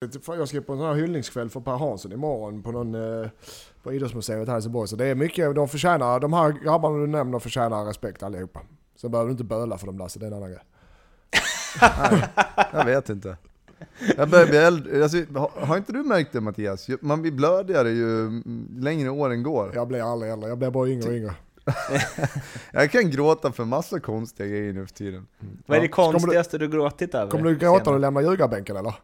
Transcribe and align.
Jag 0.00 0.48
ska 0.48 0.60
på 0.60 0.72
en 0.72 0.78
sån 0.78 0.86
här 0.88 0.94
hyllningskväll 0.94 1.50
för 1.50 1.60
Per 1.60 1.72
Hansson 1.72 2.12
imorgon 2.12 2.62
på 2.62 2.72
någon 2.72 2.94
eh, 2.94 3.28
på 3.82 3.92
Idrottsmuseet 3.92 4.38
här 4.38 4.46
i 4.46 4.50
Helsingborg. 4.50 4.88
Så 4.88 4.96
det 4.96 5.06
är 5.06 5.14
mycket, 5.14 5.54
de 5.54 5.68
förtjänar, 5.68 6.20
de 6.20 6.32
här 6.32 6.50
grabbarna 6.64 6.98
du 6.98 7.06
nämner 7.06 7.38
förtjänar 7.38 7.84
respekt 7.84 8.22
allihopa. 8.22 8.60
Så 8.96 9.08
behöver 9.08 9.28
du 9.28 9.32
inte 9.32 9.44
böla 9.44 9.78
för 9.78 9.86
dem 9.86 9.98
Lasse, 9.98 10.18
det 10.18 10.26
är 10.26 10.30
en 10.30 10.36
annan 10.36 10.50
grej. 10.50 10.62
Jag 12.72 12.84
vet 12.84 13.08
inte. 13.08 13.36
Jag 14.16 14.28
börjar 14.28 14.46
bli 14.46 14.56
äldre. 14.56 15.02
Alltså, 15.02 15.18
har, 15.54 15.76
inte 15.76 15.92
du 15.92 16.02
märkt 16.02 16.32
det 16.32 16.40
Mattias? 16.40 16.88
Man 17.00 17.22
blir 17.22 17.32
blödigare 17.32 17.90
ju 17.90 18.30
längre 18.78 19.10
åren 19.10 19.42
går. 19.42 19.72
Jag 19.74 19.88
blir 19.88 20.12
aldrig 20.12 20.32
äldre, 20.32 20.48
jag 20.48 20.58
blir 20.58 20.70
bara 20.70 20.88
yngre 20.88 21.08
och 21.08 21.14
yngre. 21.14 21.34
Jag 22.72 22.90
kan 22.90 23.10
gråta 23.10 23.52
för 23.52 23.64
massa 23.64 24.00
konstiga 24.00 24.48
grejer 24.48 24.72
nu 24.72 24.86
för 24.86 24.94
tiden. 24.94 25.26
Vad 25.66 25.78
är 25.78 25.82
det. 25.82 25.88
Kommer 25.88 26.12
du- 26.12 26.12
konstigaste 26.18 26.58
du 26.58 26.68
gråtit 26.68 27.14
över? 27.14 27.30
Kommer 27.30 27.44
du 27.44 27.56
gråta 27.56 27.84
när 27.84 27.92
du 27.92 27.98
lämnar 27.98 28.20
ljugarbänken 28.20 28.76
eller? 28.76 28.94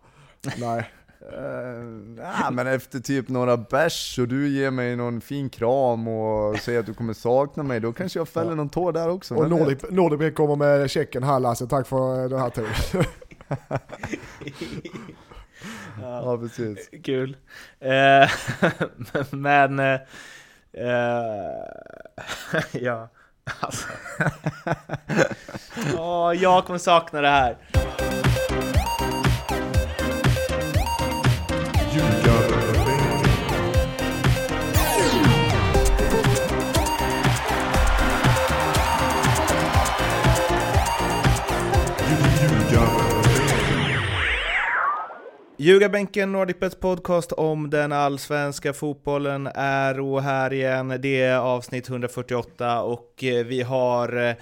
Nej. 0.57 0.91
Uh, 1.33 2.19
ja, 2.19 2.51
men 2.51 2.67
efter 2.67 3.01
typ 3.01 3.29
några 3.29 3.57
bärs 3.57 4.19
och 4.19 4.29
du 4.29 4.49
ger 4.49 4.71
mig 4.71 4.97
någon 4.97 5.21
fin 5.21 5.51
kram 5.51 6.09
och 6.09 6.59
säger 6.59 6.81
att 6.81 6.87
du 6.87 6.95
kommer 6.95 7.13
sakna 7.13 7.63
mig, 7.63 7.81
då 7.81 7.93
kanske 7.93 8.19
jag 8.19 8.29
fäller 8.29 8.55
någon 8.55 8.69
tår 8.69 8.93
där 8.93 9.09
också. 9.09 9.35
Och? 9.35 9.51
Nordic, 9.51 9.79
Nordic 9.91 10.35
kommer 10.35 10.57
med 10.57 10.91
checken 10.91 11.23
här 11.23 11.41
Lasse, 11.41 11.67
tack 11.67 11.87
för 11.87 12.29
den 12.29 12.41
här 12.41 12.51
turen. 12.51 13.05
Ja, 16.03 16.39
precis. 16.39 16.91
Kul. 17.03 17.37
Eh, 17.81 18.31
men... 19.31 19.79
Eh, 19.79 20.01
eh, 20.73 21.65
ja, 22.73 23.09
alltså. 23.61 23.89
Åh, 25.99 26.33
jag 26.35 26.65
kommer 26.65 26.79
sakna 26.79 27.21
det 27.21 27.29
här. 27.29 27.57
Ljugarbänken, 45.65 46.33
Nordicbets 46.33 46.77
podcast 46.77 47.33
om 47.33 47.71
den 47.71 47.93
allsvenska 47.93 48.73
fotbollen 48.73 49.49
är 49.55 50.01
och 50.01 50.23
här 50.23 50.53
igen. 50.53 50.99
Det 51.01 51.23
är 51.23 51.37
avsnitt 51.37 51.89
148 51.89 52.83
och 52.83 53.25
eh, 53.25 53.47
vi 53.47 53.63
har 53.63 54.17
eh, 54.17 54.35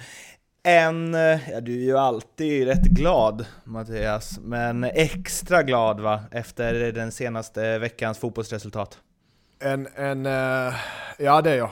en, 0.63 1.15
eh, 1.15 1.49
ja 1.51 1.61
du 1.61 1.73
är 1.73 1.85
ju 1.85 1.97
alltid 1.97 2.67
rätt 2.67 2.83
glad 2.83 3.45
Mattias, 3.63 4.39
men 4.39 4.83
extra 4.83 5.63
glad 5.63 5.99
va, 5.99 6.19
efter 6.31 6.91
den 6.91 7.11
senaste 7.11 7.79
veckans 7.79 8.17
fotbollsresultat. 8.17 8.97
En, 9.59 9.87
en, 9.95 10.25
ja 11.17 11.41
det 11.41 11.51
är 11.51 11.57
jag. 11.57 11.71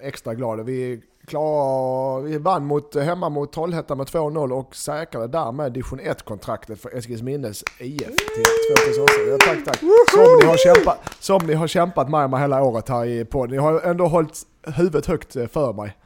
Extra 0.00 0.34
glad. 0.34 0.66
Vi, 0.66 1.02
vi 2.24 2.38
vann 2.38 2.66
mot, 2.66 2.94
hemma 2.94 3.28
mot 3.28 3.52
Trollhättan 3.52 3.98
med 3.98 4.06
2-0 4.06 4.50
och 4.52 4.76
säkrade 4.76 5.26
därmed 5.26 5.72
division 5.72 6.00
1-kontraktet 6.00 6.76
för 6.76 6.96
Eskilsminnes 6.96 7.64
IF 7.78 7.98
till 8.06 8.44
2008. 8.94 9.12
Ja, 9.28 9.36
tack, 9.40 9.64
tack. 9.64 9.78
Som 10.12 10.38
ni, 10.40 10.46
har 10.46 10.56
kämpat, 10.56 10.98
som 11.20 11.46
ni 11.46 11.54
har 11.54 11.66
kämpat 11.66 12.08
med 12.10 12.30
mig 12.30 12.40
hela 12.40 12.62
året 12.62 12.88
här 12.88 13.04
i 13.04 13.24
podden. 13.24 13.50
Ni 13.50 13.56
har 13.56 13.80
ändå 13.80 14.06
hållit 14.06 14.42
huvudet 14.66 15.06
högt 15.06 15.36
eh, 15.36 15.46
för 15.46 15.72
mig 15.72 15.96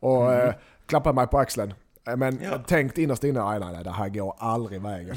och 0.00 0.32
eh, 0.32 0.54
klappat 0.86 1.14
mig 1.14 1.26
på 1.26 1.38
axeln. 1.38 1.74
Eh, 2.08 2.16
Men 2.16 2.38
Ja. 2.42 2.58
tänkt 2.66 2.98
innerst 2.98 3.24
inne, 3.24 3.44
nej 3.44 3.60
nej 3.60 3.72
nej, 3.72 3.84
det 3.84 3.90
här 3.90 4.08
går 4.08 4.34
aldrig 4.38 4.82
vägen. 4.82 5.16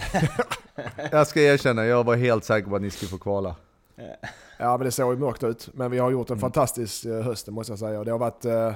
Jag 1.11 1.27
ska 1.27 1.41
erkänna, 1.41 1.85
jag 1.85 2.03
var 2.03 2.15
helt 2.15 2.43
säker 2.45 2.69
på 2.69 2.75
att 2.75 2.81
ni 2.81 2.89
skulle 2.91 3.09
få 3.09 3.17
kvala. 3.17 3.55
Ja 4.59 4.77
men 4.77 4.85
det 4.85 4.91
såg 4.91 5.13
ju 5.13 5.19
mörkt 5.19 5.43
ut. 5.43 5.69
Men 5.73 5.91
vi 5.91 5.97
har 5.99 6.11
gjort 6.11 6.29
en 6.29 6.39
fantastisk 6.39 7.05
eh, 7.05 7.21
höst 7.21 7.47
måste 7.47 7.71
jag 7.71 7.79
säga. 7.79 8.03
Det 8.03 8.11
har 8.11 8.19
varit... 8.19 8.45
eh, 8.45 8.71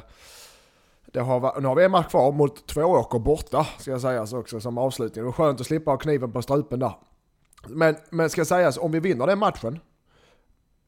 Det 1.12 1.20
har 1.20 1.62
nu 1.62 1.68
har 1.68 1.76
vi 1.76 1.84
en 1.86 1.92
match 1.92 2.08
kvar 2.10 2.32
mot 2.32 2.68
Tvååker 2.68 3.20
borta, 3.20 3.68
ska 3.80 3.92
jag 3.92 4.02
säga 4.02 4.26
så 4.28 4.38
också 4.40 4.60
som 4.60 4.78
avslutning. 4.78 5.24
Det 5.24 5.26
var 5.26 5.32
skönt 5.32 5.62
att 5.62 5.68
slippa 5.68 5.92
ha 5.92 5.98
kniven 5.98 6.32
på 6.32 6.42
strupen 6.42 6.80
där. 6.80 6.94
Men, 7.68 7.96
men 8.10 8.30
ska 8.30 8.46
sägas, 8.46 8.78
om 8.78 8.92
vi 8.92 9.00
vinner 9.00 9.28
den 9.28 9.40
matchen, 9.40 9.80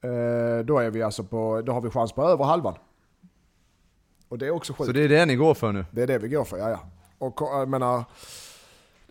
eh, 0.04 0.66
då 0.66 0.80
är 0.80 0.90
vi 0.90 1.04
alltså 1.04 1.24
på, 1.24 1.62
då 1.62 1.72
har 1.74 1.82
vi 1.82 1.90
chans 1.90 2.12
på 2.14 2.24
över 2.24 2.46
halvan. 2.46 2.76
Och 4.30 4.38
det 4.38 4.48
är 4.48 4.52
också 4.52 4.74
sjukt. 4.74 4.86
Så 4.86 4.92
det 4.92 5.04
är 5.04 5.10
det 5.10 5.26
ni 5.26 5.36
går 5.36 5.54
för 5.54 5.72
nu? 5.72 5.86
Det 5.92 6.02
är 6.02 6.08
det 6.08 6.18
vi 6.18 6.28
går 6.30 6.44
för, 6.44 6.58
ja 6.58 6.70
ja. 6.70 6.80
Och 7.18 7.36
ko- 7.36 7.60
jag 7.60 7.70
menar, 7.70 8.04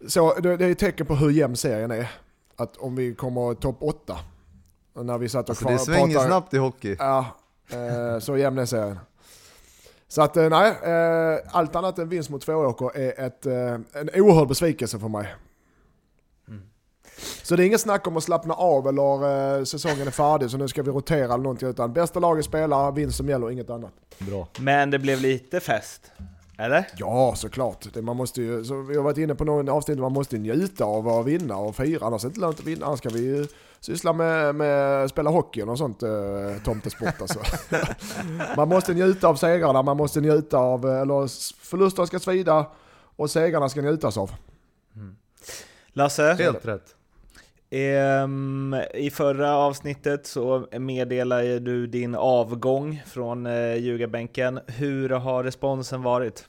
så 0.08 0.34
det, 0.34 0.56
det 0.56 0.64
är 0.66 0.70
ett 0.70 0.78
tecken 0.78 1.06
på 1.06 1.14
hur 1.14 1.30
jämn 1.30 1.56
serien 1.56 1.90
är. 1.90 2.10
Att 2.56 2.76
om 2.76 2.96
vi 2.96 3.14
kommer 3.14 3.54
topp 3.54 3.76
8, 3.80 4.18
och 4.94 5.06
när 5.06 5.18
vi 5.18 5.28
satt 5.28 5.44
och 5.44 5.50
Alltså 5.50 5.64
kvar- 5.64 5.72
det 5.72 5.78
svänger 5.78 6.06
pratade- 6.06 6.26
snabbt 6.26 6.54
i 6.54 6.58
hockey. 6.58 6.96
Ja, 6.98 7.24
eh, 7.72 8.18
så 8.20 8.36
jämn 8.36 8.58
är 8.58 8.66
serien. 8.66 8.98
Så 10.10 10.22
att 10.22 10.36
eh, 10.36 10.48
nej, 10.48 10.70
eh, 10.70 11.40
allt 11.50 11.76
annat 11.76 11.98
än 11.98 12.08
vinst 12.08 12.30
mot 12.30 12.42
Tvååker 12.42 12.96
är 12.96 13.26
ett, 13.26 13.46
eh, 13.46 14.00
en 14.00 14.10
oerhörd 14.14 14.48
besvikelse 14.48 14.98
för 14.98 15.08
mig. 15.08 15.34
Så 17.42 17.56
det 17.56 17.64
är 17.64 17.66
inget 17.66 17.80
snack 17.80 18.06
om 18.06 18.16
att 18.16 18.22
slappna 18.22 18.54
av 18.54 18.88
eller 18.88 19.58
eh, 19.58 19.64
säsongen 19.64 20.06
är 20.06 20.10
färdig 20.10 20.50
så 20.50 20.56
nu 20.56 20.68
ska 20.68 20.82
vi 20.82 20.90
rotera 20.90 21.24
eller 21.24 21.36
någonting 21.36 21.68
utan 21.68 21.92
bästa 21.92 22.20
laget 22.20 22.44
spelar, 22.44 22.92
vinst 22.92 23.16
som 23.16 23.28
gäller, 23.28 23.50
inget 23.50 23.70
annat. 23.70 23.92
Bra. 24.18 24.48
Men 24.58 24.90
det 24.90 24.98
blev 24.98 25.20
lite 25.20 25.60
fest, 25.60 26.12
eller? 26.58 26.86
Ja, 26.96 27.34
såklart. 27.36 27.94
Det, 27.94 28.02
man 28.02 28.16
måste 28.16 28.42
ju, 28.42 28.64
så 28.64 28.82
vi 28.82 28.96
har 28.96 29.02
varit 29.02 29.18
inne 29.18 29.34
på 29.34 29.44
någon 29.44 29.68
avsnitt, 29.68 29.98
man 29.98 30.12
måste 30.12 30.38
njuta 30.38 30.84
av 30.84 31.08
att 31.08 31.26
vinna 31.26 31.56
och 31.56 31.76
fira. 31.76 32.06
Annars 32.06 32.24
är 32.24 32.28
det 32.28 32.30
inte 32.30 32.40
lönt 32.40 32.58
att 32.58 32.66
vinna. 32.66 32.86
Annars 32.86 32.98
ska 32.98 33.08
vi 33.08 33.20
ju 33.20 33.46
syssla 33.80 34.12
med, 34.12 34.54
med 34.54 35.10
spela 35.10 35.30
hockey 35.30 35.62
och 35.62 35.78
sånt 35.78 36.02
eh, 36.02 36.10
tomtesport 36.64 37.20
alltså. 37.20 37.40
Man 38.56 38.68
måste 38.68 38.94
njuta 38.94 39.28
av 39.28 39.34
segrarna, 39.34 39.82
man 39.82 39.96
måste 39.96 40.20
njuta 40.20 40.58
av, 40.58 40.88
eh, 40.88 41.00
eller 41.00 41.28
förlusterna 41.64 42.06
ska 42.06 42.18
svida 42.18 42.66
och 43.16 43.30
segrarna 43.30 43.68
ska 43.68 43.80
njutas 43.80 44.16
av. 44.16 44.30
Lasse? 45.92 46.22
Helt 46.38 46.66
rätt. 46.66 46.96
Ehm, 47.70 48.76
I 48.94 49.10
förra 49.10 49.56
avsnittet 49.56 50.26
så 50.26 50.66
meddelade 50.78 51.58
du 51.58 51.86
din 51.86 52.14
avgång 52.14 53.02
från 53.06 53.46
eh, 53.46 53.74
ljugarbänken. 53.74 54.60
Hur 54.66 55.10
har 55.10 55.44
responsen 55.44 56.02
varit? 56.02 56.48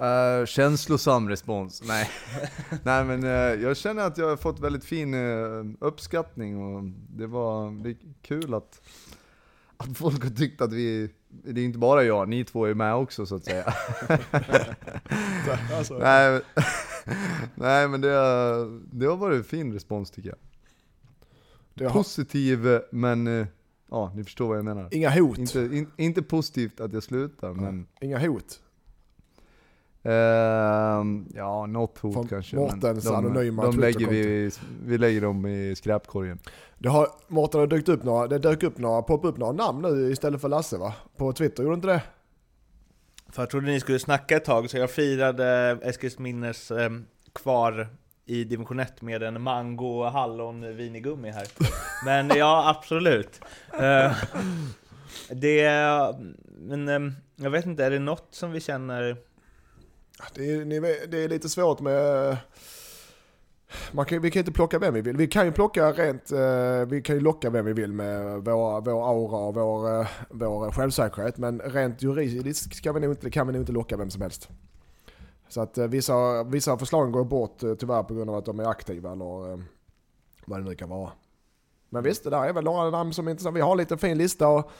Uh, 0.00 0.46
känslosam 0.46 1.28
respons. 1.28 1.82
Nej, 1.86 2.10
Nej 2.82 3.04
men 3.04 3.24
eh, 3.24 3.30
jag 3.62 3.76
känner 3.76 4.02
att 4.02 4.18
jag 4.18 4.28
har 4.28 4.36
fått 4.36 4.60
väldigt 4.60 4.84
fin 4.84 5.14
eh, 5.14 5.64
uppskattning 5.80 6.62
och 6.62 6.84
det 7.16 7.26
var 7.26 7.82
det 7.84 7.96
kul 8.22 8.54
att, 8.54 8.82
att 9.76 9.98
folk 9.98 10.22
har 10.22 10.30
tyckt 10.30 10.60
att 10.60 10.72
vi, 10.72 11.10
det 11.28 11.60
är 11.60 11.64
inte 11.64 11.78
bara 11.78 12.04
jag, 12.04 12.28
ni 12.28 12.44
två 12.44 12.64
är 12.64 12.74
med 12.74 12.94
också 12.94 13.26
så 13.26 13.34
att 13.36 13.44
säga. 13.44 13.64
Alltså, 15.78 15.98
Nej, 15.98 16.40
Nej 17.54 17.88
men 17.88 18.00
det, 18.00 18.10
det 18.92 19.06
har 19.06 19.16
varit 19.16 19.36
en 19.36 19.44
fin 19.44 19.72
respons 19.72 20.10
tycker 20.10 20.34
jag. 21.74 21.88
har, 21.88 21.94
Positiv 21.94 22.80
men, 22.90 23.46
ja 23.90 24.12
ni 24.14 24.24
förstår 24.24 24.48
vad 24.48 24.58
jag 24.58 24.64
menar. 24.64 24.88
inga 24.90 25.10
hot. 25.20 25.38
Inte, 25.38 25.60
in, 25.60 25.90
inte 25.96 26.22
positivt 26.22 26.80
att 26.80 26.92
jag 26.92 27.02
slutar 27.02 27.52
men, 27.52 27.86
Inga 28.00 28.18
hot. 28.18 28.60
Ehm, 30.02 31.26
ja 31.34 31.66
något 31.66 31.98
hot 31.98 32.12
Från 32.12 32.28
kanske. 32.28 32.56
Mårtens 32.56 33.04
men 33.04 33.14
anonyma 33.14 33.64
de 33.64 33.78
lägger 33.78 34.06
vi, 34.06 34.50
vi 34.84 34.98
lägger 34.98 35.20
dem 35.20 35.46
i 35.46 35.74
skräpkorgen. 35.76 36.38
Det 36.78 36.88
har, 36.88 37.08
Mårten, 37.28 37.60
har 37.60 37.66
dykt 37.66 37.88
upp 37.88 38.04
några, 38.04 38.26
det 38.26 38.38
dök 38.38 38.62
upp 38.62 38.78
några, 38.78 39.02
pop 39.02 39.24
upp 39.24 39.36
några 39.36 39.52
namn 39.52 39.82
nu 39.82 40.12
istället 40.12 40.40
för 40.40 40.48
Lasse 40.48 40.78
va? 40.78 40.94
På 41.16 41.32
Twitter, 41.32 41.62
gjorde 41.62 41.74
inte 41.74 41.88
det? 41.88 42.02
För 43.28 43.42
jag 43.42 43.50
trodde 43.50 43.66
ni 43.66 43.80
skulle 43.80 43.98
snacka 43.98 44.36
ett 44.36 44.44
tag, 44.44 44.70
så 44.70 44.76
jag 44.76 44.90
firade 44.90 45.78
Eskilsminnes 45.82 46.70
eh, 46.70 46.90
kvar 47.32 47.88
i 48.26 48.44
division 48.44 48.80
1 48.80 49.02
med 49.02 49.22
en 49.22 49.42
mango 49.42 50.04
hallon 50.04 50.76
vinigummi 50.76 51.30
här. 51.30 51.46
Men 52.04 52.38
ja, 52.38 52.74
absolut. 52.76 53.40
Eh, 53.80 54.16
det, 55.30 55.70
men 56.58 56.88
eh, 56.88 57.12
jag 57.36 57.50
vet 57.50 57.66
inte, 57.66 57.84
är 57.84 57.90
det 57.90 57.98
något 57.98 58.28
som 58.30 58.52
vi 58.52 58.60
känner 58.60 59.16
det 60.34 60.50
är, 60.52 60.64
ni 60.64 60.80
vet, 60.80 61.10
det 61.10 61.24
är 61.24 61.28
lite 61.28 61.48
svårt 61.48 61.80
med... 61.80 62.36
Man 63.92 64.06
kan, 64.06 64.22
vi 64.22 64.30
kan 64.30 64.40
inte 64.40 64.52
plocka 64.52 64.78
vem 64.78 64.94
vi 64.94 65.00
vill. 65.00 65.16
Vi 65.16 65.26
kan 65.26 65.46
ju 65.46 65.52
plocka 65.52 65.92
rent, 65.92 66.32
eh, 66.32 66.88
vi 66.88 67.02
kan 67.02 67.16
ju 67.16 67.20
locka 67.20 67.50
vem 67.50 67.64
vi 67.64 67.72
vill 67.72 67.92
med 67.92 68.44
vår, 68.44 68.80
vår 68.80 69.08
aura 69.08 69.36
och 69.36 69.54
vår, 69.54 70.00
eh, 70.00 70.06
vår 70.30 70.72
självsäkerhet. 70.72 71.38
Men 71.38 71.60
rent 71.60 72.02
juridiskt 72.02 72.74
ska 72.74 72.92
vi 72.92 73.00
nog 73.00 73.12
inte, 73.12 73.30
kan 73.30 73.46
vi 73.46 73.52
nog 73.52 73.62
inte 73.62 73.72
locka 73.72 73.96
vem 73.96 74.10
som 74.10 74.22
helst. 74.22 74.48
Så 75.48 75.60
att 75.60 75.78
eh, 75.78 75.86
vissa, 75.86 76.44
vissa 76.44 76.78
förslag 76.78 77.12
går 77.12 77.24
bort 77.24 77.58
tyvärr 77.78 78.02
på 78.02 78.14
grund 78.14 78.30
av 78.30 78.36
att 78.36 78.44
de 78.44 78.60
är 78.60 78.64
aktiva 78.64 79.12
eller 79.12 79.64
vad 80.44 80.60
det 80.60 80.64
nu 80.64 80.74
kan 80.74 80.88
vara. 80.88 81.10
Men 81.88 82.02
visst, 82.02 82.24
det 82.24 82.30
där 82.30 82.44
är 82.44 82.52
väl 82.52 82.64
några 82.64 82.90
namn 82.90 83.12
som 83.12 83.26
är 83.26 83.30
intressanta. 83.30 83.54
Vi 83.54 83.60
har 83.60 83.72
en 83.72 83.78
liten 83.78 83.98
fin 83.98 84.18
lista 84.18 84.48
och 84.48 84.70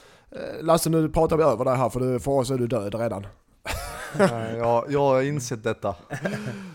Lasse 0.60 0.90
nu 0.90 1.08
pratar 1.08 1.37
vi 1.37 1.42
över 1.42 1.64
det 1.64 1.70
här 1.70 1.88
för 1.88 2.00
du, 2.00 2.20
för 2.20 2.31
oss 2.31 2.50
är 2.50 2.58
du 2.58 2.66
död 2.66 2.94
redan. 2.94 3.26
Nej, 4.19 4.57
jag, 4.89 5.01
har 5.01 5.23
insett 5.23 5.65
detta. 5.65 5.95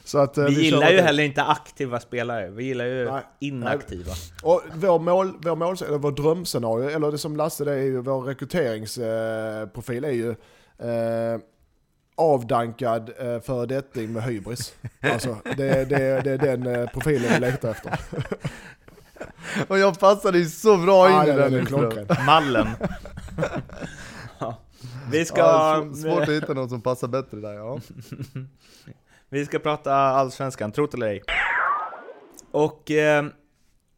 Så 0.04 0.18
att, 0.18 0.38
eh, 0.38 0.44
Vi 0.46 0.56
kör 0.56 0.62
gillar 0.62 0.90
ju 0.90 0.98
det. 0.98 1.04
heller 1.04 1.24
inte 1.24 1.44
aktiva 1.44 2.00
spelare, 2.00 2.50
vi 2.50 2.64
gillar 2.64 2.86
ju 2.86 3.12
Nej. 3.12 3.22
inaktiva. 3.40 4.12
Och 4.44 4.62
vår, 4.74 5.00
mål, 5.00 5.34
vår, 5.42 5.56
mål, 5.56 5.76
eller 5.88 5.98
vår 5.98 6.12
drömscenario, 6.12 6.90
eller 6.90 7.12
det 7.12 7.18
som 7.18 7.38
Lasse 7.38 7.66
det 7.66 7.72
är 7.74 7.78
ju, 7.84 8.02
vår 8.02 8.22
rekryteringsprofil 8.22 10.04
är 10.06 10.12
ju 10.12 10.30
eh, 10.80 11.40
avdankad 12.18 13.12
eh, 13.20 13.40
föredetting 13.42 14.14
med 14.14 14.24
hybris. 14.24 14.74
Alltså, 15.02 15.38
det, 15.58 15.90
det, 15.90 16.22
det 16.24 16.32
är 16.32 16.38
den 16.38 16.68
eh, 16.68 16.90
profilen 16.90 17.34
vi 17.34 17.40
letar 17.40 17.70
efter. 17.72 18.00
Och 19.68 19.80
jag 19.80 20.00
passade 20.00 20.38
ju 20.38 20.46
så 20.46 20.78
bra 20.78 21.08
in 21.10 21.16
Ja, 21.16 21.24
i 21.24 21.28
det 21.28 21.34
den 21.36 21.54
är 21.54 21.60
intron. 21.60 21.92
klockren. 21.92 22.26
Mallen. 22.26 22.68
Vi 25.12 25.26
ska... 25.26 25.40
Ja, 25.42 25.82
sv- 25.86 25.94
svårt 25.94 26.22
att 26.24 26.30
hitta 26.30 26.54
någon 26.54 26.70
som 26.70 26.82
passar 26.82 27.08
bättre 27.08 27.38
där 27.38 27.54
ja. 27.54 27.80
Vi 29.30 29.46
ska 29.46 29.60
prata 29.60 29.94
allsvenskan, 29.96 30.72
trot 30.72 30.94
eller 30.94 31.08
ej. 31.08 31.22
Och 32.52 32.92
eh, 32.92 33.26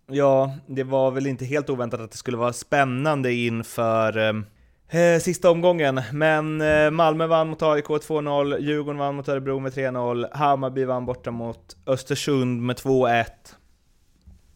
ja, 0.07 0.56
det 0.68 0.84
var 0.84 1.12
väl 1.12 1.28
inte 1.28 1.45
helt 1.45 1.69
oväntat 1.69 2.00
att 2.01 2.12
det 2.12 2.18
skulle 2.18 2.38
vara 2.38 2.54
spännande 2.54 3.34
inför 3.34 4.18
eh, 4.18 5.01
eh, 5.01 5.19
sista 5.19 5.51
omgången. 5.51 6.01
Men 6.13 6.62
eh, 6.62 6.92
Malmö 6.92 7.28
vann 7.28 7.48
mot 7.50 7.62
AIK 7.62 7.86
2-0, 7.88 8.60
Djurgården 8.60 9.00
vann 9.00 9.16
mot 9.16 9.28
Örebro 9.30 9.60
med 9.60 9.74
3-0, 9.74 10.36
Hammarby 10.38 10.86
vann 10.86 11.06
borta 11.06 11.31
mot 11.31 11.78
Östersund 11.86 12.62
med 12.62 12.75
2-1. 12.75 13.25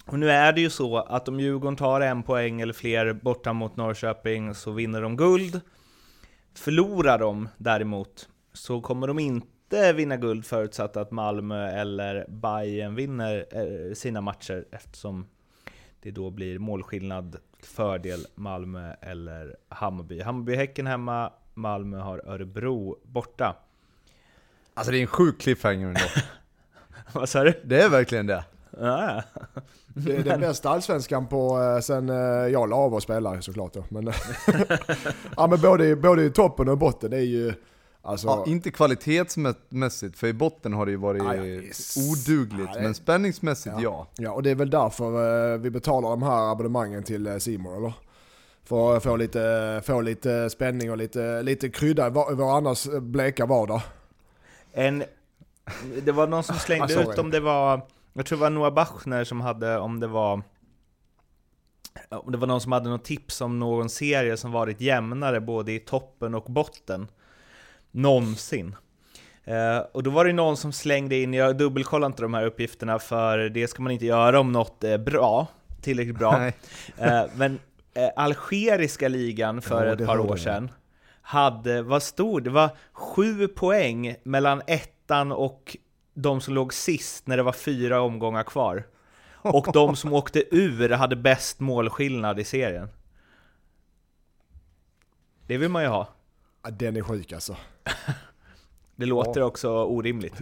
Och 0.05 0.19
nu 0.19 0.31
är 0.31 0.53
det 0.53 0.61
ju 0.61 0.69
så 0.69 0.97
att 0.97 1.27
om 1.27 1.39
Djurgården 1.39 1.75
tar 1.75 2.01
en 2.01 2.23
poäng 2.23 2.61
eller 2.61 2.73
fler 2.73 3.13
borta 3.13 3.53
mot 3.53 3.75
Norrköping 3.75 4.55
så 4.55 4.71
vinner 4.71 5.01
de 5.01 5.17
guld. 5.17 5.61
Förlorar 6.53 7.19
de 7.19 7.49
däremot 7.57 8.29
så 8.53 8.81
kommer 8.81 9.07
de 9.07 9.19
inte 9.19 9.93
vinna 9.93 10.17
guld 10.17 10.45
förutsatt 10.45 10.97
att 10.97 11.11
Malmö 11.11 11.67
eller 11.67 12.25
Bayern 12.29 12.95
vinner 12.95 13.45
eh, 13.51 13.93
sina 13.93 14.21
matcher 14.21 14.65
eftersom 14.71 15.27
det 16.01 16.11
då 16.11 16.29
blir 16.29 16.59
målskillnad 16.59 17.37
fördel 17.63 18.25
Malmö 18.35 18.93
eller 19.01 19.55
Hammarby. 19.69 20.21
Hammarby-Häcken 20.21 20.87
hemma, 20.87 21.33
Malmö 21.53 21.97
har 21.97 22.21
Örebro 22.25 22.99
borta. 23.03 23.55
Alltså 24.73 24.91
det 24.91 24.97
är 24.97 25.01
en 25.01 25.07
sjuk 25.07 25.41
cliffhanger 25.41 25.87
ändå. 25.87 25.99
Vad 27.13 27.29
sa 27.29 27.43
du? 27.43 27.61
Det 27.63 27.81
är 27.81 27.89
verkligen 27.89 28.27
det. 28.27 28.43
Ah. 28.79 29.21
Det 29.87 30.15
är 30.15 30.23
den 30.23 30.39
bästa 30.41 30.69
allsvenskan 30.69 31.27
på 31.27 31.61
eh, 31.61 31.79
sen 31.79 32.09
eh, 32.09 32.15
jag 32.47 32.69
la 32.69 32.75
av 32.75 32.93
och 32.93 33.03
spela 33.03 33.41
såklart 33.41 33.73
då. 33.73 33.83
Men, 33.89 34.05
ja, 35.37 35.47
men 35.47 35.61
både, 35.61 35.95
både 35.95 36.23
i 36.23 36.29
toppen 36.29 36.69
och 36.69 36.77
botten, 36.77 37.11
det 37.11 37.17
är 37.17 37.21
ju 37.21 37.53
alltså... 38.01 38.27
Ja, 38.27 38.43
inte 38.47 38.71
kvalitetsmässigt, 38.71 40.17
för 40.17 40.27
i 40.27 40.33
botten 40.33 40.73
har 40.73 40.85
det 40.85 40.91
ju 40.91 40.97
varit 40.97 41.21
Aj, 41.23 41.69
s- 41.69 41.97
odugligt. 42.11 42.69
Ja, 42.73 42.75
det- 42.77 42.81
Men 42.83 42.93
spänningsmässigt 42.93 43.75
ja. 43.81 44.07
Ja, 44.17 44.31
och 44.31 44.43
det 44.43 44.49
är 44.51 44.55
väl 44.55 44.69
därför 44.69 45.51
eh, 45.53 45.57
vi 45.57 45.69
betalar 45.69 46.09
de 46.09 46.23
här 46.23 46.51
abonnemangen 46.51 47.03
till 47.03 47.41
Simon 47.41 47.77
eller? 47.77 47.93
För 48.63 48.97
att 48.97 49.03
få 49.03 49.15
lite, 49.15 49.81
få 49.85 50.01
lite 50.01 50.49
spänning 50.49 50.91
och 50.91 50.97
lite, 50.97 51.41
lite 51.43 51.69
krydda 51.69 52.07
i 52.07 52.09
vår 52.09 52.57
annars 52.57 52.87
bleka 53.01 53.45
vardag. 53.45 53.81
En, 54.73 55.03
det 56.03 56.11
var 56.11 56.27
någon 56.27 56.43
som 56.43 56.55
slängde 56.55 56.97
Ah, 56.99 57.11
ut 57.11 57.19
om 57.19 57.29
det 57.31 57.39
var, 57.39 57.81
jag 58.13 58.25
tror 58.25 58.37
det 58.37 58.41
var 58.41 58.49
Noah 58.49 58.73
Bachner 58.73 59.23
som 59.23 59.41
hade, 59.41 59.77
om 59.77 59.99
det 59.99 60.07
var 60.07 60.41
om 62.09 62.31
det 62.31 62.37
var 62.37 62.47
någon 62.47 62.61
som 62.61 62.71
hade 62.71 62.89
något 62.89 63.03
tips 63.03 63.41
om 63.41 63.59
någon 63.59 63.89
serie 63.89 64.37
som 64.37 64.51
varit 64.51 64.81
jämnare 64.81 65.41
både 65.41 65.71
i 65.71 65.79
toppen 65.79 66.35
och 66.35 66.43
botten 66.43 67.07
någonsin. 67.91 68.75
Eh, 69.43 69.77
och 69.91 70.03
då 70.03 70.09
var 70.09 70.25
det 70.25 70.33
någon 70.33 70.57
som 70.57 70.71
slängde 70.73 71.15
in, 71.15 71.33
jag 71.33 71.57
dubbelkollar 71.57 72.07
inte 72.07 72.21
de 72.21 72.33
här 72.33 72.45
uppgifterna 72.45 72.99
för 72.99 73.37
det 73.37 73.67
ska 73.67 73.83
man 73.83 73.91
inte 73.91 74.05
göra 74.05 74.39
om 74.39 74.51
något 74.51 74.83
är 74.83 74.97
bra, 74.97 75.47
tillräckligt 75.81 76.17
bra. 76.17 76.45
Eh, 76.97 77.23
men 77.35 77.59
eh, 77.93 78.09
algeriska 78.15 79.07
ligan 79.07 79.61
för 79.61 79.85
Ja, 79.85 79.93
ett 79.93 80.05
par 80.05 80.19
år 80.19 80.37
sedan 80.37 80.71
hade, 81.21 81.81
vad 81.81 82.03
stod 82.03 82.43
det? 82.43 82.49
var 82.49 82.69
sju 82.93 83.47
poäng 83.47 84.15
mellan 84.23 84.61
ettan 84.67 85.31
och 85.31 85.77
de 86.13 86.41
som 86.41 86.53
låg 86.53 86.73
sist 86.73 87.27
när 87.27 87.37
det 87.37 87.43
var 87.43 87.53
fyra 87.53 88.01
omgångar 88.01 88.43
kvar. 88.43 88.87
Och 89.43 89.67
de 89.73 89.95
som 89.95 90.13
åkte 90.13 90.55
ur 90.55 90.89
hade 90.89 91.15
bäst 91.15 91.59
målskillnad 91.59 92.39
i 92.39 92.43
serien. 92.43 92.89
Det 95.47 95.57
vill 95.57 95.69
man 95.69 95.83
ju 95.83 95.89
ha. 95.89 96.07
Ja, 96.63 96.71
den 96.71 96.97
är 96.97 97.01
sjuk 97.01 97.31
alltså. 97.31 97.57
Det 98.95 99.05
låter 99.05 99.41
också 99.41 99.83
orimligt. 99.83 100.41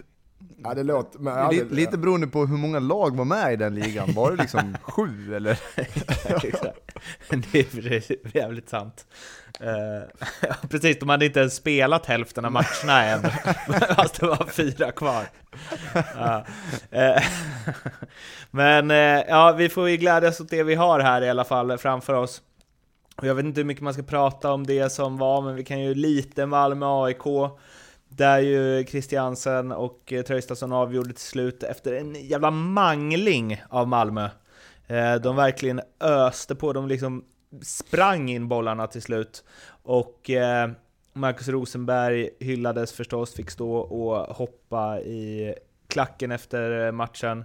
Ja, 0.64 0.74
det 0.74 0.82
låter... 0.82 1.18
Men, 1.18 1.38
ja, 1.38 1.50
Lite, 1.50 1.74
lite 1.74 1.98
beroende 1.98 2.26
på 2.26 2.46
hur 2.46 2.56
många 2.56 2.78
lag 2.78 3.16
var 3.16 3.24
med 3.24 3.52
i 3.52 3.56
den 3.56 3.74
ligan. 3.74 4.12
Var 4.12 4.30
det 4.30 4.36
liksom 4.36 4.76
sju 4.82 5.34
eller? 5.34 5.58
det 7.52 7.90
är 8.10 8.36
jävligt 8.36 8.68
sant. 8.68 9.06
Ja, 10.42 10.54
precis, 10.70 10.98
de 10.98 11.08
hade 11.08 11.26
inte 11.26 11.40
ens 11.40 11.54
spelat 11.54 12.06
hälften 12.06 12.44
av 12.44 12.52
matcherna 12.52 13.04
än, 13.04 13.22
fast 13.96 14.20
det 14.20 14.26
var 14.26 14.46
fyra 14.50 14.92
kvar. 14.92 15.24
Ja. 16.14 16.44
Eh, 16.90 17.22
Men 18.50 18.90
eh, 18.90 19.24
ja, 19.28 19.54
vi 19.58 19.68
får 19.68 19.88
ju 19.88 19.96
glädjas 19.96 20.40
åt 20.40 20.50
det 20.50 20.62
vi 20.62 20.74
har 20.74 21.00
här 21.00 21.22
i 21.22 21.30
alla 21.30 21.44
fall 21.44 21.78
framför 21.78 22.14
oss. 22.14 22.42
Och 23.16 23.26
jag 23.26 23.34
vet 23.34 23.44
inte 23.44 23.60
hur 23.60 23.66
mycket 23.66 23.82
man 23.82 23.94
ska 23.94 24.02
prata 24.02 24.52
om 24.52 24.66
det 24.66 24.92
som 24.92 25.18
var, 25.18 25.42
men 25.42 25.54
vi 25.54 25.64
kan 25.64 25.80
ju 25.80 25.94
lite 25.94 26.46
Malmö-AIK. 26.46 27.50
Där 28.16 28.38
ju 28.38 28.84
Christiansen 28.84 29.72
och 29.72 30.12
eh, 30.12 30.22
Traustason 30.22 30.72
avgjorde 30.72 31.12
till 31.12 31.26
slut 31.26 31.62
efter 31.62 31.92
en 31.92 32.14
jävla 32.14 32.50
mangling 32.50 33.62
av 33.68 33.88
Malmö. 33.88 34.28
Eh, 34.86 35.14
de 35.14 35.36
verkligen 35.36 35.80
öste 36.00 36.54
på, 36.54 36.72
de 36.72 36.88
liksom 36.88 37.24
sprang 37.62 38.30
in 38.30 38.48
bollarna 38.48 38.86
till 38.86 39.02
slut. 39.02 39.44
Och 39.82 40.30
eh, 40.30 40.70
Marcus 41.12 41.48
Rosenberg 41.48 42.30
hyllades 42.40 42.92
förstås, 42.92 43.34
fick 43.34 43.50
stå 43.50 43.72
och 43.76 44.36
hoppa 44.36 45.00
i 45.00 45.54
klacken 45.88 46.32
efter 46.32 46.92
matchen. 46.92 47.44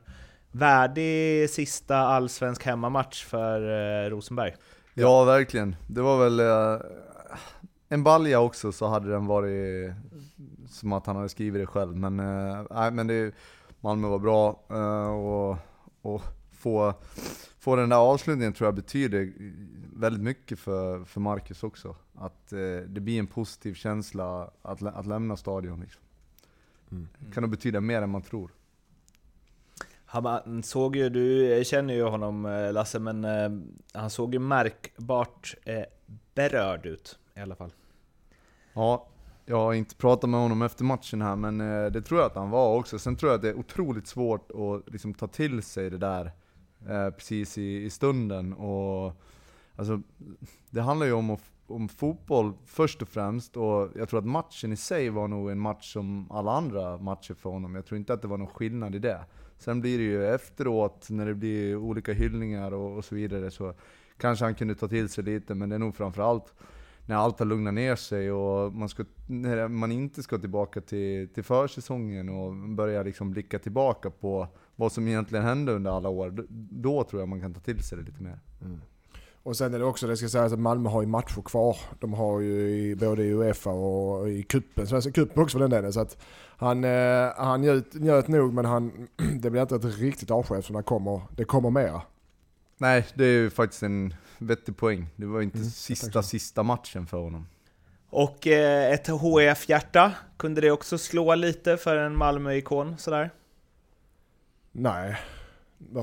Värdig 0.52 1.50
sista 1.50 1.98
allsvensk 1.98 2.66
hemmamatch 2.66 3.26
för 3.26 4.10
Rosenberg. 4.10 4.56
Ja, 4.94 5.24
verkligen. 5.24 5.76
Det 5.88 6.02
var 6.02 6.30
väl 6.30 6.40
en 7.90 8.04
balja 8.04 8.40
också 8.40 8.72
så 8.72 8.88
hade 8.88 9.10
den 9.10 9.26
varit 9.26 9.94
som 10.68 10.94
att 10.94 11.06
han 11.06 11.16
hade 11.16 11.30
skrivit 11.30 11.62
det 11.62 11.66
själv. 11.68 11.96
Men, 11.96 12.20
eh, 12.20 12.66
nej, 12.72 12.92
men 12.92 13.08
det, 13.08 13.36
Malmö 13.82 14.08
var 14.08 14.20
bra 14.20 14.60
eh, 14.70 15.08
och, 15.08 15.58
och 16.02 16.22
få, 16.52 16.94
få 17.60 17.76
den 17.76 17.90
där 17.90 17.98
avslutningen 17.98 18.54
tror 18.54 18.68
jag 18.68 18.76
betyder 18.76 19.34
väldigt 19.96 20.24
mycket 20.24 20.60
för, 20.60 21.04
för 21.06 21.20
Marcus 21.22 21.63
också. 21.63 21.96
Att 22.16 22.54
eh, 22.54 22.60
det 22.88 23.01
blir 23.01 23.20
en 23.20 23.28
positiv 23.28 23.74
känsla 23.74 24.51
att, 24.62 24.82
lä- 24.82 24.92
att 24.92 25.06
lämna 25.06 25.38
stadion. 25.38 25.80
Liksom. 25.80 26.01
kan 27.34 27.42
nog 27.42 27.51
betyda 27.51 27.82
mer 27.82 28.01
än 28.01 28.10
man 28.10 28.22
tror. 28.22 28.51
Han 30.06 30.63
såg 30.63 30.96
ju, 30.96 31.10
du 31.10 31.62
känner 31.66 31.94
ju 31.94 32.04
honom 32.04 32.46
eh, 32.46 32.74
Lasse, 32.74 33.00
men 33.00 33.25
eh, 33.25 33.50
han 33.94 34.10
såg 34.10 34.34
ju 34.34 34.39
märkbart 34.39 35.56
eh, 35.66 35.84
berörd 36.34 36.86
ut 36.86 37.20
i 37.36 37.39
alla 37.39 37.56
fall. 37.56 37.74
Ja, 38.74 39.08
jag 39.46 39.58
har 39.58 39.74
inte 39.74 39.96
pratat 39.96 40.30
med 40.30 40.40
honom 40.40 40.62
efter 40.62 40.84
matchen 40.84 41.22
här, 41.22 41.36
men 41.36 41.62
eh, 41.62 41.92
det 41.92 42.02
tror 42.02 42.20
jag 42.20 42.28
att 42.28 42.36
han 42.36 42.50
var 42.50 42.78
också. 42.78 43.00
Sen 43.00 43.16
tror 43.16 43.32
jag 43.32 43.36
att 43.36 43.42
det 43.42 43.50
är 43.50 43.60
otroligt 43.60 44.08
svårt 44.08 44.52
att 44.52 44.94
liksom, 44.94 45.14
ta 45.14 45.28
till 45.28 45.64
sig 45.64 45.90
det 45.90 45.98
där 45.98 46.32
eh, 46.90 47.10
precis 47.10 47.58
i, 47.58 47.84
i 47.84 47.90
stunden. 47.90 48.54
Och, 48.54 49.14
alltså, 49.75 50.02
det 50.70 50.82
handlar 50.82 51.06
ju 51.06 51.14
om, 51.14 51.38
om 51.68 51.90
fotboll 51.90 52.54
först 52.66 53.02
och 53.02 53.10
främst, 53.10 53.58
och 53.58 53.90
jag 53.96 54.10
tror 54.10 54.20
att 54.20 54.25
matchen 54.25 54.72
i 54.72 54.75
sig 54.75 55.10
var 55.10 55.28
nog 55.28 55.52
en 55.52 55.60
match 55.60 55.94
som 55.94 56.32
alla 56.32 56.52
andra 56.52 56.98
matcher 56.98 57.34
för 57.34 57.50
honom. 57.50 57.75
Jag 57.75 57.86
tror 57.86 57.98
inte 57.98 58.14
att 58.14 58.22
det 58.22 58.28
var 58.28 58.38
någon 58.38 58.48
skillnad 58.48 58.96
i 58.96 59.00
det. 59.00 59.20
Sen 59.58 59.82
blir 59.82 59.98
det 59.98 60.04
ju 60.04 60.28
efteråt, 60.28 61.08
när 61.10 61.25
det 61.25 61.34
blir 61.34 61.75
olika 61.75 62.14
hyllningar 62.14 62.72
och, 62.74 62.98
och 62.98 63.06
så 63.06 63.16
vidare, 63.16 63.52
så 63.52 63.74
kanske 64.18 64.46
han 64.46 64.56
kunde 64.56 64.75
ta 64.75 64.88
till 64.88 65.10
sig 65.10 65.24
lite, 65.24 65.56
men 65.56 65.70
det 65.70 65.75
är 65.75 65.80
nog 65.80 65.96
framförallt 65.96 66.54
när 67.06 67.16
allt 67.16 67.40
har 67.40 67.46
lugnat 67.46 67.74
ner 67.74 67.96
sig 67.96 68.32
och 68.32 68.74
man, 68.74 68.90
ska, 68.90 69.06
när 69.28 69.68
man 69.68 69.92
inte 69.92 70.24
ska 70.24 70.38
tillbaka 70.38 70.82
till, 70.82 71.30
till 71.34 71.44
försäsongen 71.44 72.30
och 72.30 72.54
börja 72.54 73.04
liksom 73.04 73.32
blicka 73.32 73.60
tillbaka 73.60 74.10
på 74.10 74.48
vad 74.76 74.92
som 74.92 75.08
egentligen 75.08 75.46
hände 75.46 75.72
under 75.72 75.92
alla 75.92 76.10
år, 76.10 76.46
då, 76.72 77.04
tror 77.04 77.22
jag 77.22 77.30
man 77.30 77.42
kan 77.42 77.54
ta 77.54 77.60
till 77.60 77.84
sig 77.84 77.98
det 77.98 78.04
lite 78.04 78.24
mer. 78.24 78.40
Och 79.46 79.58
sen 79.58 79.74
är 79.74 79.80
det 79.80 79.86
också, 79.86 80.08
det 80.08 80.18
ska 80.18 80.30
sägas 80.30 80.54
att 80.54 80.60
Malmö 80.60 80.90
har 80.90 81.02
ju 81.02 81.08
matcher 81.08 81.42
kvar. 81.42 81.78
De 82.00 82.14
har 82.14 82.40
ju 82.40 82.70
i, 82.70 82.96
både 82.96 83.24
i 83.24 83.34
Uefa 83.34 83.70
och 83.70 84.30
i 84.30 84.44
cupen, 84.44 84.88
Svenska 84.88 85.12
cupen 85.12 85.44
också 85.44 85.58
för 85.58 85.60
den 85.60 85.70
delen. 85.70 85.94
Så 85.94 86.00
att 86.00 86.18
han, 86.58 86.84
eh, 86.84 87.30
han 87.38 87.62
njöt, 87.62 87.94
njöt 87.94 88.28
nog 88.28 88.54
men 88.54 88.66
han, 88.66 89.08
det 89.42 89.50
blir 89.50 89.62
inte 89.62 89.76
ett 89.76 90.00
riktigt 90.00 90.32
avsked 90.32 90.66
som 90.66 90.76
det 90.76 90.84
kommer, 90.84 91.22
det 91.36 91.44
kommer 91.44 91.70
mera. 91.70 92.02
Nej, 92.78 93.06
det 93.14 93.26
är 93.26 93.30
ju 93.30 93.50
faktiskt 93.50 93.84
en 93.84 94.14
vettig 94.38 94.77
poäng. 94.77 95.08
Det 95.15 95.25
var 95.25 95.42
inte 95.42 95.58
Mm, 95.58 95.70
sista, 95.70 96.24
sista 96.24 96.63
matchen 96.63 97.08
för 97.08 97.18
honom. 97.18 97.48
Och 98.10 98.48
eh, 98.48 98.92
ett 98.94 99.08
HF-hjärta, 99.08 100.12
kunde 100.38 100.62
det 100.62 100.72
också 100.72 100.98
slå 100.98 101.36
lite 101.36 101.77
för 101.77 101.98
en 101.98 102.18
Malmö-ikon 102.18 102.98
sådär? 102.98 103.32
Nej. 104.72 105.18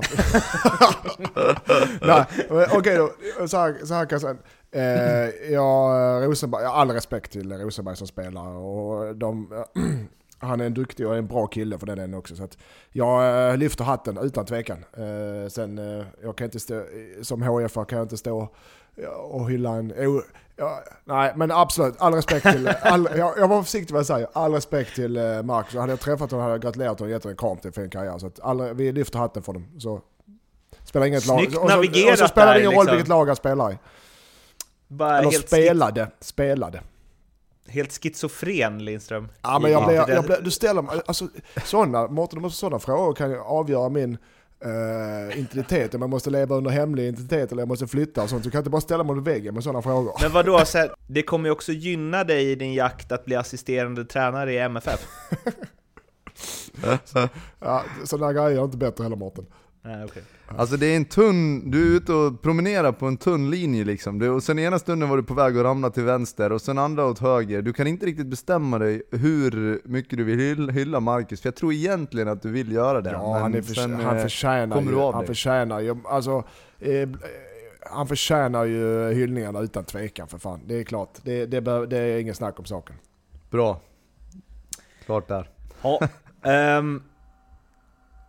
Nej, 2.01 2.25
okej 2.49 2.77
okay 2.77 2.97
då. 2.97 3.11
Så 3.47 3.57
här, 3.57 3.85
så 3.85 3.93
här 3.93 4.05
kan 4.05 4.19
jag 4.19 4.21
säga. 4.21 4.35
Eh, 4.71 5.51
jag, 5.51 6.23
Rosenberg, 6.25 6.63
jag 6.63 6.69
har 6.69 6.75
all 6.81 6.91
respekt 6.91 7.31
till 7.31 7.51
Rosenberg 7.51 7.95
som 7.95 8.07
spelare. 8.07 8.55
Och 8.57 9.15
de, 9.15 9.63
han 10.43 10.61
är 10.61 10.65
en 10.65 10.73
duktig 10.73 11.07
och 11.07 11.17
en 11.17 11.27
bra 11.27 11.47
kille 11.47 11.77
för 11.79 11.85
den 11.85 11.97
delen 11.97 12.13
också. 12.13 12.35
Så 12.35 12.47
jag 12.91 13.49
eh, 13.51 13.57
lyfter 13.57 13.83
hatten 13.83 14.17
utan 14.17 14.45
tvekan. 14.45 14.85
Eh, 14.93 15.49
sen, 15.49 15.77
eh, 15.77 16.05
jag 16.23 16.37
kan 16.37 16.45
inte 16.45 16.59
stå, 16.59 16.83
som 17.21 17.41
HF 17.41 17.73
kan 17.73 17.85
jag 17.89 18.01
inte 18.01 18.17
stå 18.17 18.49
och 19.17 19.49
hylla 19.49 19.69
en... 19.69 19.91
Oh, 19.91 20.21
ja, 20.55 20.83
nej, 21.05 21.33
men 21.35 21.51
absolut. 21.51 21.95
All 21.97 22.13
respekt 22.13 22.51
till... 22.51 22.67
All, 22.81 23.09
jag, 23.17 23.33
jag 23.37 23.47
var 23.47 23.63
försiktig 23.63 23.93
med 23.93 23.97
vad 23.97 23.99
jag 23.99 24.05
säger. 24.07 24.27
All 24.33 24.53
respekt 24.53 24.95
till 24.95 25.19
Marcus. 25.43 25.75
Hade 25.75 25.91
jag 25.91 25.99
träffat 25.99 26.31
honom 26.31 26.43
hade 26.43 26.53
jag 26.53 26.61
gratulerat 26.61 26.99
honom 26.99 27.11
och 27.11 27.11
gett 27.11 27.23
honom 27.23 27.31
en 27.31 27.37
kram 27.37 27.57
till 27.57 27.67
en 27.67 27.73
fin 27.73 27.89
karriär. 27.89 28.17
Så 28.17 28.31
all, 28.41 28.73
vi 28.73 28.91
lyfter 28.91 29.19
hatten 29.19 29.43
för 29.43 29.53
dem. 29.53 29.65
Så 29.79 30.01
spelar 30.83 31.05
inget 31.05 31.23
Snyggt 31.23 31.53
lag. 31.53 31.63
Och 31.63 31.71
så, 31.71 32.11
och 32.11 32.17
så 32.17 32.27
spelar 32.27 32.53
det 32.53 32.59
ingen 32.59 32.71
roll 32.71 32.85
liksom. 32.85 32.95
vilket 32.95 33.07
lag 33.07 33.25
han 33.25 33.35
spelar 33.35 33.71
i. 33.71 33.77
Bara 34.87 35.19
Eller 35.19 35.31
spelade. 35.31 36.07
Spelade. 36.19 36.81
Helt 37.73 38.03
schizofren 38.03 38.85
Lindström. 38.85 39.29
Ja 39.41 39.59
men 39.59 39.71
jag 39.71 39.87
blir, 39.87 40.09
jag 40.09 40.25
blir, 40.25 40.41
du 40.41 40.51
ställer 40.51 40.81
mig, 40.81 41.01
alltså 41.05 41.27
sådana, 41.65 42.07
Mårten, 42.07 42.51
sådana 42.51 42.79
frågor 42.79 43.13
kan 43.13 43.39
avgöra 43.39 43.89
min 43.89 44.17
uh, 44.65 45.37
identitet, 45.37 45.95
om 45.95 46.01
jag 46.01 46.09
måste 46.09 46.29
leva 46.29 46.55
under 46.55 46.71
hemlig 46.71 47.03
identitet 47.03 47.51
eller 47.51 47.61
jag 47.61 47.67
måste 47.67 47.87
flytta 47.87 48.23
och 48.23 48.29
sånt. 48.29 48.43
Så 48.43 48.51
kan 48.51 48.59
inte 48.59 48.69
bara 48.69 48.81
ställa 48.81 49.03
mig 49.03 49.15
mot 49.15 49.27
väggen 49.27 49.53
med 49.53 49.63
sådana 49.63 49.81
frågor. 49.81 50.13
Men 50.21 50.31
vadå, 50.31 50.65
så 50.65 50.77
här, 50.77 50.91
det 51.07 51.23
kommer 51.23 51.49
ju 51.49 51.51
också 51.51 51.71
gynna 51.71 52.23
dig 52.23 52.51
i 52.51 52.55
din 52.55 52.73
jakt 52.73 53.11
att 53.11 53.25
bli 53.25 53.35
assisterande 53.35 54.05
tränare 54.05 54.53
i 54.53 54.57
MFF. 54.57 55.07
ja, 57.59 57.83
sådana 58.03 58.33
grejer 58.33 58.59
är 58.59 58.63
inte 58.63 58.77
bättre 58.77 59.03
heller 59.03 59.15
Mårten. 59.15 59.45
Nej, 59.85 60.05
okay. 60.05 60.23
Alltså 60.47 60.77
det 60.77 60.85
är 60.85 60.95
en 60.95 61.05
tunn, 61.05 61.71
du 61.71 61.91
är 61.91 61.97
ute 61.97 62.13
och 62.13 62.41
promenerar 62.41 62.91
på 62.91 63.05
en 63.05 63.17
tunn 63.17 63.49
linje 63.49 63.83
liksom. 63.83 64.19
Du, 64.19 64.29
och 64.29 64.43
sen 64.43 64.59
ena 64.59 64.79
stunden 64.79 65.09
var 65.09 65.17
du 65.17 65.23
på 65.23 65.33
väg 65.33 65.57
att 65.57 65.63
ramla 65.63 65.89
till 65.89 66.03
vänster 66.03 66.51
och 66.51 66.61
sen 66.61 66.77
andra 66.77 67.05
åt 67.05 67.19
höger. 67.19 67.61
Du 67.61 67.73
kan 67.73 67.87
inte 67.87 68.05
riktigt 68.05 68.27
bestämma 68.27 68.79
dig 68.79 69.01
hur 69.11 69.81
mycket 69.85 70.17
du 70.17 70.23
vill 70.23 70.69
hylla 70.69 70.99
Marcus, 70.99 71.41
för 71.41 71.47
jag 71.47 71.55
tror 71.55 71.73
egentligen 71.73 72.27
att 72.27 72.41
du 72.41 72.51
vill 72.51 72.71
göra 72.71 73.01
det. 73.01 73.11
Ja, 73.11 73.39
han, 73.39 73.55
är 73.55 73.61
för, 73.61 73.73
sen, 73.73 73.93
han 73.99 74.17
eh, 74.17 74.21
förtjänar 74.21 74.81
ju, 74.81 75.11
han 75.11 75.25
förtjänar 75.25 75.79
ju, 75.79 75.95
alltså, 76.05 76.43
eh, 76.79 77.09
han 77.91 78.07
förtjänar 78.07 78.65
ju 78.65 79.13
hyllningarna 79.13 79.59
utan 79.59 79.83
tvekan 79.83 80.27
för 80.27 80.37
fan. 80.37 80.59
Det 80.67 80.75
är 80.75 80.83
klart, 80.83 81.19
det, 81.23 81.45
det, 81.45 81.61
bör, 81.61 81.87
det 81.87 81.97
är 81.97 82.19
ingen 82.19 82.35
snack 82.35 82.59
om 82.59 82.65
saken. 82.65 82.95
Bra. 83.49 83.81
Klart 85.05 85.27
där. 85.27 85.49
Ja, 85.81 85.99
um, 86.79 87.03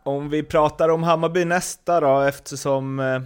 om 0.04 0.28
vi 0.28 0.42
pratar 0.42 0.88
om 0.88 1.02
Hammarby 1.02 1.44
nästa 1.44 2.00
då, 2.00 2.20
eftersom 2.20 3.00
eh, 3.00 3.20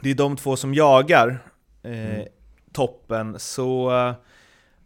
det 0.00 0.10
är 0.10 0.14
de 0.14 0.36
två 0.36 0.56
som 0.56 0.74
jagar 0.74 1.38
eh, 1.82 2.14
mm. 2.14 2.26
toppen, 2.72 3.38
så 3.38 3.90
eh, 3.90 4.14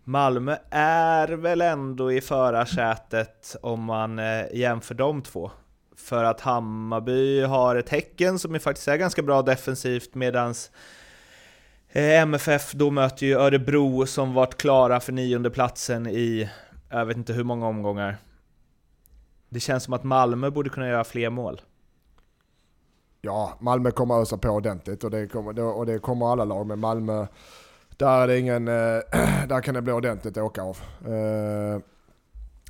Malmö 0.05 0.57
är 0.71 1.29
väl 1.29 1.61
ändå 1.61 2.13
i 2.13 2.21
förarsätet 2.21 3.57
om 3.63 3.85
man 3.85 4.19
eh, 4.19 4.45
jämför 4.53 4.95
de 4.95 5.23
två. 5.23 5.51
För 5.97 6.25
att 6.25 6.41
Hammarby 6.41 7.43
har 7.43 7.77
ett 7.77 7.89
Häcken 7.89 8.39
som 8.39 8.55
är 8.55 8.59
faktiskt 8.59 8.89
är 8.89 8.97
ganska 8.97 9.23
bra 9.23 9.43
defensivt 9.43 10.15
medans 10.15 10.71
eh, 11.89 12.21
MFF 12.21 12.73
då 12.73 12.91
möter 12.91 13.27
ju 13.27 13.35
Örebro 13.35 14.07
som 14.07 14.35
varit 14.35 14.57
klara 14.57 15.01
för 15.01 15.13
nionde 15.13 15.51
platsen 15.51 16.07
i, 16.07 16.51
jag 16.91 17.07
vet 17.07 17.17
inte 17.17 17.33
hur 17.33 17.45
många 17.45 17.67
omgångar. 17.67 18.17
Det 19.51 19.61
känns 19.61 19.85
som 19.85 19.95
att 19.95 20.05
Malmö 20.05 20.51
borde 20.51 20.71
kunna 20.71 20.89
göra 20.89 21.05
fler 21.05 21.31
mål. 21.31 21.61
Ja, 23.21 23.59
Malmö 23.61 23.91
kommer 23.91 24.15
att 24.15 24.23
ösa 24.23 24.37
på 24.37 24.49
ordentligt 24.49 25.05
och 25.05 25.11
det 25.11 25.27
kommer, 25.27 25.61
och 25.61 25.87
det 25.87 25.99
kommer 25.99 26.33
alla 26.33 26.45
lag. 26.45 26.67
Men 26.67 26.79
Malmö, 26.79 27.27
där, 27.97 28.21
är 28.21 28.27
det 28.27 28.39
ingen, 28.39 28.69
eh, 28.69 28.75
där 29.49 29.61
kan 29.61 29.75
det 29.75 29.83
bli 29.83 29.93
ordentligt 29.93 30.37
åka 30.37 30.63
av. 30.63 30.79
Eh, 31.01 31.81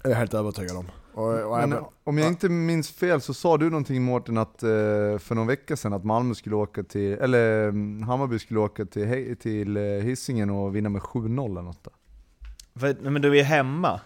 det 0.02 0.08
är 0.08 0.10
jag 0.10 0.16
helt 0.16 0.34
övertygad 0.34 0.76
om. 0.76 0.86
Och, 1.14 1.24
och 1.24 1.56
Men, 1.56 1.72
även, 1.72 1.84
om 2.04 2.18
jag 2.18 2.28
inte 2.28 2.48
minns 2.48 2.90
fel 2.90 3.20
så 3.20 3.34
sa 3.34 3.56
du 3.56 3.70
någonting 3.70 4.02
Mårten 4.02 4.38
att, 4.38 4.62
eh, 4.62 4.68
för 5.18 5.34
någon 5.34 5.46
vecka 5.46 5.76
sedan 5.76 5.92
att 5.92 6.04
Malmö 6.04 6.34
skulle 6.34 6.56
åka 6.56 6.82
till, 6.82 7.12
eller 7.12 7.68
mm, 7.68 8.02
Hammarby 8.02 8.38
skulle 8.38 8.60
åka 8.60 8.84
till, 8.84 9.36
till 9.36 9.76
Hisingen 9.76 10.50
och 10.50 10.76
vinna 10.76 10.88
med 10.88 11.02
7-0 11.02 11.50
eller 11.50 11.62
något 11.62 11.84
där. 11.84 13.10
Men 13.10 13.22
du 13.22 13.38
är 13.38 13.44
hemma? 13.44 14.00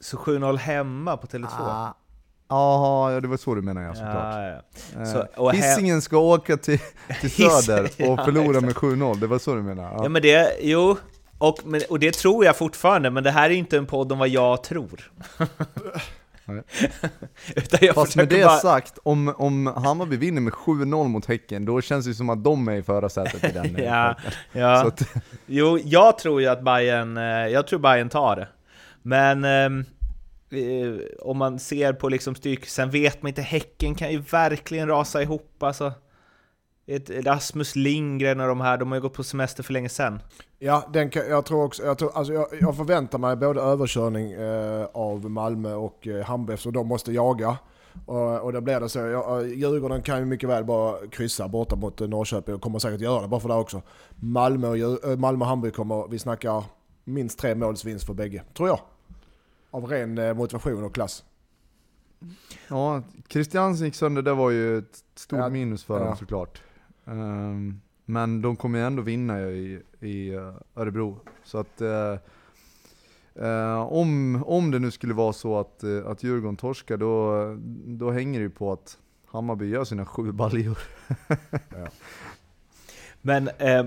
Så 0.00 0.16
7-0 0.16 0.56
hemma 0.56 1.16
på 1.16 1.26
Tele2? 1.26 1.48
Ah, 1.50 1.94
Jaha, 2.52 3.12
ja, 3.12 3.20
det 3.20 3.28
var 3.28 3.36
så 3.36 3.54
du 3.54 3.62
menar 3.62 3.82
ja, 3.82 3.94
såklart. 3.94 4.34
Ja, 4.34 4.62
ja. 4.94 5.00
Eh, 5.00 5.26
så, 5.36 5.50
Hisingen 5.50 6.02
ska 6.02 6.18
åka 6.18 6.56
till, 6.56 6.78
till 7.20 7.30
Söder 7.30 7.84
och 7.84 8.24
förlora 8.24 8.60
med 8.60 8.74
7-0, 8.74 9.20
det 9.20 9.26
var 9.26 9.38
så 9.38 9.54
du 9.54 9.62
menar? 9.62 9.92
Ja, 10.02 10.08
men 10.08 10.22
det, 10.22 10.56
jo, 10.60 10.96
och, 11.38 11.58
och 11.88 11.98
det 11.98 12.14
tror 12.14 12.44
jag 12.44 12.56
fortfarande, 12.56 13.10
men 13.10 13.24
det 13.24 13.30
här 13.30 13.50
är 13.50 13.54
inte 13.54 13.78
en 13.78 13.86
podd 13.86 14.12
om 14.12 14.18
vad 14.18 14.28
jag 14.28 14.62
tror. 14.62 15.10
Utan 17.56 17.78
jag 17.82 17.94
Fast 17.94 18.16
med 18.16 18.28
det 18.28 18.44
bara... 18.44 18.58
sagt, 18.58 18.98
om, 19.02 19.34
om 19.36 19.66
Hammarby 19.66 20.16
vinner 20.16 20.40
med 20.40 20.52
7-0 20.52 21.08
mot 21.08 21.26
Häcken, 21.26 21.64
då 21.64 21.80
känns 21.80 22.06
det 22.06 22.14
som 22.14 22.30
att 22.30 22.44
de 22.44 22.68
är 22.68 22.72
i 22.72 22.82
förarsätet 22.82 23.44
i 23.44 23.52
den 23.52 23.84
ja, 23.84 24.16
ja. 24.52 24.86
Att... 24.86 25.02
Jo, 25.46 25.78
jag 25.84 26.18
tror 26.18 26.40
ju 26.40 26.46
att 26.48 26.62
Bayern, 26.62 27.16
eh, 27.16 27.24
jag 27.24 27.66
tror 27.66 27.78
Bayern 27.78 28.08
tar 28.08 28.36
det. 28.36 28.48
Men 29.02 29.44
ehm, 29.44 29.80
Eh, 29.80 29.84
Eh, 30.52 30.94
om 31.20 31.38
man 31.38 31.58
ser 31.58 31.92
på 31.92 32.08
liksom 32.08 32.34
styrk, 32.34 32.66
sen 32.66 32.90
vet 32.90 33.22
man 33.22 33.28
inte, 33.28 33.42
Häcken 33.42 33.94
kan 33.94 34.12
ju 34.12 34.18
verkligen 34.18 34.88
rasa 34.88 35.22
ihop 35.22 35.62
alltså. 35.62 35.92
Ett 36.86 37.10
Rasmus 37.10 37.76
Lindgren 37.76 38.40
och 38.40 38.46
de 38.46 38.60
här, 38.60 38.78
de 38.78 38.88
har 38.88 38.96
ju 38.96 39.02
gått 39.02 39.14
på 39.14 39.22
semester 39.22 39.62
för 39.62 39.72
länge 39.72 39.88
sedan. 39.88 40.20
Ja, 40.58 40.88
den 40.92 41.10
kan, 41.10 41.28
jag 41.28 41.44
tror 41.44 41.64
också, 41.64 41.82
jag, 41.82 41.98
tror, 41.98 42.16
alltså 42.16 42.32
jag, 42.32 42.46
jag 42.60 42.76
förväntar 42.76 43.18
mig 43.18 43.36
både 43.36 43.60
överkörning 43.60 44.32
eh, 44.32 44.84
av 44.94 45.30
Malmö 45.30 45.74
och 45.74 46.06
eh, 46.06 46.24
Hammarby, 46.24 46.56
så 46.56 46.70
de 46.70 46.88
måste 46.88 47.12
jaga. 47.12 47.58
Och, 48.06 48.40
och 48.40 48.52
då 48.52 48.60
blir 48.60 48.80
det 48.80 48.88
så. 48.88 48.98
Jag, 48.98 49.48
Djurgården 49.48 50.02
kan 50.02 50.18
ju 50.18 50.24
mycket 50.24 50.48
väl 50.48 50.64
bara 50.64 51.06
kryssa 51.10 51.48
borta 51.48 51.76
mot 51.76 52.00
eh, 52.00 52.08
Norrköping 52.08 52.54
och 52.54 52.60
kommer 52.60 52.78
säkert 52.78 53.00
göra 53.00 53.22
det 53.22 53.28
bara 53.28 53.40
för 53.40 53.48
det 53.48 53.54
också. 53.54 53.82
Malmö 54.14 54.68
och, 54.68 54.76
eh, 54.76 55.18
Malmö 55.18 55.44
och 55.44 55.48
Hamburg 55.48 55.74
kommer, 55.74 56.08
vi 56.08 56.18
snackar 56.18 56.64
minst 57.04 57.38
tre 57.38 57.54
måls 57.54 57.84
vinst 57.84 58.06
för 58.06 58.14
bägge, 58.14 58.42
tror 58.54 58.68
jag 58.68 58.78
av 59.72 59.86
ren 59.86 60.18
eh, 60.18 60.34
motivation 60.34 60.84
och 60.84 60.94
klass. 60.94 61.24
Ja, 62.68 63.02
Christiansen 63.28 63.86
gick 63.86 63.94
sönder, 63.94 64.22
det 64.22 64.34
var 64.34 64.50
ju 64.50 64.78
ett 64.78 65.04
stort 65.14 65.38
ja, 65.38 65.48
minus 65.48 65.84
för 65.84 65.98
ja. 65.98 66.04
dem 66.04 66.16
såklart. 66.16 66.62
Um, 67.04 67.80
men 68.04 68.42
de 68.42 68.56
kommer 68.56 68.78
ju 68.78 68.84
ändå 68.84 69.02
vinna 69.02 69.40
i, 69.40 69.82
i 70.00 70.34
eh, 70.34 70.54
Örebro. 70.74 71.20
Så 71.44 71.58
att 71.58 71.82
uh, 71.82 72.18
uh, 73.44 73.80
om, 73.80 74.42
om 74.46 74.70
det 74.70 74.78
nu 74.78 74.90
skulle 74.90 75.14
vara 75.14 75.32
så 75.32 75.58
att, 75.58 75.80
uh, 75.84 76.06
att 76.06 76.22
Djurgården 76.22 76.56
torskar, 76.56 76.96
då, 76.96 77.36
då 77.86 78.10
hänger 78.10 78.38
det 78.38 78.42
ju 78.42 78.50
på 78.50 78.72
att 78.72 78.98
Hammarby 79.26 79.68
gör 79.68 79.84
sina 79.84 80.06
sju 80.06 80.32
baljor. 80.32 80.78
ja. 81.48 81.88
Men, 83.20 83.48
eh, 83.58 83.86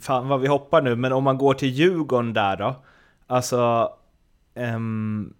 fan 0.00 0.28
vad 0.28 0.40
vi 0.40 0.48
hoppar 0.48 0.82
nu, 0.82 0.96
men 0.96 1.12
om 1.12 1.24
man 1.24 1.38
går 1.38 1.54
till 1.54 1.68
Djurgården 1.68 2.32
där 2.32 2.56
då? 2.56 2.74
Alltså, 3.26 3.92
Um, 4.54 5.34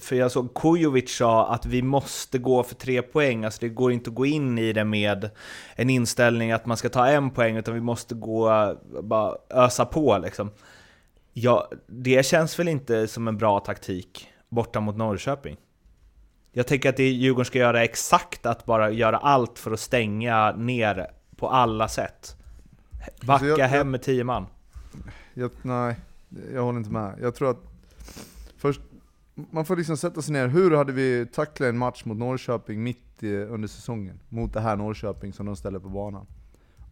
för 0.00 0.16
jag 0.16 0.32
såg 0.32 0.54
Kujovic 0.54 1.16
sa 1.16 1.54
att 1.54 1.66
vi 1.66 1.82
måste 1.82 2.38
gå 2.38 2.62
för 2.62 2.74
tre 2.74 3.02
poäng, 3.02 3.44
alltså 3.44 3.60
det 3.60 3.68
går 3.68 3.92
inte 3.92 4.10
att 4.10 4.16
gå 4.16 4.26
in 4.26 4.58
i 4.58 4.72
det 4.72 4.84
med 4.84 5.30
en 5.74 5.90
inställning 5.90 6.52
att 6.52 6.66
man 6.66 6.76
ska 6.76 6.88
ta 6.88 7.06
en 7.06 7.30
poäng, 7.30 7.56
utan 7.56 7.74
vi 7.74 7.80
måste 7.80 8.14
gå, 8.14 8.76
bara 9.02 9.36
ösa 9.50 9.84
på 9.84 10.18
liksom. 10.18 10.50
Ja, 11.32 11.70
det 11.86 12.26
känns 12.26 12.58
väl 12.58 12.68
inte 12.68 13.08
som 13.08 13.28
en 13.28 13.38
bra 13.38 13.60
taktik 13.60 14.28
borta 14.48 14.80
mot 14.80 14.96
Norrköping? 14.96 15.56
Jag 16.52 16.66
tänker 16.66 16.88
att 16.88 16.96
det 16.96 17.10
Djurgården 17.10 17.44
ska 17.44 17.58
göra 17.58 17.84
exakt 17.84 18.46
att 18.46 18.64
bara 18.64 18.90
göra 18.90 19.16
allt 19.16 19.58
för 19.58 19.70
att 19.70 19.80
stänga 19.80 20.52
ner 20.52 21.06
på 21.36 21.48
alla 21.48 21.88
sätt. 21.88 22.36
Backa 23.20 23.32
alltså 23.32 23.46
jag, 23.46 23.68
hem 23.68 23.90
med 23.90 24.02
tio 24.02 24.24
man. 24.24 24.46
Jag, 25.34 25.50
nej, 25.62 25.96
jag 26.54 26.62
håller 26.62 26.78
inte 26.78 26.90
med. 26.90 27.18
Jag 27.20 27.34
tror 27.34 27.50
att 27.50 27.71
Först, 28.56 28.80
man 29.34 29.64
får 29.64 29.76
liksom 29.76 29.96
sätta 29.96 30.22
sig 30.22 30.32
ner, 30.32 30.48
hur 30.48 30.70
hade 30.70 30.92
vi 30.92 31.26
tacklat 31.26 31.68
en 31.68 31.78
match 31.78 32.04
mot 32.04 32.16
Norrköping 32.16 32.82
mitt 32.82 33.22
i, 33.22 33.36
under 33.36 33.68
säsongen? 33.68 34.20
Mot 34.28 34.52
det 34.52 34.60
här 34.60 34.76
Norrköping 34.76 35.32
som 35.32 35.46
de 35.46 35.56
ställer 35.56 35.78
på 35.78 35.88
banan. 35.88 36.26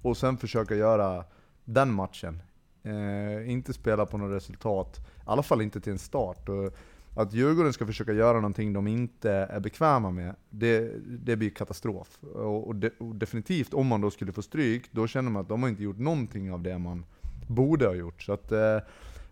Och 0.02 0.16
sen 0.16 0.36
försöka 0.36 0.74
göra 0.74 1.24
den 1.64 1.92
matchen. 1.92 2.42
Eh, 2.82 3.50
inte 3.50 3.72
spela 3.72 4.06
på 4.06 4.18
något 4.18 4.36
resultat, 4.36 4.98
i 4.98 5.22
alla 5.24 5.42
fall 5.42 5.62
inte 5.62 5.80
till 5.80 5.92
en 5.92 5.98
start. 5.98 6.48
Och 6.48 6.74
att 7.16 7.32
Djurgården 7.32 7.72
ska 7.72 7.86
försöka 7.86 8.12
göra 8.12 8.34
någonting 8.34 8.72
de 8.72 8.86
inte 8.86 9.30
är 9.30 9.60
bekväma 9.60 10.10
med, 10.10 10.34
det, 10.50 10.92
det 11.06 11.36
blir 11.36 11.50
katastrof. 11.50 12.18
Och, 12.22 12.68
och, 12.68 12.76
de, 12.76 12.90
och 12.98 13.14
definitivt, 13.14 13.74
om 13.74 13.86
man 13.86 14.00
då 14.00 14.10
skulle 14.10 14.32
få 14.32 14.42
stryk, 14.42 14.92
då 14.92 15.06
känner 15.06 15.30
man 15.30 15.42
att 15.42 15.48
de 15.48 15.62
har 15.62 15.68
inte 15.68 15.82
gjort 15.82 15.98
någonting 15.98 16.52
av 16.52 16.62
det 16.62 16.78
man 16.78 17.04
borde 17.48 17.86
ha 17.86 17.94
gjort. 17.94 18.22
Så 18.22 18.32
att, 18.32 18.52
eh, 18.52 18.78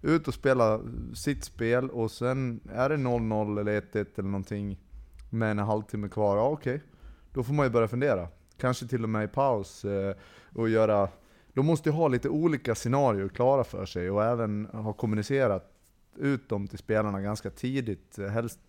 ut 0.02 0.28
och 0.28 0.34
spela 0.34 0.80
sitt 1.14 1.44
spel 1.44 1.90
och 1.90 2.10
sen 2.10 2.60
är 2.72 2.88
det 2.88 2.96
0-0 2.96 3.60
eller 3.60 3.80
1-1 3.80 4.06
eller 4.16 4.28
någonting 4.28 4.78
med 5.30 5.50
en 5.50 5.58
halvtimme 5.58 6.08
kvar, 6.08 6.36
ja 6.36 6.48
okej. 6.48 6.82
Då 7.32 7.42
får 7.42 7.54
man 7.54 7.66
ju 7.66 7.70
börja 7.70 7.88
fundera. 7.88 8.28
Kanske 8.56 8.86
till 8.86 9.02
och 9.02 9.08
med 9.08 9.24
i 9.24 9.28
paus 9.28 9.84
eh, 9.84 10.14
och 10.54 10.68
göra... 10.68 11.08
De 11.52 11.66
måste 11.66 11.88
ju 11.88 11.94
ha 11.94 12.08
lite 12.08 12.28
olika 12.28 12.74
scenarier 12.74 13.28
klara 13.28 13.64
för 13.64 13.86
sig 13.86 14.10
och 14.10 14.24
även 14.24 14.66
ha 14.72 14.92
kommunicerat 14.92 15.72
ut 16.16 16.48
dem 16.48 16.68
till 16.68 16.78
spelarna 16.78 17.20
ganska 17.20 17.50
tidigt. 17.50 18.18
Eh, 18.18 18.26
helst 18.26 18.60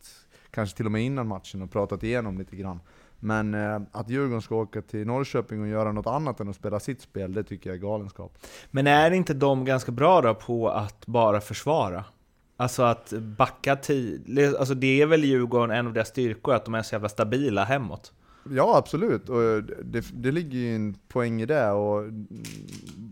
kanske 0.52 0.78
till 0.78 0.86
och 0.86 0.92
med 0.92 1.04
innan 1.04 1.28
matchen 1.28 1.62
och 1.62 1.72
pratat 1.72 2.04
igenom 2.04 2.38
lite 2.38 2.56
grann. 2.56 2.80
Men 3.20 3.54
eh, 3.54 3.82
att 3.92 4.10
Djurgården 4.10 4.42
ska 4.42 4.56
åka 4.56 4.82
till 4.82 5.08
Norrköping 5.08 5.62
och 5.62 5.68
göra 5.68 5.92
något 5.92 6.08
annat 6.08 6.40
än 6.40 6.50
att 6.50 6.56
spela 6.56 6.80
sitt 6.80 7.02
spel, 7.02 7.34
det 7.34 7.44
tycker 7.44 7.70
jag 7.70 7.78
är 7.78 7.82
galenskap. 7.82 8.38
Men 8.72 8.88
är 8.88 9.12
inte 9.12 9.34
de 9.34 9.66
ganska 9.66 9.92
bra 9.92 10.22
då 10.22 10.36
på 10.36 10.70
att 10.70 11.06
bara 11.06 11.42
försvara? 11.42 12.04
Alltså 12.58 12.84
att 12.84 13.14
backa 13.14 13.76
tid, 13.76 14.40
alltså 14.60 14.74
det 14.74 15.02
är 15.02 15.06
väl 15.06 15.24
Djurgården 15.24 15.72
en 15.72 15.88
av 15.88 15.94
deras 15.94 16.08
styrkor, 16.08 16.54
att 16.54 16.66
de 16.66 16.76
är 16.76 16.82
så 16.82 16.96
jävla 16.96 17.10
stabila 17.10 17.64
hemåt? 17.64 18.14
Ja 18.52 18.78
absolut, 18.78 19.30
och 19.30 19.64
det, 19.84 20.06
det 20.14 20.32
ligger 20.32 20.58
ju 20.58 20.76
en 20.76 20.96
poäng 21.08 21.42
i 21.42 21.46
det 21.46 21.72
och 21.72 22.04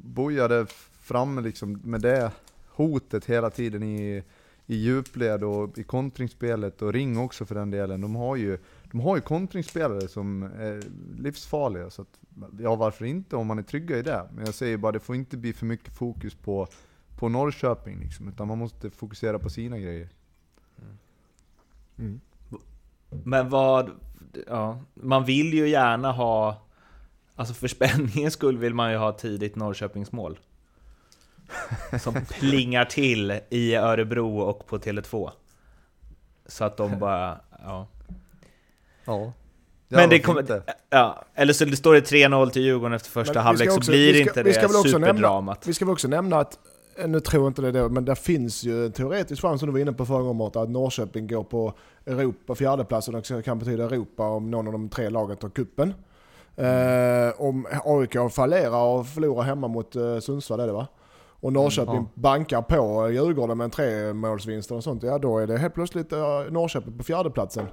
bojade 0.03 0.65
framme 1.01 1.41
liksom 1.41 1.81
med 1.83 2.01
det 2.01 2.31
hotet 2.69 3.25
hela 3.25 3.49
tiden 3.49 3.83
i, 3.83 4.23
i 4.65 4.75
djupled 4.75 5.43
och 5.43 5.77
i 5.77 5.83
kontringsspelet 5.83 6.81
och 6.81 6.93
ring 6.93 7.17
också 7.17 7.45
för 7.45 7.55
den 7.55 7.71
delen. 7.71 8.01
De 8.01 8.15
har 8.15 8.35
ju, 8.35 8.57
de 8.91 8.99
har 8.99 9.15
ju 9.15 9.21
kontringsspelare 9.21 10.07
som 10.07 10.43
är 10.43 10.83
livsfarliga, 11.17 11.89
så 11.89 12.01
att, 12.01 12.19
ja 12.59 12.75
varför 12.75 13.05
inte 13.05 13.35
om 13.35 13.47
man 13.47 13.59
är 13.59 13.63
trygga 13.63 13.97
i 13.97 14.01
det. 14.01 14.29
Men 14.35 14.45
jag 14.45 14.53
säger 14.53 14.77
bara, 14.77 14.91
det 14.91 14.99
får 14.99 15.15
inte 15.15 15.37
bli 15.37 15.53
för 15.53 15.65
mycket 15.65 15.95
fokus 15.97 16.35
på, 16.35 16.67
på 17.17 17.29
Norrköping 17.29 17.99
liksom, 17.99 18.27
utan 18.27 18.47
man 18.47 18.57
måste 18.57 18.89
fokusera 18.89 19.39
på 19.39 19.49
sina 19.49 19.79
grejer. 19.79 20.09
Mm. 21.97 22.21
Men 23.09 23.49
vad, 23.49 23.91
ja, 24.47 24.81
man 24.93 25.25
vill 25.25 25.53
ju 25.53 25.69
gärna 25.69 26.11
ha, 26.11 26.61
alltså 27.35 27.53
för 27.53 27.67
spänningens 27.67 28.33
skull 28.33 28.57
vill 28.57 28.73
man 28.73 28.91
ju 28.91 28.97
ha 28.97 29.11
tidigt 29.11 29.55
Norrköpingsmål. 29.55 30.39
Som 32.01 32.13
plingar 32.29 32.85
till 32.85 33.39
i 33.49 33.75
Örebro 33.75 34.39
och 34.39 34.67
på 34.67 34.77
Tele2. 34.77 35.31
Så 36.45 36.63
att 36.63 36.77
de 36.77 36.99
bara, 36.99 37.39
ja. 37.63 37.87
Ja. 39.07 39.31
Men 39.89 40.09
det 40.09 40.19
kommer, 40.19 40.61
ja, 40.89 41.23
eller 41.35 41.53
så 41.53 41.65
det 41.65 41.75
står 41.77 41.93
det 41.93 42.01
3-0 42.01 42.49
till 42.49 42.61
Djurgården 42.61 42.93
efter 42.93 43.09
första 43.09 43.39
halvlek 43.39 43.71
så 43.71 43.79
blir 43.79 44.13
vi 44.13 44.19
det 44.19 44.19
ska- 44.25 44.29
inte 44.31 44.43
vi 44.43 44.53
ska 44.53 44.61
det 44.61 44.67
väl 44.67 44.75
också 44.75 44.97
nämna- 44.97 45.07
superdramat. 45.07 45.67
Vi 45.67 45.73
ska 45.73 45.85
väl 45.85 45.91
också 45.93 46.07
nämna 46.07 46.39
att, 46.39 46.59
eh, 46.99 47.07
nu 47.07 47.19
tror 47.19 47.43
jag 47.43 47.49
inte 47.49 47.61
det 47.61 47.71
då, 47.71 47.89
men 47.89 48.05
där 48.05 48.15
finns 48.15 48.63
ju 48.63 48.85
en 48.85 48.91
teoretisk 48.91 49.41
chans 49.41 49.59
som 49.59 49.67
du 49.67 49.73
var 49.73 49.79
inne 49.79 49.93
på 49.93 50.05
förra 50.05 50.19
gången 50.21 50.35
Mårten, 50.35 50.61
att 50.61 50.69
Norrköping 50.69 51.27
går 51.27 51.43
på 51.43 51.73
Europa, 52.05 52.55
fjärdeplatsen 52.55 53.15
och 53.15 53.43
kan 53.45 53.59
betyda 53.59 53.83
Europa 53.83 54.23
om 54.29 54.51
någon 54.51 54.67
av 54.67 54.73
de 54.73 54.89
tre 54.89 55.09
lagen 55.09 55.37
tar 55.37 55.49
kuppen. 55.49 55.93
Eh, 56.55 57.41
om 57.41 57.67
AIK 57.85 58.29
fallerar 58.31 58.83
och 58.83 59.07
förlorar 59.07 59.43
hemma 59.43 59.67
mot 59.67 59.95
eh, 59.95 60.19
Sundsvall 60.19 60.59
är 60.59 60.67
det 60.67 60.73
va? 60.73 60.87
Och 61.39 61.53
Norrköping 61.53 61.93
Mm, 61.93 62.05
bankar 62.13 62.61
på 62.61 63.09
Djurgården 63.11 63.57
med 63.57 63.65
en 63.65 63.71
tremålsvinst 63.71 64.71
och 64.71 64.83
sånt, 64.83 65.03
ja 65.03 65.17
då 65.17 65.37
är 65.39 65.47
det 65.47 65.57
helt 65.57 65.73
plötsligt 65.73 66.13
eh, 66.13 66.19
Norrköping 66.49 66.97
på 66.97 67.03
fjärdeplatsen. 67.03 67.65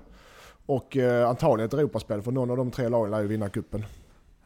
Och 0.67 0.97
eh, 0.97 1.29
antagligen 1.29 1.69
ett 1.69 1.75
Europaspel 1.75 2.23
för 2.23 2.33
någon 2.33 2.51
av 2.51 2.57
de 2.57 2.71
tre 2.71 2.89
lagen 2.89 3.11
lär 3.11 3.21
ju 3.21 3.27
vinna 3.27 3.49
kuppen. 3.49 3.85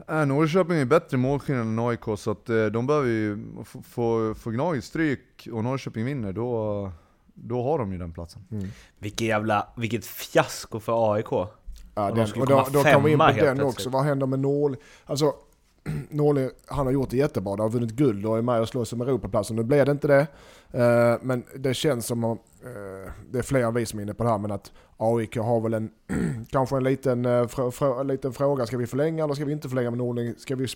Äh, 0.08 0.26
Norrköping 0.26 0.76
är 0.76 0.84
bättre 0.84 1.16
målskillnad 1.16 1.66
än 1.66 1.78
AIK, 1.78 2.04
så 2.18 2.30
att, 2.30 2.48
eh, 2.48 2.66
de 2.66 2.86
behöver 2.86 3.08
ju 3.08 3.38
få, 3.88 4.34
Gnaget 4.44 4.84
stryk 4.84 5.48
och 5.52 5.64
Norrköping 5.64 6.04
vinner, 6.04 6.32
då, 6.32 6.92
då 7.34 7.62
har 7.62 7.78
de 7.78 7.92
ju 7.92 7.98
den 7.98 8.12
platsen. 8.12 8.42
Vilket 8.98 9.20
jävla, 9.20 9.68
vilket 9.76 10.06
fiasko 10.06 10.80
för 10.80 11.14
AIK. 11.14 11.30
Ja, 11.94 12.10
den, 12.10 12.40
och 12.40 12.46
då, 12.46 12.66
då 12.72 12.82
kommer 12.82 13.00
vi 13.00 13.12
in 13.12 13.18
på 13.18 13.44
den 13.44 13.60
också. 13.60 13.90
Vad 13.90 14.04
händer 14.04 14.26
med 14.26 14.38
Norling? 14.38 14.80
Alltså, 15.06 15.34
Norling, 16.10 16.50
han 16.66 16.86
har 16.86 16.92
gjort 16.92 17.10
det 17.10 17.16
jättebra. 17.16 17.56
De 17.56 17.62
har 17.62 17.70
vunnit 17.70 17.90
guld 17.90 18.26
och 18.26 18.38
är 18.38 18.42
med 18.42 18.60
och 18.60 18.68
slåss 18.68 18.92
om 18.92 19.00
Europaplatsen. 19.00 19.56
Nu 19.56 19.62
blev 19.62 19.86
det 19.86 19.92
inte 19.92 20.08
det. 20.08 20.26
Eh, 20.70 21.18
men 21.22 21.44
det 21.56 21.74
känns 21.74 22.06
som 22.06 22.24
att, 22.24 22.38
eh, 22.62 23.12
det 23.30 23.38
är 23.38 23.42
fler 23.42 23.62
än 23.62 23.74
vi 23.74 23.86
som 23.86 23.98
är 23.98 24.02
inne 24.02 24.14
på 24.14 24.24
det 24.24 24.30
här, 24.30 24.38
men 24.38 24.50
att 24.50 24.72
AIK 24.96 25.36
har 25.36 25.60
väl 25.60 25.74
en, 25.74 25.90
kanske 26.50 26.76
en 26.76 26.84
liten, 26.84 27.24
eh, 27.24 27.46
frå, 27.46 27.70
frå, 27.70 28.00
en 28.00 28.06
liten 28.06 28.32
fråga. 28.32 28.66
Ska 28.66 28.76
vi 28.76 28.86
förlänga 28.86 29.24
eller 29.24 29.34
ska 29.34 29.44
vi 29.44 29.52
inte 29.52 29.68
förlänga 29.68 29.90
med 29.90 29.98
Norling? 29.98 30.34
Ska 30.38 30.56
vi 30.56 30.66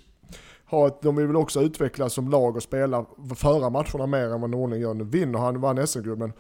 ha 0.71 0.87
ett, 0.87 1.03
de 1.03 1.17
vill 1.17 1.27
väl 1.27 1.37
också 1.37 1.61
utvecklas 1.61 2.13
som 2.13 2.29
lag 2.29 2.57
och 2.57 2.63
spela, 2.63 3.07
föra 3.37 3.71
matcherna 3.71 4.07
mer 4.07 4.25
än 4.25 4.41
vad 4.41 4.51
Norling 4.51 4.81
gör. 4.81 4.95
Nu 4.95 5.05
vinner 5.05 5.39
han, 5.39 5.61
vann 5.61 5.87
SM-guld, 5.87 6.19
men 6.19 6.33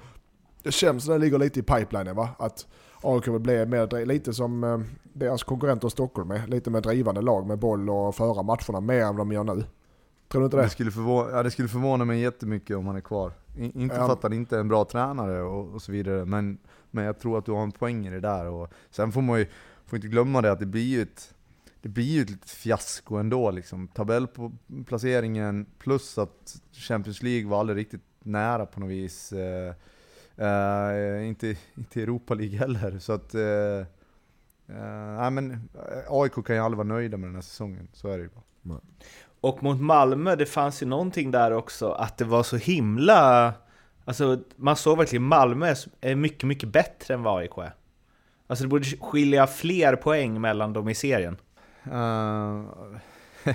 det 0.62 0.72
känns 0.72 1.04
som 1.04 1.12
det 1.12 1.18
ligger 1.18 1.38
lite 1.38 1.60
i 1.60 1.62
pipelinen 1.62 2.16
va? 2.16 2.28
Att 2.38 2.66
AIK 3.02 3.28
vill 3.28 3.40
bli 3.40 3.66
mer, 3.66 4.06
lite 4.06 4.32
som 4.32 4.64
eh, 4.64 4.80
deras 5.12 5.42
konkurrenter 5.42 5.88
i 5.88 5.90
Stockholm 5.90 6.30
är. 6.30 6.46
Lite 6.46 6.70
mer 6.70 6.80
drivande 6.80 7.20
lag 7.20 7.46
med 7.46 7.58
boll 7.58 7.90
och 7.90 8.14
föra 8.14 8.42
matcherna 8.42 8.80
mer 8.80 9.00
än 9.02 9.16
vad 9.16 9.26
de 9.26 9.32
gör 9.32 9.44
nu. 9.44 9.64
Tror 10.28 10.40
du 10.40 10.44
inte 10.44 10.56
det? 10.56 10.62
Det 10.62 10.68
skulle, 10.70 10.90
förvåna, 10.90 11.30
ja, 11.30 11.42
det 11.42 11.50
skulle 11.50 11.68
förvåna 11.68 12.04
mig 12.04 12.20
jättemycket 12.20 12.76
om 12.76 12.86
han 12.86 12.96
är 12.96 13.00
kvar. 13.00 13.32
Inte 13.56 13.94
Ja. 13.96 14.06
för 14.06 14.12
att 14.12 14.22
han 14.22 14.32
inte 14.32 14.56
är 14.56 14.60
en 14.60 14.68
bra 14.68 14.84
tränare 14.84 15.42
och, 15.42 15.74
och 15.74 15.82
så 15.82 15.92
vidare, 15.92 16.24
men, 16.24 16.58
men 16.90 17.04
jag 17.04 17.18
tror 17.18 17.38
att 17.38 17.44
du 17.46 17.52
har 17.52 17.62
en 17.62 17.72
poäng 17.72 18.06
i 18.06 18.10
det 18.10 18.20
där. 18.20 18.46
Och 18.46 18.68
sen 18.90 19.12
får 19.12 19.22
man 19.22 19.38
ju 19.38 19.46
får 19.86 19.96
inte 19.96 20.08
glömma 20.08 20.40
det 20.42 20.52
att 20.52 20.58
det 20.58 20.66
blir 20.66 20.82
ju 20.82 21.02
ett, 21.02 21.34
det 21.82 21.88
blir 21.88 22.04
ju 22.04 22.22
ett 22.22 22.30
litet 22.30 22.50
fiasko 22.50 23.16
ändå. 23.16 23.50
Liksom. 23.50 23.88
Tabellplaceringen 23.88 25.66
plus 25.78 26.18
att 26.18 26.56
Champions 26.72 27.22
League 27.22 27.50
var 27.50 27.60
aldrig 27.60 27.78
riktigt 27.78 28.02
nära 28.22 28.66
på 28.66 28.80
något 28.80 28.90
vis. 28.90 29.32
Eh, 29.32 29.74
eh, 30.42 31.28
inte, 31.28 31.56
inte 31.74 32.02
Europa 32.02 32.34
League 32.34 32.58
heller. 32.58 32.98
Så 32.98 33.12
att, 33.12 33.34
eh, 33.34 33.86
nej, 35.16 35.30
men 35.30 35.68
AIK 36.08 36.44
kan 36.46 36.56
ju 36.56 36.62
aldrig 36.62 36.76
vara 36.76 36.88
nöjda 36.88 37.16
med 37.16 37.28
den 37.28 37.34
här 37.34 37.42
säsongen, 37.42 37.88
så 37.92 38.08
är 38.08 38.18
det 38.18 38.22
ju 38.22 38.28
bara. 38.28 38.80
Och 39.40 39.62
mot 39.62 39.80
Malmö, 39.80 40.36
det 40.36 40.46
fanns 40.46 40.82
ju 40.82 40.86
någonting 40.86 41.30
där 41.30 41.52
också, 41.52 41.92
att 41.92 42.18
det 42.18 42.24
var 42.24 42.42
så 42.42 42.56
himla... 42.56 43.52
Alltså, 44.04 44.40
man 44.56 44.76
såg 44.76 44.98
verkligen 44.98 45.22
Malmö 45.22 45.74
är 46.00 46.14
mycket, 46.14 46.44
mycket 46.44 46.68
bättre 46.68 47.14
än 47.14 47.22
vad 47.22 47.38
AIK 47.38 47.58
är. 47.58 47.74
Alltså 48.46 48.64
det 48.64 48.68
borde 48.68 48.84
skilja 48.84 49.46
fler 49.46 49.96
poäng 49.96 50.40
mellan 50.40 50.72
dem 50.72 50.88
i 50.88 50.94
serien. 50.94 51.36
Uh, 51.86 51.92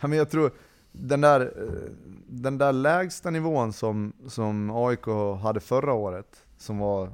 ja, 0.00 0.06
men 0.06 0.12
jag 0.12 0.30
tror, 0.30 0.50
den 0.96 1.20
där, 1.20 1.40
eh, 1.40 1.90
den 2.26 2.58
där 2.58 2.72
lägsta 2.72 3.30
nivån 3.30 3.72
som, 3.72 4.12
som 4.26 4.70
AIK 4.70 5.06
hade 5.42 5.60
förra 5.60 5.92
året, 5.92 6.46
som 6.56 6.78
var 6.78 7.12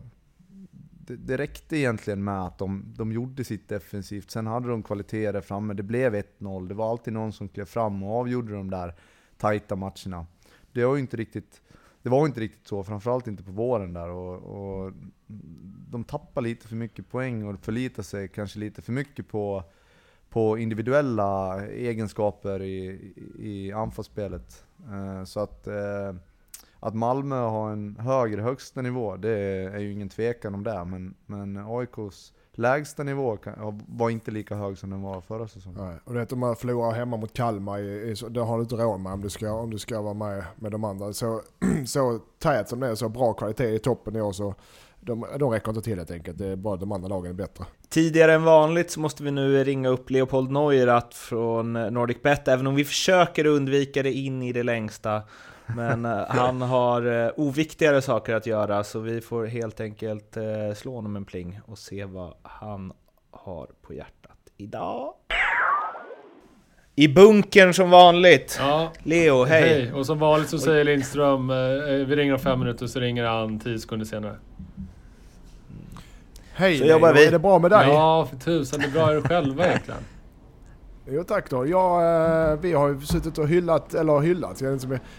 det, 1.06 1.16
det 1.16 1.36
räckte 1.36 1.76
egentligen 1.76 2.24
med 2.24 2.46
att 2.46 2.58
de, 2.58 2.94
de 2.96 3.12
gjorde 3.12 3.44
sitt 3.44 3.68
defensivt, 3.68 4.30
sen 4.30 4.46
hade 4.46 4.68
de 4.68 4.82
kvaliteter 4.82 5.32
där 5.32 5.40
framme, 5.40 5.74
det 5.74 5.82
blev 5.82 6.14
1-0, 6.14 6.68
det 6.68 6.74
var 6.74 6.90
alltid 6.90 7.12
någon 7.12 7.32
som 7.32 7.48
klev 7.48 7.64
fram 7.64 8.02
och 8.02 8.20
avgjorde 8.20 8.52
de 8.52 8.70
där 8.70 8.94
tajta 9.38 9.76
matcherna. 9.76 10.26
Det 10.72 10.84
var 10.84 10.94
ju 10.94 11.00
inte 11.00 11.16
riktigt, 11.16 11.62
det 12.02 12.08
var 12.08 12.26
inte 12.26 12.40
riktigt 12.40 12.66
så, 12.66 12.84
framförallt 12.84 13.26
inte 13.26 13.42
på 13.42 13.52
våren 13.52 13.92
där. 13.92 14.08
Och, 14.08 14.36
och 14.36 14.92
de 15.90 16.04
tappar 16.04 16.42
lite 16.42 16.68
för 16.68 16.76
mycket 16.76 17.10
poäng 17.10 17.46
och 17.46 17.60
förlitar 17.60 18.02
sig 18.02 18.28
kanske 18.28 18.58
lite 18.58 18.82
för 18.82 18.92
mycket 18.92 19.28
på, 19.28 19.64
på 20.30 20.58
individuella 20.58 21.60
egenskaper 21.66 22.62
i, 22.62 23.12
i 23.38 23.72
anfallsspelet. 23.72 24.64
Eh, 24.92 25.24
så 25.24 25.40
att, 25.40 25.66
eh, 25.66 26.14
att 26.80 26.94
Malmö 26.94 27.36
har 27.36 27.70
en 27.72 27.96
högre 27.96 28.42
högsta 28.42 28.82
nivå, 28.82 29.16
det 29.16 29.38
är 29.74 29.78
ju 29.78 29.92
ingen 29.92 30.08
tvekan 30.08 30.54
om 30.54 30.64
det. 30.64 30.84
Men, 30.84 31.14
men 31.26 31.56
AIKs 31.56 32.32
lägsta 32.52 33.02
nivå 33.02 33.38
var 33.86 34.10
inte 34.10 34.30
lika 34.30 34.54
hög 34.54 34.78
som 34.78 34.90
den 34.90 35.02
var 35.02 35.20
förra 35.20 35.48
säsongen. 35.48 35.84
Nej. 35.84 35.96
Och 36.04 36.14
det 36.14 36.20
är 36.20 36.22
att 36.22 36.32
om 36.32 36.38
man 36.38 36.56
förlorar 36.56 36.92
hemma 36.92 37.16
mot 37.16 37.32
Kalmar, 37.32 38.30
det 38.30 38.40
har 38.40 38.56
du 38.56 38.62
inte 38.62 38.76
råd 38.76 39.00
med 39.00 39.12
om 39.12 39.20
du 39.20 39.30
ska, 39.30 39.52
om 39.52 39.70
du 39.70 39.78
ska 39.78 40.00
vara 40.00 40.14
med 40.14 40.44
med 40.56 40.72
de 40.72 40.84
andra. 40.84 41.12
Så, 41.12 41.40
så 41.86 42.18
tät 42.38 42.68
som 42.68 42.80
det 42.80 42.86
är, 42.86 42.94
så 42.94 43.08
bra 43.08 43.32
kvalitet 43.32 43.74
i 43.74 43.78
toppen 43.78 44.16
i 44.16 44.20
år 44.20 44.32
så 44.32 44.54
de, 45.00 45.26
de 45.38 45.50
räcker 45.50 45.68
inte 45.68 45.82
till 45.82 45.96
helt 45.96 46.10
enkelt. 46.10 46.38
Det 46.38 46.46
är 46.46 46.56
bara 46.56 46.76
de 46.76 46.92
andra 46.92 47.08
lagen 47.08 47.30
är 47.30 47.34
bättre. 47.34 47.64
Tidigare 47.88 48.34
än 48.34 48.44
vanligt 48.44 48.90
så 48.90 49.00
måste 49.00 49.22
vi 49.22 49.30
nu 49.30 49.64
ringa 49.64 49.88
upp 49.88 50.10
Leopold 50.10 50.50
Neurath 50.50 51.16
från 51.16 51.72
NordicBet, 51.72 52.48
även 52.48 52.66
om 52.66 52.74
vi 52.74 52.84
försöker 52.84 53.46
undvika 53.46 54.02
det 54.02 54.12
in 54.12 54.42
i 54.42 54.52
det 54.52 54.62
längsta. 54.62 55.22
Men 55.76 56.04
eh, 56.04 56.24
han 56.28 56.62
har 56.62 57.24
eh, 57.24 57.30
oviktigare 57.36 58.02
saker 58.02 58.34
att 58.34 58.46
göra, 58.46 58.84
så 58.84 58.98
vi 58.98 59.20
får 59.20 59.46
helt 59.46 59.80
enkelt 59.80 60.36
eh, 60.36 60.74
slå 60.76 60.94
honom 60.94 61.16
en 61.16 61.24
pling 61.24 61.60
och 61.66 61.78
se 61.78 62.04
vad 62.04 62.34
han 62.42 62.92
har 63.30 63.66
på 63.82 63.94
hjärtat 63.94 64.38
idag. 64.56 65.14
I 66.94 67.08
bunkern 67.08 67.74
som 67.74 67.90
vanligt. 67.90 68.56
Ja, 68.60 68.92
Leo, 69.02 69.44
hej! 69.44 69.62
hej. 69.62 69.92
Och 69.92 70.06
som 70.06 70.18
vanligt 70.18 70.48
så 70.48 70.58
säger 70.58 70.84
Lindström, 70.84 71.48
vi 72.06 72.16
ringer 72.16 72.32
om 72.32 72.38
fem 72.38 72.58
minuter 72.58 72.86
så 72.86 73.00
ringer 73.00 73.24
han 73.24 73.58
tio 73.60 73.78
sekunder 73.78 74.06
senare. 74.06 74.36
Hej 76.60 76.78
Så 76.78 76.84
jobbar 76.84 77.12
vi. 77.12 77.26
är 77.26 77.30
det 77.30 77.38
bra 77.38 77.58
med 77.58 77.70
dig? 77.70 77.88
Ja, 77.88 78.26
för 78.30 78.36
tusan, 78.36 78.80
det 78.80 78.86
är 78.86 78.90
bra 78.90 79.12
er 79.14 79.20
själva 79.20 79.66
egentligen. 79.66 80.00
Jo 81.12 81.24
tack 81.24 81.50
då. 81.50 81.66
Ja, 81.66 82.02
eh, 82.52 82.58
vi 82.60 82.72
har 82.72 82.88
ju 82.88 83.00
suttit 83.00 83.38
och 83.38 83.48
hyllat, 83.48 83.94
eller 83.94 84.20
hyllat, 84.20 84.62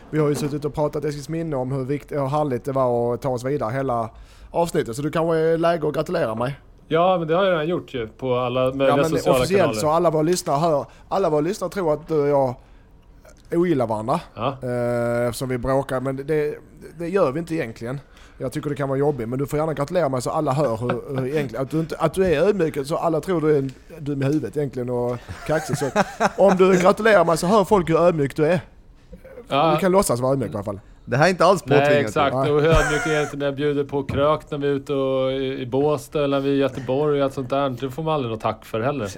vi 0.09 0.19
har 0.19 0.29
ju 0.29 0.35
suttit 0.35 0.65
och 0.65 0.73
pratat 0.73 1.05
Eskilsminne 1.05 1.55
om 1.55 1.71
hur 1.71 1.85
viktigt 1.85 2.17
och 2.17 2.29
härligt 2.29 2.65
det 2.65 2.71
var 2.71 3.13
att 3.13 3.21
ta 3.21 3.29
oss 3.29 3.43
vidare 3.43 3.71
hela 3.71 4.09
avsnittet. 4.51 4.95
Så 4.95 5.01
du 5.01 5.11
kanske 5.11 5.37
är 5.37 5.57
läge 5.57 5.87
att 5.87 5.93
gratulera 5.93 6.35
mig. 6.35 6.59
Ja, 6.87 7.17
men 7.17 7.27
det 7.27 7.35
har 7.35 7.43
jag 7.43 7.51
redan 7.51 7.67
gjort 7.67 7.93
ju 7.93 8.07
på 8.07 8.35
alla 8.35 8.61
möjliga 8.65 8.87
Ja 8.87 8.95
men 8.95 9.05
sociala 9.05 9.37
officiellt 9.37 9.61
kanaler. 9.61 9.79
så 9.79 9.89
alla 9.89 10.09
våra 10.09 10.21
lyssnare 10.21 10.57
hör, 10.59 10.85
alla 11.09 11.29
våra 11.29 11.41
lyssnare 11.41 11.71
tror 11.71 11.93
att 11.93 12.07
du 12.07 12.21
och 12.21 12.27
jag 12.27 12.55
ogillar 13.59 13.87
varandra. 13.87 14.19
Ja. 14.35 14.57
Eh, 14.63 15.27
eftersom 15.27 15.49
vi 15.49 15.57
bråkar, 15.57 15.99
men 16.01 16.15
det, 16.15 16.55
det 16.99 17.09
gör 17.09 17.31
vi 17.31 17.39
inte 17.39 17.55
egentligen. 17.55 17.99
Jag 18.41 18.51
tycker 18.51 18.69
det 18.69 18.75
kan 18.75 18.89
vara 18.89 18.99
jobbigt, 18.99 19.29
men 19.29 19.39
du 19.39 19.47
får 19.47 19.59
gärna 19.59 19.73
gratulera 19.73 20.09
mig 20.09 20.21
så 20.21 20.29
alla 20.29 20.51
hör 20.51 20.77
hur, 20.77 21.17
hur 21.17 21.27
egentligen, 21.27 21.63
att, 21.63 21.71
du 21.71 21.79
inte, 21.79 21.95
att 21.97 22.13
du 22.13 22.25
är 22.25 22.41
ödmjuk 22.41 22.77
så 22.85 22.97
alla 22.97 23.21
tror 23.21 23.41
du 23.41 23.57
är 23.57 23.69
dum 23.99 24.21
i 24.21 24.25
huvudet 24.25 24.57
egentligen 24.57 24.89
och 24.89 25.17
kaxig. 25.47 25.77
Så 25.77 25.85
om 26.37 26.57
du 26.57 26.81
gratulerar 26.81 27.25
mig 27.25 27.37
så 27.37 27.47
hör 27.47 27.63
folk 27.63 27.89
hur 27.89 27.99
ödmjuk 27.99 28.35
du 28.35 28.45
är. 28.45 28.59
Ja. 29.47 29.71
Du 29.71 29.77
kan 29.77 29.91
låtsas 29.91 30.19
vara 30.19 30.31
ödmjuk 30.31 30.51
i 30.51 30.55
alla 30.55 30.63
fall. 30.63 30.79
Det 31.05 31.17
här 31.17 31.25
är 31.25 31.29
inte 31.29 31.45
alls 31.45 31.61
påtvingat. 31.61 31.89
Nej 31.89 32.01
exakt, 32.01 32.35
Nej. 32.35 32.51
och 32.51 32.61
hur 32.61 32.69
ödmjuk 32.69 33.07
är 33.07 33.21
inte 33.21 33.37
när 33.37 33.45
jag 33.45 33.55
bjuder 33.55 33.83
på 33.83 34.03
krök 34.03 34.51
när 34.51 34.57
vi 34.57 34.67
är 34.67 34.71
ute 34.71 34.93
och, 34.93 35.31
i, 35.31 35.61
i 35.61 35.65
Båstad 35.65 36.23
eller 36.23 36.37
när 36.37 36.43
vi 36.45 36.49
är 36.49 36.53
i 36.53 36.57
Göteborg 36.57 37.19
och 37.19 37.25
allt 37.25 37.33
sånt 37.33 37.49
där. 37.49 37.69
Det 37.69 37.89
får 37.89 38.03
man 38.03 38.13
aldrig 38.13 38.31
något 38.31 38.41
tack 38.41 38.65
för 38.65 38.81
heller. 38.81 39.09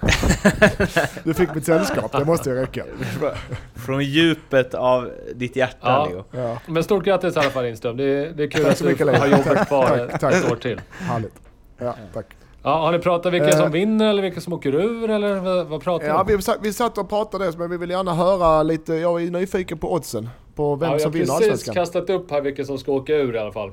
Du 1.24 1.34
fick 1.34 1.54
mitt 1.54 1.64
sällskap, 1.66 2.12
det 2.12 2.24
måste 2.24 2.50
ju 2.50 2.56
räcka. 2.56 2.84
Från 3.74 4.04
djupet 4.04 4.74
av 4.74 5.10
ditt 5.34 5.56
hjärta 5.56 5.76
Ja. 5.82 6.06
Leo. 6.10 6.24
Ja, 6.42 6.58
Men 6.66 6.84
stort 6.84 7.04
grattis 7.04 7.36
i 7.36 7.38
alla 7.38 7.50
fall 7.50 7.64
Lindström. 7.64 7.96
Det 7.96 8.04
är, 8.04 8.30
det 8.32 8.42
är 8.42 8.50
kul 8.50 8.62
Tack 8.62 8.72
att 8.72 8.78
så 8.78 8.84
du 8.84 9.04
har 9.18 9.26
jobbat 9.26 9.44
Tack, 9.46 9.68
kvar 9.68 10.08
tack, 10.10 10.20
tack. 10.20 10.34
ett 10.34 10.52
år 10.52 10.56
till. 10.56 10.80
härligt. 11.00 11.34
Ja, 11.78 11.94
tack. 12.14 12.26
Ja, 12.62 12.78
har 12.80 12.92
ni 12.92 12.98
pratat 12.98 13.32
vilka 13.32 13.48
Eh. 13.48 13.56
som 13.56 13.70
vinner 13.72 14.10
eller 14.10 14.22
vilka 14.22 14.40
som 14.40 14.52
åker 14.52 14.74
ur 14.74 15.10
eller 15.10 15.34
vad, 15.34 15.66
vad 15.66 15.82
pratar 15.82 16.04
ni 16.06 16.10
Ja, 16.12 16.20
om? 16.20 16.26
vi, 16.26 16.42
satt- 16.42 16.58
vi 16.62 16.72
satt 16.72 16.98
och 16.98 17.08
pratade 17.08 17.52
men 17.58 17.70
vi 17.70 17.76
vill 17.76 17.90
gärna 17.90 18.14
höra 18.14 18.62
lite, 18.62 18.94
jag 18.94 19.22
är 19.22 19.30
nyfiken 19.30 19.78
på 19.78 19.92
oddsen. 19.92 20.28
På 20.54 20.76
vem 20.76 20.86
Ja, 20.88 20.94
jag 20.94 21.00
som 21.00 21.08
har 21.08 21.12
vinner 21.12 21.26
precis 21.26 21.40
Allsvenskan. 21.50 21.74
kastat 21.74 22.10
upp 22.10 22.30
här 22.30 22.40
vilka 22.40 22.64
som 22.64 22.78
ska 22.78 22.92
åka 22.92 23.12
ur 23.16 23.34
i 23.34 23.38
alla 23.38 23.52
fall. 23.52 23.72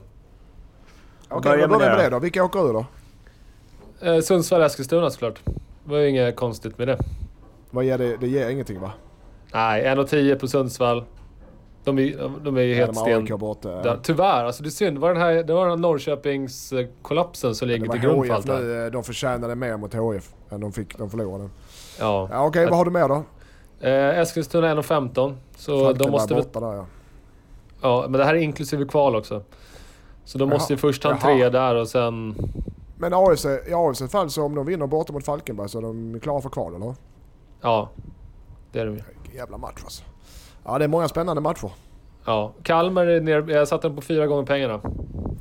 Okej, 1.29 1.51
Börja 1.51 1.67
med 1.67 1.77
börjar 1.77 1.91
det 1.91 1.97
med 1.97 2.05
då. 2.05 2.09
det 2.09 2.15
då. 2.15 2.19
Vilka 2.19 2.43
åker 2.43 2.69
ur 2.69 2.73
då? 2.73 2.85
Eh, 4.11 4.21
Sundsvall, 4.21 4.61
Eskilstuna 4.61 5.09
såklart. 5.09 5.39
Det 5.85 5.91
var 5.91 5.97
ju 5.97 6.09
inget 6.09 6.35
konstigt 6.35 6.77
med 6.77 6.87
det. 6.87 6.97
Vad 7.71 7.85
ger 7.85 7.97
det? 7.97 8.17
Det 8.17 8.27
ger 8.27 8.49
ingenting 8.49 8.79
va? 8.79 8.91
Nej, 9.53 9.83
1,10 9.83 10.39
på 10.39 10.47
Sundsvall. 10.47 11.03
De 11.83 11.99
är, 11.99 12.31
de 12.43 12.57
är 12.57 12.61
ju 12.61 12.73
helt 12.75 12.93
de 12.93 13.25
sten... 13.25 13.37
Borta. 13.39 13.69
Där. 13.81 13.99
Tyvärr, 14.03 14.43
alltså 14.43 14.63
det 14.63 14.69
är 14.69 14.71
synd. 14.71 14.95
Det 14.97 15.01
var 15.01 15.13
den 15.13 15.21
här, 15.21 15.43
det 15.43 15.53
var 15.53 15.61
den 15.61 15.69
här 15.69 15.77
Norrköpings-kollapsen 15.77 17.55
som 17.55 17.67
ligger 17.67 17.87
till 17.87 18.01
grund 18.01 18.25
för 18.27 18.33
allt 18.33 18.47
det 18.47 18.59
nu, 18.59 18.85
eh, 18.85 18.91
de 18.91 19.03
förtjänade 19.03 19.55
mer 19.55 19.77
mot 19.77 19.93
HIF 19.93 20.33
än 20.49 20.59
de 20.59 20.71
fick, 20.71 20.97
de 20.97 21.09
förlorade. 21.09 21.49
Ja. 21.99 22.29
Ja, 22.31 22.45
Okej, 22.47 22.65
vad 22.65 22.77
har 22.77 22.85
du 22.85 22.91
mer 22.91 23.07
då? 23.07 23.23
Eh, 23.87 24.19
Eskilstuna 24.19 24.75
1,15. 24.75 25.35
Så 25.57 25.71
de 25.71 25.81
Falkenberg 25.81 26.11
måste 26.11 26.33
borta 26.33 26.59
där 26.59 26.73
ja. 26.73 26.85
Ja, 27.81 28.05
men 28.09 28.19
det 28.19 28.25
här 28.25 28.35
är 28.35 28.39
inklusive 28.39 28.85
kval 28.85 29.15
också. 29.15 29.43
Så 30.25 30.37
de 30.37 30.49
måste 30.49 30.73
ju 30.73 30.77
först 30.77 31.03
ha 31.03 31.11
en 31.11 31.17
Jaha. 31.21 31.33
tre 31.33 31.49
där 31.49 31.75
och 31.75 31.87
sen... 31.87 32.35
Men 32.97 33.13
AFC, 33.13 33.45
i 33.45 33.73
AFCs 33.73 34.11
fall 34.11 34.29
så 34.29 34.43
om 34.43 34.55
de 34.55 34.65
vinner 34.65 34.87
borta 34.87 35.13
mot 35.13 35.25
Falkenberg 35.25 35.69
så 35.69 35.77
är 35.77 35.81
de 35.81 36.19
klara 36.19 36.41
för 36.41 36.49
kval 36.49 36.75
eller? 36.75 36.95
Ja, 37.61 37.89
det 38.71 38.79
är 38.79 38.85
de 38.85 38.95
ju. 38.95 39.01
Jävla 39.35 39.57
match 39.57 39.81
alltså. 39.83 40.03
Ja, 40.63 40.77
det 40.77 40.83
är 40.83 40.87
många 40.87 41.07
spännande 41.07 41.41
matcher. 41.41 41.71
Ja. 42.25 42.53
Kalmar 42.63 43.05
är 43.05 43.21
ner, 43.21 43.49
jag 43.49 43.67
satte 43.67 43.87
den 43.87 43.95
på 43.95 44.01
fyra 44.01 44.27
gånger 44.27 44.45
pengarna. 44.45 44.81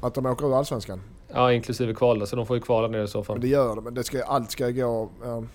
Att 0.01 0.15
de 0.15 0.27
åker 0.27 0.47
ur 0.47 0.59
Allsvenskan. 0.59 1.01
Ja, 1.29 1.53
inklusive 1.53 1.95
kval 1.95 2.19
då, 2.19 2.27
så 2.27 2.37
de 2.37 2.47
får 2.47 2.57
ju 2.57 2.63
kvala 2.63 2.89
ner 2.89 3.03
i 3.03 3.09
så 3.09 3.23
fall. 3.23 3.35
Men 3.35 3.41
det 3.41 3.49
gör 3.49 3.77
de, 3.77 3.85
men 3.85 3.95
det 3.95 4.05
ska, 4.05 4.25
allt 4.25 4.51
ska 4.51 4.71
gå... 4.71 5.09
Jag 5.25 5.47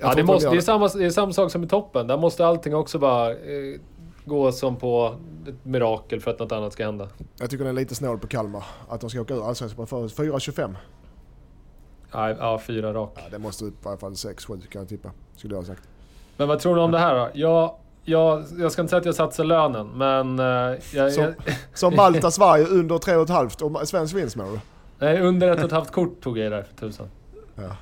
Ja, 0.00 0.08
det, 0.08 0.16
de 0.16 0.22
måste, 0.22 0.44
gör 0.44 0.52
det, 0.52 0.58
är 0.58 0.60
samma, 0.60 0.88
det 0.88 1.04
är 1.04 1.10
samma 1.10 1.32
sak 1.32 1.50
som 1.52 1.64
i 1.64 1.68
toppen. 1.68 2.06
Där 2.06 2.16
måste 2.16 2.46
allting 2.46 2.74
också 2.74 2.98
bara 2.98 3.30
eh, 3.30 3.80
gå 4.24 4.52
som 4.52 4.76
på 4.76 5.14
ett 5.48 5.64
mirakel 5.64 6.20
för 6.20 6.30
att 6.30 6.38
något 6.38 6.52
annat 6.52 6.72
ska 6.72 6.84
hända. 6.84 7.08
Jag 7.38 7.50
tycker 7.50 7.64
det 7.64 7.70
är 7.70 7.74
lite 7.74 7.94
snål 7.94 8.18
på 8.18 8.26
Kalmar. 8.26 8.64
Att 8.88 9.00
de 9.00 9.10
ska 9.10 9.20
åka 9.20 9.34
ur 9.34 9.48
Allsvenskan 9.48 9.86
på 9.86 10.08
4-25. 10.08 10.74
Ja, 12.12 12.30
ja 12.30 12.58
fyra 12.58 12.94
rak. 12.94 13.12
Ja, 13.16 13.22
det 13.30 13.38
måste 13.38 13.64
upp 13.64 13.84
i 13.84 13.88
alla 13.88 13.96
fall 13.96 14.12
6-7 14.12 14.66
kan 14.66 14.80
jag 14.82 14.88
tippa. 14.88 15.10
Skulle 15.36 15.54
jag 15.54 15.60
ha 15.60 15.66
sagt. 15.66 15.82
Men 16.36 16.48
vad 16.48 16.58
tror 16.58 16.74
ni 16.76 16.80
om 16.80 16.90
det 16.90 16.98
här 16.98 17.14
då? 17.14 17.30
Jag, 17.34 17.74
jag, 18.04 18.44
jag 18.58 18.72
ska 18.72 18.82
inte 18.82 18.90
säga 18.90 19.00
att 19.00 19.06
jag 19.06 19.14
satsar 19.14 19.44
lönen, 19.44 19.88
men... 19.94 20.38
Eh, 20.38 20.78
jag, 20.94 21.12
Så- 21.12 21.20
jag, 21.20 21.34
Som 21.74 21.96
Malta 21.96 22.30
Sverige 22.30 22.66
under 22.66 22.94
3,5 22.96 23.80
och 23.80 23.88
svensk 23.88 24.14
vinst 24.16 24.36
menar 24.36 24.50
du? 24.50 24.60
nej, 24.98 25.20
under 25.20 25.50
ett 25.50 25.58
och 25.58 25.64
ett 25.64 25.72
halvt 25.72 25.90
kort 25.90 26.20
tog 26.20 26.38
jag 26.38 26.52
där 26.52 26.62
för 26.62 26.74
tusan. 26.74 27.08
Ja. 27.54 27.76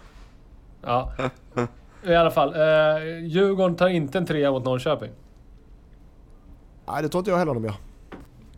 Ja. 0.83 1.13
I 2.05 2.15
alla 2.15 2.31
fall. 2.31 2.55
Eh, 2.55 3.19
Djurgården 3.27 3.77
tar 3.77 3.89
inte 3.89 4.19
en 4.19 4.27
trea 4.27 4.51
mot 4.51 4.65
Norrköping. 4.65 5.11
Nej, 6.87 7.03
det 7.03 7.09
tror 7.09 7.21
inte 7.21 7.31
jag 7.31 7.39
heller 7.39 7.55
de 7.55 7.65
gör. 7.65 7.75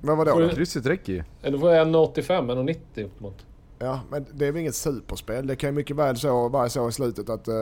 Men 0.00 0.18
vadå? 0.18 0.30
Får 0.32 0.40
då? 0.40 0.46
du- 0.46 0.54
Krysset 0.54 0.87
räcker 0.87 1.12
ju. 1.12 1.22
Eller 1.42 1.58
får 1.58 1.70
jag 1.72 1.87
1,85, 1.88 2.50
1,90 2.94 3.04
upp 3.04 3.20
mot. 3.20 3.46
Ja, 3.78 4.00
men 4.11 4.26
det 4.32 4.46
är 4.46 4.52
väl 4.52 4.61
inget 4.61 4.74
superspel. 4.74 5.46
Det 5.46 5.56
kan 5.56 5.68
ju 5.68 5.74
mycket 5.74 5.96
väl 5.96 6.16
så, 6.16 6.48
vara 6.48 6.68
så 6.68 6.88
i 6.88 6.92
slutet 6.92 7.28
att 7.28 7.48
eh, 7.48 7.54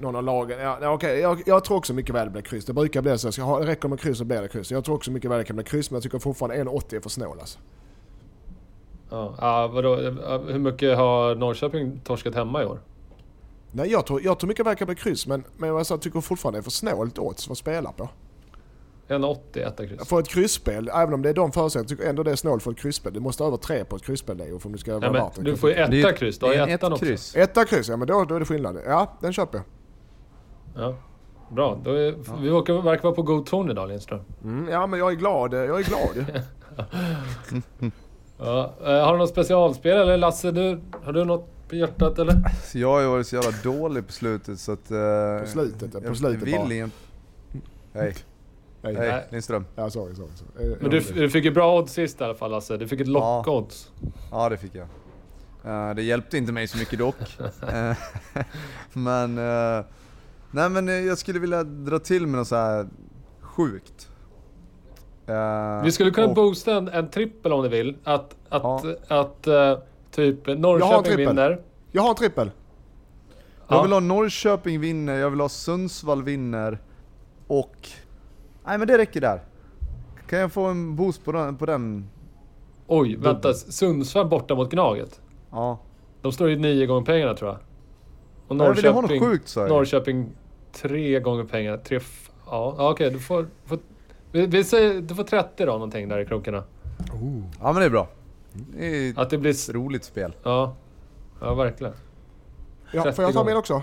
någon 0.00 0.16
av 0.16 0.22
lagen... 0.24 0.58
Ja, 0.60 0.78
ja, 0.82 0.92
okej, 0.92 1.18
jag, 1.18 1.42
jag 1.46 1.64
tror 1.64 1.76
också 1.76 1.94
mycket 1.94 2.14
väl 2.14 2.24
det 2.24 2.30
blir 2.30 2.42
kryss. 2.42 2.64
Det 2.64 2.72
brukar 2.72 3.02
bli 3.02 3.18
så. 3.18 3.32
Ska 3.32 3.42
jag 3.42 3.46
ha, 3.46 3.66
räcker 3.66 3.88
med 3.88 4.00
kryss 4.00 4.18
så 4.18 4.24
blir 4.24 4.42
det 4.42 4.48
kryss. 4.48 4.70
Jag 4.70 4.84
tror 4.84 4.94
också 4.94 5.10
mycket 5.10 5.30
väl 5.30 5.38
det 5.38 5.44
kan 5.44 5.56
bli 5.56 5.64
kryss, 5.64 5.90
men 5.90 5.96
jag 5.96 6.02
tycker 6.02 6.18
fortfarande 6.18 6.70
1,80 6.70 6.96
är 6.96 7.00
för 7.00 7.10
snål 7.10 7.40
alltså. 7.40 7.58
Ja, 9.10 9.34
ja 9.40 9.68
vadå? 9.68 9.96
Hur 10.52 10.58
mycket 10.58 10.96
har 10.96 11.34
Norrköping 11.34 12.00
torskat 12.04 12.34
hemma 12.34 12.62
i 12.62 12.66
år? 12.66 12.80
Nej, 13.72 13.90
jag 13.90 14.06
tror, 14.06 14.22
jag 14.22 14.38
tror 14.38 14.48
mycket 14.48 14.66
väl 14.66 14.70
det 14.70 14.76
kan 14.78 14.86
bli 14.86 14.96
kryss, 14.96 15.26
men, 15.26 15.44
men 15.56 15.76
alltså, 15.76 15.94
jag 15.94 16.00
tycker 16.02 16.20
fortfarande 16.20 16.58
det 16.58 16.60
är 16.60 16.64
för 16.64 16.70
snålt 16.70 17.18
odds 17.18 17.44
för 17.44 17.52
att 17.52 17.58
spela 17.58 17.92
på. 17.92 18.08
1,80 19.08 19.66
etta 19.68 19.86
kryss. 19.86 20.08
För 20.08 20.20
ett 20.20 20.28
kryssspel, 20.28 20.90
även 20.94 21.14
om 21.14 21.22
det 21.22 21.28
är 21.28 21.34
de 21.34 21.52
förutsättningarna, 21.52 21.88
tycker 21.88 22.02
jag 22.02 22.10
ändå 22.10 22.22
det 22.22 22.30
är 22.30 22.36
snålt 22.36 22.62
för 22.62 22.70
ett 22.70 22.78
kryssspel. 22.78 23.12
Du 23.12 23.20
måste 23.20 23.44
över 23.44 23.56
tre 23.56 23.84
på 23.84 23.96
ett 23.96 24.02
kryssspel 24.02 24.36
Leo, 24.36 24.58
för 24.58 24.66
om 24.66 24.72
det 24.72 24.78
ska 24.78 24.98
vara 24.98 25.16
Ja, 25.16 25.32
du 25.36 25.56
får 25.56 25.70
ju 25.70 25.76
etta 25.76 26.12
kryss. 26.12 26.38
Du 26.38 26.46
Det 26.46 26.56
har 26.58 26.66
en 26.66 26.74
ettan 26.74 26.92
ett 26.92 27.02
också. 27.02 27.38
Etta 27.38 27.64
kryss, 27.64 27.88
ja 27.88 27.96
men 27.96 28.08
då, 28.08 28.24
då 28.24 28.34
är 28.34 28.38
det 28.40 28.46
skillnad. 28.46 28.78
Ja, 28.86 29.18
den 29.20 29.32
köper 29.32 29.58
jag. 29.58 29.64
Ja. 30.84 30.94
Bra, 31.50 31.80
då 31.84 31.90
är, 31.90 32.14
vi 32.42 32.50
åker, 32.50 32.82
verkar 32.82 33.02
vara 33.02 33.14
på 33.14 33.22
god 33.22 33.46
ton 33.46 33.70
idag 33.70 33.88
Lindström. 33.88 34.20
Mm, 34.44 34.68
ja 34.68 34.86
men 34.86 34.98
jag 34.98 35.10
är 35.12 35.16
glad, 35.16 35.54
jag 35.54 35.80
är 35.80 35.84
glad. 35.84 36.42
Ja. 38.38 38.74
eh, 38.84 38.86
Har 39.04 39.12
du 39.12 39.18
något 39.18 39.28
specialspel 39.30 39.98
eller 39.98 40.16
Lasse, 40.16 40.50
du, 40.50 40.80
har 41.04 41.12
du 41.12 41.24
något 41.24 41.68
på 41.68 41.76
hjärtat 41.76 42.18
eller? 42.18 42.34
Jag 42.74 42.88
har 42.88 43.00
ju 43.00 43.06
varit 43.06 43.26
så 43.26 43.36
jävla 43.36 43.50
dålig 43.62 44.06
på 44.06 44.12
slutet 44.12 44.60
så 44.60 44.72
att... 44.72 44.90
eh, 44.90 45.40
På 45.40 45.46
slutet, 45.46 45.90
ja, 45.94 46.00
på 46.00 46.06
jag 46.06 46.16
slutet 46.16 46.42
vill 46.48 46.54
bara. 46.56 46.90
Hej, 48.02 48.14
Nej. 48.82 48.94
Nej. 48.94 49.26
Lindström. 49.30 49.64
Ja, 49.74 49.90
sorry, 49.90 50.14
sorry. 50.14 50.28
sorry. 50.34 50.72
Eh, 50.72 50.76
Men 50.80 50.90
du, 50.90 51.00
du 51.00 51.30
fick 51.30 51.44
ju 51.44 51.50
bra 51.50 51.78
odds 51.78 51.92
sist 51.92 52.20
i 52.20 52.24
alla 52.24 52.34
fall 52.34 52.50
Lasse. 52.50 52.76
Du 52.76 52.88
fick 52.88 53.00
ett 53.00 53.08
lock-odds. 53.08 53.90
Ja 54.30 54.48
det 54.48 54.56
fick 54.56 54.72
jag. 54.74 54.86
Eh, 55.64 55.94
det 55.94 56.02
hjälpte 56.02 56.38
inte 56.38 56.52
mig 56.52 56.66
så 56.68 56.78
mycket 56.78 56.98
dock. 56.98 57.14
Eh, 57.72 57.96
men... 58.92 59.38
eh, 59.38 59.84
nej 60.50 60.68
men 60.70 61.06
jag 61.06 61.18
skulle 61.18 61.38
vilja 61.38 61.64
dra 61.64 61.98
till 61.98 62.26
med 62.26 62.38
något 62.38 62.48
så 62.48 62.56
här 62.56 62.88
sjukt. 63.40 64.08
Vi 65.84 65.92
skulle 65.92 66.10
kunna 66.10 66.26
och- 66.26 66.34
boosta 66.34 66.74
en, 66.76 66.88
en 66.88 67.10
trippel 67.10 67.52
om 67.52 67.62
du 67.62 67.68
vill. 67.68 67.96
Att, 68.04 68.36
att, 68.48 68.84
Ja. 69.08 69.20
att 69.20 69.42
typ 70.10 70.46
Jag 70.48 70.52
har 70.52 70.54
en 70.54 70.60
Norrköping 70.60 71.02
trippel. 71.04 71.26
vinner. 71.26 71.60
Jag 71.92 72.02
har 72.02 72.08
en 72.10 72.16
trippel. 72.16 72.50
Jag 73.68 73.78
Ja. 73.78 73.82
vill 73.82 73.92
ha 73.92 74.00
Norrköping 74.00 74.80
vinner, 74.80 75.18
jag 75.18 75.30
vill 75.30 75.40
ha 75.40 75.48
Sundsvall 75.48 76.22
vinner 76.22 76.78
och... 77.46 77.88
Nej 78.68 78.78
men 78.78 78.88
det 78.88 78.98
räcker 78.98 79.20
där. 79.20 79.40
Kan 80.28 80.38
jag 80.38 80.52
få 80.52 80.64
en 80.66 80.96
boost 80.96 81.24
på 81.24 81.32
den? 81.32 81.56
På 81.56 81.66
den? 81.66 82.08
Oj, 82.86 83.16
vänta. 83.16 83.54
Sundsvall 83.54 84.28
borta 84.28 84.54
mot 84.54 84.70
Gnaget. 84.70 85.20
Ja. 85.50 85.78
De 86.22 86.32
står 86.32 86.48
ju 86.50 86.56
nio 86.58 86.86
gånger 86.86 87.06
pengarna 87.06 87.34
tror 87.34 87.50
jag. 87.50 87.58
Och 88.48 88.66
Jag 88.66 88.74
vill 88.74 88.84
ha 88.84 88.92
något 88.92 89.02
Norrköping, 89.02 89.20
sjukt 89.30 89.48
sa 89.48 89.60
jag. 89.60 89.68
Norrköping 89.68 90.28
tre 90.72 91.20
gånger 91.20 91.44
pengarna. 91.44 91.76
Tre, 91.76 92.00
ja, 92.46 92.74
ja, 92.78 92.90
okej. 92.90 93.10
du 93.10 93.18
får... 93.18 93.46
får 93.66 93.78
vi, 94.32 94.46
vi 94.46 94.64
säger, 94.64 95.00
du 95.00 95.14
får 95.14 95.24
30 95.24 95.64
då 95.66 95.72
någonting 95.72 96.08
där 96.08 96.18
i 96.18 96.26
krokarna. 96.26 96.64
Ja 97.60 97.72
men 97.72 97.74
det 97.74 97.84
är 97.84 97.90
bra. 97.90 98.08
Det 98.52 98.86
är 98.86 99.10
ett 99.10 99.18
Att 99.18 99.30
det 99.30 99.38
blir... 99.38 99.50
s- 99.50 99.70
roligt 99.70 100.04
spel. 100.04 100.32
Ja. 100.42 100.74
Ja, 101.40 101.54
verkligen. 101.54 101.92
Ja, 102.92 103.02
30 103.02 103.16
får 103.16 103.24
jag 103.24 103.32
ta 103.34 103.44
min 103.44 103.56
också? 103.56 103.82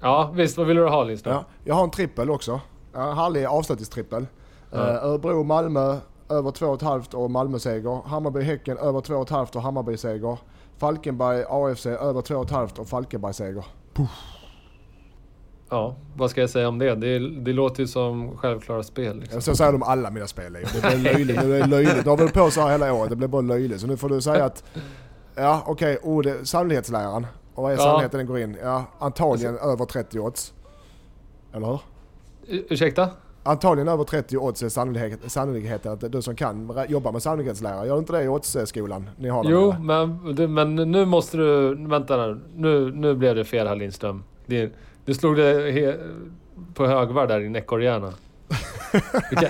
Ja, 0.00 0.32
visst. 0.34 0.58
Vad 0.58 0.66
vill 0.66 0.76
du 0.76 0.88
ha 0.88 1.04
Lindström? 1.04 1.34
Ja, 1.34 1.44
jag 1.64 1.74
har 1.74 1.84
en 1.84 1.90
trippel 1.90 2.30
också. 2.30 2.60
Ja, 2.92 3.12
härlig 3.12 3.44
avslutningstrippel. 3.44 4.26
Ja. 4.70 4.78
Uh, 4.78 5.04
Örebro, 5.04 5.42
Malmö 5.42 5.96
över 6.28 6.50
2,5 6.50 7.14
och 7.14 7.30
Malmö-seger. 7.30 8.02
Hammarby-Häcken 8.06 8.78
över 8.78 9.00
2,5 9.00 9.56
och 9.56 9.62
Hammarby-seger. 9.62 10.38
Falkenberg, 10.78 11.44
AFC 11.48 11.86
över 11.86 12.20
2,5 12.20 12.78
och 12.80 12.88
Falkenberg-seger. 12.88 13.64
Ja, 15.70 15.96
vad 16.16 16.30
ska 16.30 16.40
jag 16.40 16.50
säga 16.50 16.68
om 16.68 16.78
det? 16.78 16.94
Det, 16.94 17.18
det 17.40 17.52
låter 17.52 17.80
ju 17.80 17.86
som 17.86 18.36
självklara 18.36 18.82
spel. 18.82 19.20
Liksom. 19.20 19.40
Så 19.40 19.56
säger 19.56 19.72
de 19.72 19.82
alla 19.82 20.10
mina 20.10 20.26
spel 20.26 20.52
Leo. 20.52 20.66
Det 20.74 20.80
blir 20.80 20.98
löjligt. 21.12 21.40
Det 21.40 21.46
blir 21.46 21.66
löjligt. 21.66 22.04
Du 22.04 22.10
har 22.10 22.16
väl 22.16 22.28
på 22.28 22.50
så 22.50 22.60
här 22.60 22.70
hela 22.70 22.92
året. 22.92 23.10
Det 23.10 23.16
blir 23.16 23.28
bara 23.28 23.42
löjligt. 23.42 23.80
Så 23.80 23.86
nu 23.86 23.96
får 23.96 24.08
du 24.08 24.20
säga 24.20 24.44
att... 24.44 24.64
Ja 25.34 25.62
okej, 25.66 25.98
okay, 26.02 26.44
sannolikhetsläran. 26.44 27.26
Och 27.54 27.62
vad 27.62 27.72
är 27.72 27.76
Ja. 27.76 27.82
sannolikheten 27.82 28.18
den 28.18 28.26
går 28.26 28.38
in? 28.38 28.56
Ja, 28.62 28.84
antagligen 28.98 29.58
över 29.58 29.84
30 29.84 30.20
odds. 30.20 30.52
Eller 31.52 31.66
hur? 31.66 31.80
Ursäkta? 32.48 33.10
Antagligen 33.42 33.88
över 33.88 34.04
30 34.04 34.36
odds 34.36 34.62
är 34.62 34.68
sannolikhet, 34.68 35.20
sannolikheten 35.26 35.92
att 35.92 36.12
du 36.12 36.22
som 36.22 36.36
kan 36.36 36.84
jobba 36.88 37.12
med 37.12 37.22
sannolikhetslära, 37.22 37.86
gör 37.86 37.98
inte 37.98 38.12
det 38.12 38.22
i 38.22 38.28
oddsskolan? 38.28 39.10
Ni 39.16 39.28
har 39.28 39.44
Jo, 39.50 39.74
men, 39.80 40.34
du, 40.34 40.48
men 40.48 40.74
nu 40.74 41.04
måste 41.04 41.36
du... 41.36 41.74
Vänta 41.74 42.26
nu. 42.26 42.40
Nu, 42.56 42.92
nu 42.92 43.14
blev 43.14 43.34
det 43.34 43.44
fel 43.44 43.66
här 43.66 43.76
Lindström. 43.76 44.24
Det, 44.46 44.72
du 45.04 45.14
slog 45.14 45.36
det 45.36 45.72
he, 45.72 45.96
på 46.74 46.86
högvarv 46.86 47.28
där 47.28 47.40
i 47.40 47.42
din 47.42 47.56
ekorrhjärna. 47.56 48.12
Du 49.30 49.36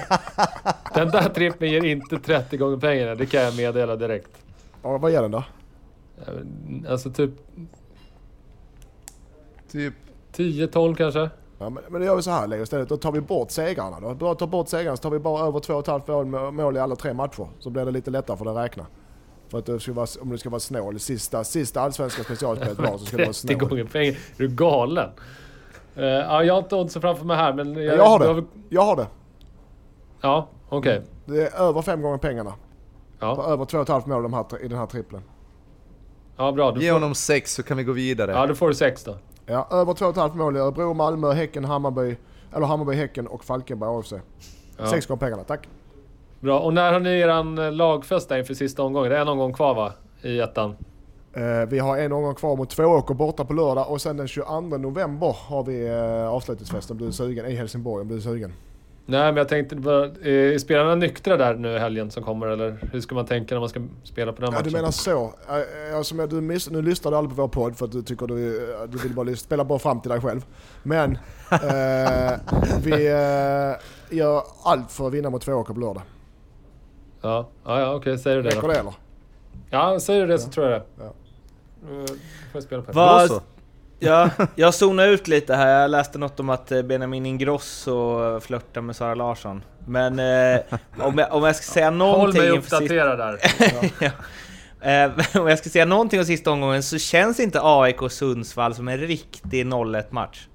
Den 0.94 1.08
där 1.10 1.28
trippen 1.28 1.70
ger 1.70 1.84
inte 1.84 2.18
30 2.18 2.56
gånger 2.56 2.76
pengarna, 2.76 3.14
det 3.14 3.26
kan 3.26 3.40
jag 3.40 3.56
meddela 3.56 3.96
direkt. 3.96 4.30
Ja, 4.82 4.98
vad 4.98 5.12
ger 5.12 5.22
den 5.22 5.30
då? 5.30 5.44
Alltså 6.88 7.10
typ 7.10 7.30
Typ 9.72 9.94
10-12 10.32 10.94
kanske? 10.94 11.30
Ja, 11.62 11.70
men, 11.70 11.82
men 11.88 12.00
då 12.00 12.06
gör 12.06 12.16
vi 12.16 12.22
så 12.22 12.30
här 12.30 12.46
Leo 12.46 12.62
istället, 12.62 12.88
då 12.88 12.96
tar 12.96 13.12
vi 13.12 13.20
bort 13.20 13.50
segrarna 13.50 14.00
då. 14.00 14.14
Bara 14.14 14.34
ta 14.34 14.46
bort 14.46 14.68
segrarna 14.68 14.96
så 14.96 15.02
tar 15.02 15.10
vi 15.10 15.18
bara 15.18 15.46
över 15.46 15.58
2,5 15.60 16.24
mål, 16.24 16.52
mål 16.52 16.76
i 16.76 16.80
alla 16.80 16.96
tre 16.96 17.12
matcher. 17.14 17.48
Så 17.58 17.70
blir 17.70 17.84
det 17.84 17.90
lite 17.90 18.10
lättare 18.10 18.36
för 18.36 18.44
dig 18.44 18.54
att 18.58 18.64
räkna. 18.64 18.86
För 19.48 19.58
att 19.58 19.66
det 19.66 19.80
ska 19.80 19.92
vara, 19.92 20.06
om 20.20 20.30
du 20.30 20.38
ska 20.38 20.50
vara 20.50 20.60
snål, 20.60 21.00
sista, 21.00 21.44
sista 21.44 21.80
allsvenska 21.80 22.22
specialspelet 22.24 22.78
var 22.78 22.98
så 22.98 23.04
ska 23.06 23.16
du 23.16 23.22
vara 23.22 23.32
30 23.32 23.38
snål. 23.54 23.68
gånger 23.68 23.84
pengar. 23.84 24.12
Är 24.12 24.38
du 24.38 24.48
galen? 24.48 25.10
Eh, 25.96 26.04
ja, 26.04 26.44
jag 26.44 26.54
har 26.54 26.62
inte 26.62 26.76
oddsen 26.76 27.02
framför 27.02 27.24
mig 27.24 27.36
här 27.36 27.52
men... 27.54 27.74
Jag 27.74 28.04
har 28.06 28.18
du 28.34 28.40
det. 28.40 28.46
Jag 28.68 28.82
har 28.82 28.96
det. 28.96 29.06
Ja, 30.20 30.48
okej. 30.68 31.02
Det 31.26 31.42
är 31.42 31.60
över 31.60 31.82
fem 31.82 32.02
gånger 32.02 32.18
pengarna. 32.18 32.50
På 32.50 32.56
Ja. 33.26 33.44
över 33.48 33.64
2,5 33.64 34.08
mål 34.08 34.22
de 34.22 34.32
här, 34.32 34.64
i 34.64 34.68
den 34.68 34.78
här 34.78 34.86
trippeln. 34.86 35.22
ja, 36.36 36.52
bra. 36.52 36.72
Du 36.72 36.80
Ge 36.80 36.88
får, 36.88 36.94
honom 36.94 37.14
sex 37.14 37.54
så 37.54 37.62
kan 37.62 37.76
vi 37.76 37.84
gå 37.84 37.92
vidare. 37.92 38.30
ja, 38.32 38.46
då 38.46 38.54
får 38.54 38.68
du 38.68 38.74
6 38.74 39.04
då. 39.04 39.16
Ja, 39.46 39.68
över 39.70 39.92
2,5 39.92 40.36
mål 40.36 40.56
i 40.56 40.58
Örebro, 40.60 40.94
Malmö, 40.94 41.32
Häcken, 41.32 41.64
Hammarby. 41.64 42.16
Eller 42.54 42.66
Hammarby, 42.66 42.94
Häcken 42.94 43.26
och 43.26 43.44
Falkenberg 43.44 43.90
AFC. 43.98 44.12
Ja. 44.78 44.86
Sex 44.86 45.06
gånger 45.06 45.20
pengarna, 45.20 45.44
tack. 45.44 45.68
Bra. 46.40 46.60
Och 46.60 46.74
när 46.74 46.92
har 46.92 47.00
ni 47.00 47.10
eran 47.10 47.76
lagfest 47.76 48.28
där 48.28 48.38
inför 48.38 48.54
sista 48.54 48.82
omgången? 48.82 49.10
Det 49.10 49.16
är 49.16 49.20
en 49.20 49.28
omgång 49.28 49.52
kvar 49.52 49.74
va? 49.74 49.92
I 50.22 50.40
ettan? 50.40 50.76
Eh, 51.32 51.68
vi 51.68 51.78
har 51.78 51.98
en 51.98 52.12
omgång 52.12 52.34
kvar 52.34 52.56
mot 52.56 52.70
Tvååker 52.70 53.14
borta 53.14 53.44
på 53.44 53.52
lördag 53.52 53.90
och 53.90 54.00
sen 54.00 54.16
den 54.16 54.28
22 54.28 54.60
november 54.60 55.36
har 55.48 55.64
vi 55.64 55.86
eh, 55.86 56.28
avslutningsfest 56.28 56.90
om 56.90 56.98
du 56.98 57.06
är 57.06 57.10
sugen. 57.10 57.46
I 57.46 57.54
Helsingborg 57.54 58.02
om 58.02 58.08
du 58.08 58.16
är 58.16 58.20
sugen. 58.20 58.52
Nej, 59.06 59.20
men 59.24 59.36
jag 59.36 59.48
tänkte 59.48 59.76
bara... 59.76 60.04
Är 60.04 60.58
spelarna 60.58 60.94
nyktra 60.94 61.36
där 61.36 61.54
nu 61.54 61.68
i 61.72 61.78
helgen 61.78 62.10
som 62.10 62.22
kommer 62.22 62.46
eller 62.46 62.88
hur 62.92 63.00
ska 63.00 63.14
man 63.14 63.26
tänka 63.26 63.54
när 63.54 63.60
man 63.60 63.68
ska 63.68 63.80
spela 64.04 64.32
på 64.32 64.40
den 64.40 64.46
Ja, 64.52 64.58
matchen? 64.58 64.64
du 64.72 64.76
menar 64.78 64.90
så. 64.90 65.34
Eh, 65.48 65.96
eh, 65.96 66.02
som 66.02 66.18
jag, 66.18 66.30
du 66.30 66.40
miss, 66.40 66.70
nu 66.70 66.82
lyssnar 66.82 67.10
du 67.10 67.16
aldrig 67.16 67.36
på 67.36 67.42
vår 67.42 67.48
podd 67.48 67.76
för 67.76 67.84
att 67.84 67.92
du 67.92 68.02
tycker 68.02 68.26
du, 68.26 68.70
eh, 68.74 68.82
du 68.88 68.98
vill 68.98 69.14
bara 69.14 69.36
spela 69.36 69.64
bara 69.64 69.78
fram 69.78 70.00
till 70.00 70.10
dig 70.10 70.20
själv. 70.20 70.44
Men 70.82 71.18
eh, 71.50 72.32
vi 72.84 73.06
eh, 73.06 74.16
gör 74.18 74.42
allt 74.64 74.92
för 74.92 75.06
att 75.06 75.12
vinna 75.12 75.30
mot 75.30 75.42
Tvååker 75.42 75.74
på 75.74 75.80
lördag. 75.80 76.02
Ja, 77.22 77.48
ja, 77.64 77.80
ja 77.80 77.94
okej. 77.94 78.18
Säger 78.18 78.36
du 78.36 78.42
det 78.42 78.48
Räcker 78.50 78.68
det 78.68 78.78
eller? 78.78 78.94
Ja, 79.70 80.00
säger 80.00 80.20
du 80.20 80.26
det 80.26 80.38
så 80.38 80.50
tror 80.50 80.66
jag 80.70 80.80
det. 80.80 80.86
Ja. 80.98 81.04
Eh, 81.90 82.06
får 82.06 82.16
jag 82.52 82.62
spela 82.62 82.82
på. 82.82 82.92
Vad- 82.92 83.28
så. 83.28 83.40
Ja, 84.04 84.30
jag 84.54 84.74
zonade 84.74 85.08
ut 85.08 85.28
lite 85.28 85.54
här. 85.54 85.80
Jag 85.80 85.90
läste 85.90 86.18
något 86.18 86.40
om 86.40 86.50
att 86.50 86.72
eh, 86.72 86.82
Benjamin 86.82 87.26
Ingrosso 87.26 88.40
flörtar 88.40 88.80
med 88.80 88.96
Sara 88.96 89.14
Larsson. 89.14 89.62
Men 89.86 90.18
eh, 90.18 90.60
om, 90.98 91.18
jag, 91.18 91.32
om 91.32 91.44
jag 91.44 91.56
ska 91.56 91.72
säga 91.72 91.90
Håll 91.90 91.98
någonting... 91.98 92.42
mig 92.42 92.54
inför 92.54 92.70
sista- 92.70 92.84
uppdaterad 92.84 93.18
där. 93.18 93.38
ja. 94.00 94.10
Eh, 94.90 95.40
om 95.40 95.48
jag 95.48 95.58
ska 95.58 95.70
säga 95.70 95.84
någonting 95.84 96.20
om 96.20 96.26
sista 96.26 96.50
omgången 96.50 96.82
så 96.82 96.98
känns 96.98 97.40
inte 97.40 97.60
AIK 97.62 98.02
och 98.02 98.12
Sundsvall 98.12 98.74
som 98.74 98.88
en 98.88 98.98
riktig 98.98 99.66
0-1 99.66 100.04
match. 100.10 100.46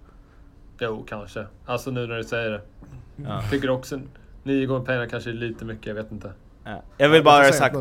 Jo, 0.79 1.05
kanske. 1.10 1.45
Alltså 1.65 1.91
nu 1.91 2.07
när 2.07 2.17
du 2.17 2.23
säger 2.23 2.51
det. 2.51 2.62
Ja. 3.15 3.43
Tycker 3.51 3.69
också 3.69 3.99
nio 4.43 4.65
gånger 4.65 4.86
pengarna 4.86 5.07
kanske 5.07 5.29
är 5.29 5.33
lite 5.33 5.65
mycket, 5.65 5.86
jag 5.88 5.95
vet 5.95 6.12
inte. 6.12 6.31
Ja. 6.65 6.83
Jag 6.97 7.10
vill 7.10 7.23
bara 7.23 7.43
ha 7.45 7.53
sagt. 7.53 7.75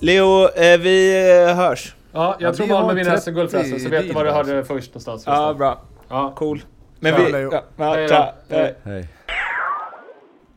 Leo, 0.00 0.48
eh, 0.48 0.78
vi 0.78 1.28
eh, 1.48 1.56
hörs. 1.56 1.94
Ja, 2.12 2.36
jag 2.40 2.48
Ja, 2.48 2.54
tror 2.54 2.66
Malmö 2.66 2.94
vinner 2.94 3.10
30 3.10 3.22
SM-guld 3.22 3.50
förresten, 3.50 3.80
så 3.80 3.88
vet 3.88 4.06
du 4.08 4.12
var 4.12 4.24
du 4.24 4.30
hörde 4.30 4.56
det 4.56 4.64
först 4.64 4.90
någonstans. 4.90 5.22
Ja, 5.26 5.54
bra. 5.54 5.82
Ja. 6.08 6.32
Cool. 6.36 6.62
Men 7.00 7.14
vi... 7.16 7.30
Ja, 7.32 7.62
ja, 7.76 7.94
Hej 7.94 8.02
då. 8.02 8.08
tja. 8.08 8.34
Hej. 8.48 8.74
Hej. 8.84 9.08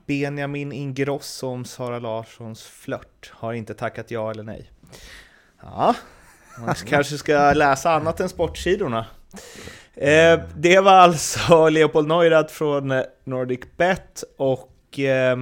Benjamin 0.06 0.72
Ingrosso 0.72 1.48
om 1.48 1.66
Sara 1.66 2.00
Larssons 2.00 2.64
flört 2.64 3.32
har 3.34 3.54
inte 3.54 3.74
tackat 3.74 4.12
ja 4.12 4.32
eller 4.32 4.44
nej. 4.44 4.72
Ja, 5.64 5.96
man 6.60 6.76
kanske 6.86 7.18
ska 7.18 7.54
läsa 7.54 7.92
annat 7.92 8.20
än 8.20 8.30
sportsidorna. 8.30 9.06
Eh, 9.94 10.40
det 10.56 10.80
var 10.80 10.92
alltså 10.92 11.70
Leopold 11.70 12.08
Neurath 12.08 12.54
från 12.54 12.92
eh, 12.92 13.02
Nordic 13.24 13.60
Bet 13.78 14.24
och 14.38 15.00
eh, 15.00 15.38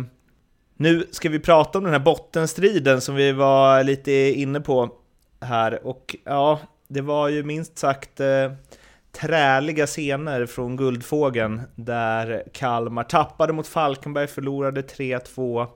nu 0.77 1.07
ska 1.11 1.29
vi 1.29 1.39
prata 1.39 1.77
om 1.77 1.83
den 1.83 1.93
här 1.93 1.99
bottenstriden 1.99 3.01
som 3.01 3.15
vi 3.15 3.31
var 3.31 3.83
lite 3.83 4.11
inne 4.11 4.59
på 4.61 4.89
här 5.41 5.87
och 5.87 6.15
ja, 6.23 6.59
det 6.87 7.01
var 7.01 7.27
ju 7.27 7.43
minst 7.43 7.77
sagt 7.77 8.19
eh, 8.19 8.51
träliga 9.11 9.87
scener 9.87 10.45
från 10.45 10.77
Guldfågeln 10.77 11.61
där 11.75 12.43
Kalmar 12.53 13.03
tappade 13.03 13.53
mot 13.53 13.67
Falkenberg, 13.67 14.27
förlorade 14.27 14.81
3-2 14.81 15.67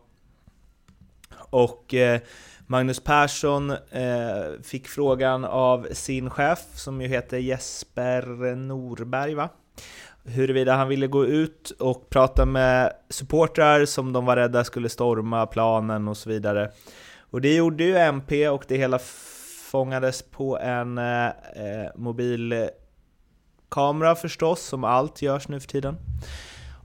och 1.49 1.93
eh, 1.93 2.21
Magnus 2.67 2.99
Persson 2.99 3.71
eh, 3.71 4.61
fick 4.63 4.87
frågan 4.87 5.45
av 5.45 5.87
sin 5.91 6.29
chef 6.29 6.59
som 6.75 7.01
ju 7.01 7.07
heter 7.07 7.37
Jesper 7.37 8.55
Norberg 8.55 9.33
va? 9.33 9.49
Huruvida 10.25 10.75
han 10.75 10.87
ville 10.87 11.07
gå 11.07 11.25
ut 11.25 11.71
och 11.79 12.09
prata 12.09 12.45
med 12.45 12.93
supportrar 13.09 13.85
som 13.85 14.13
de 14.13 14.25
var 14.25 14.35
rädda 14.35 14.63
skulle 14.63 14.89
storma 14.89 15.45
planen 15.45 16.07
och 16.07 16.17
så 16.17 16.29
vidare. 16.29 16.71
Och 17.31 17.41
det 17.41 17.55
gjorde 17.55 17.83
ju 17.83 17.97
MP 17.97 18.49
och 18.49 18.65
det 18.67 18.77
hela 18.77 18.99
fångades 19.73 20.21
på 20.21 20.59
en 20.59 20.97
eh, 20.97 21.25
eh, 21.27 21.89
mobilkamera 21.95 22.75
förstås, 24.15 24.61
som 24.61 24.83
allt 24.83 25.21
görs 25.21 25.47
nu 25.47 25.59
för 25.59 25.67
tiden. 25.67 25.95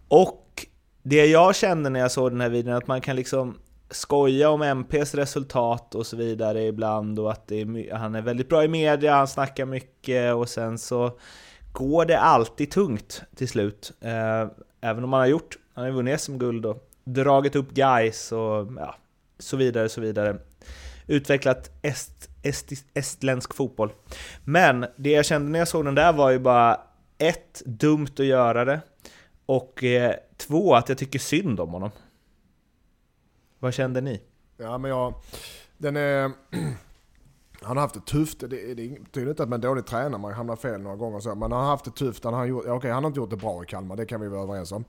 Och 0.08 0.66
det 1.02 1.26
jag 1.26 1.56
kände 1.56 1.90
när 1.90 2.00
jag 2.00 2.12
såg 2.12 2.32
den 2.32 2.40
här 2.40 2.48
videon, 2.48 2.74
att 2.74 2.86
man 2.86 3.00
kan 3.00 3.16
liksom 3.16 3.58
skoja 3.90 4.50
om 4.50 4.62
MPs 4.62 5.14
resultat 5.14 5.94
och 5.94 6.06
så 6.06 6.16
vidare 6.16 6.66
ibland 6.66 7.18
och 7.18 7.32
att 7.32 7.46
det 7.46 7.60
är, 7.60 7.94
han 7.94 8.14
är 8.14 8.22
väldigt 8.22 8.48
bra 8.48 8.64
i 8.64 8.68
media, 8.68 9.14
han 9.14 9.28
snackar 9.28 9.66
mycket 9.66 10.34
och 10.34 10.48
sen 10.48 10.78
så 10.78 11.18
går 11.72 12.04
det 12.04 12.18
alltid 12.18 12.70
tungt 12.70 13.22
till 13.36 13.48
slut. 13.48 13.92
Eh, 14.00 14.46
även 14.80 15.04
om 15.04 15.12
han 15.12 15.20
har 15.20 15.26
gjort, 15.26 15.58
han 15.74 15.82
har 15.82 15.90
ju 15.90 15.96
vunnit 15.96 16.20
SM-guld 16.20 16.66
och 16.66 16.90
dragit 17.04 17.56
upp 17.56 17.70
guys 17.70 18.32
och 18.32 18.66
ja, 18.76 18.94
så 19.38 19.56
vidare, 19.56 19.88
så 19.88 20.00
vidare. 20.00 20.36
Utvecklat 21.06 21.70
est, 21.82 22.27
estis, 22.42 22.84
estländsk 22.94 23.54
fotboll. 23.54 23.92
Men 24.44 24.86
det 24.96 25.10
jag 25.10 25.24
kände 25.24 25.50
när 25.50 25.58
jag 25.58 25.68
såg 25.68 25.84
den 25.84 25.94
där 25.94 26.12
var 26.12 26.30
ju 26.30 26.38
bara 26.38 26.80
ett, 27.18 27.62
dumt 27.64 28.12
att 28.12 28.26
göra 28.26 28.64
det. 28.64 28.80
Och 29.46 29.84
eh, 29.84 30.14
två, 30.36 30.74
att 30.74 30.88
jag 30.88 30.98
tycker 30.98 31.18
synd 31.18 31.60
om 31.60 31.70
honom. 31.70 31.90
Vad 33.58 33.74
kände 33.74 34.00
ni? 34.00 34.22
Ja 34.56 34.78
men 34.78 34.90
jag, 34.90 35.14
den 35.78 35.96
är... 35.96 36.32
Han 37.62 37.76
har 37.76 37.82
haft 37.82 37.94
det 37.94 38.06
tufft, 38.06 38.40
det, 38.40 38.74
det 38.74 39.00
betyder 39.04 39.30
inte 39.30 39.42
att 39.42 39.48
man 39.48 39.58
är 39.58 39.62
dålig 39.62 39.86
tränare, 39.86 40.20
man 40.20 40.32
hamnar 40.32 40.56
fel 40.56 40.80
några 40.80 40.96
gånger 40.96 41.20
så. 41.20 41.34
Men 41.34 41.52
han 41.52 41.60
har 41.60 41.70
haft 41.70 41.84
det 41.84 41.90
tufft, 41.90 42.24
han 42.24 42.34
har, 42.34 42.46
gjort, 42.46 42.66
okay, 42.66 42.90
han 42.90 43.04
har 43.04 43.08
inte 43.08 43.20
gjort 43.20 43.30
det 43.30 43.36
bra 43.36 43.62
i 43.62 43.66
Kalmar, 43.66 43.96
det 43.96 44.06
kan 44.06 44.20
vi 44.20 44.28
vara 44.28 44.42
överens 44.42 44.72
om. 44.72 44.84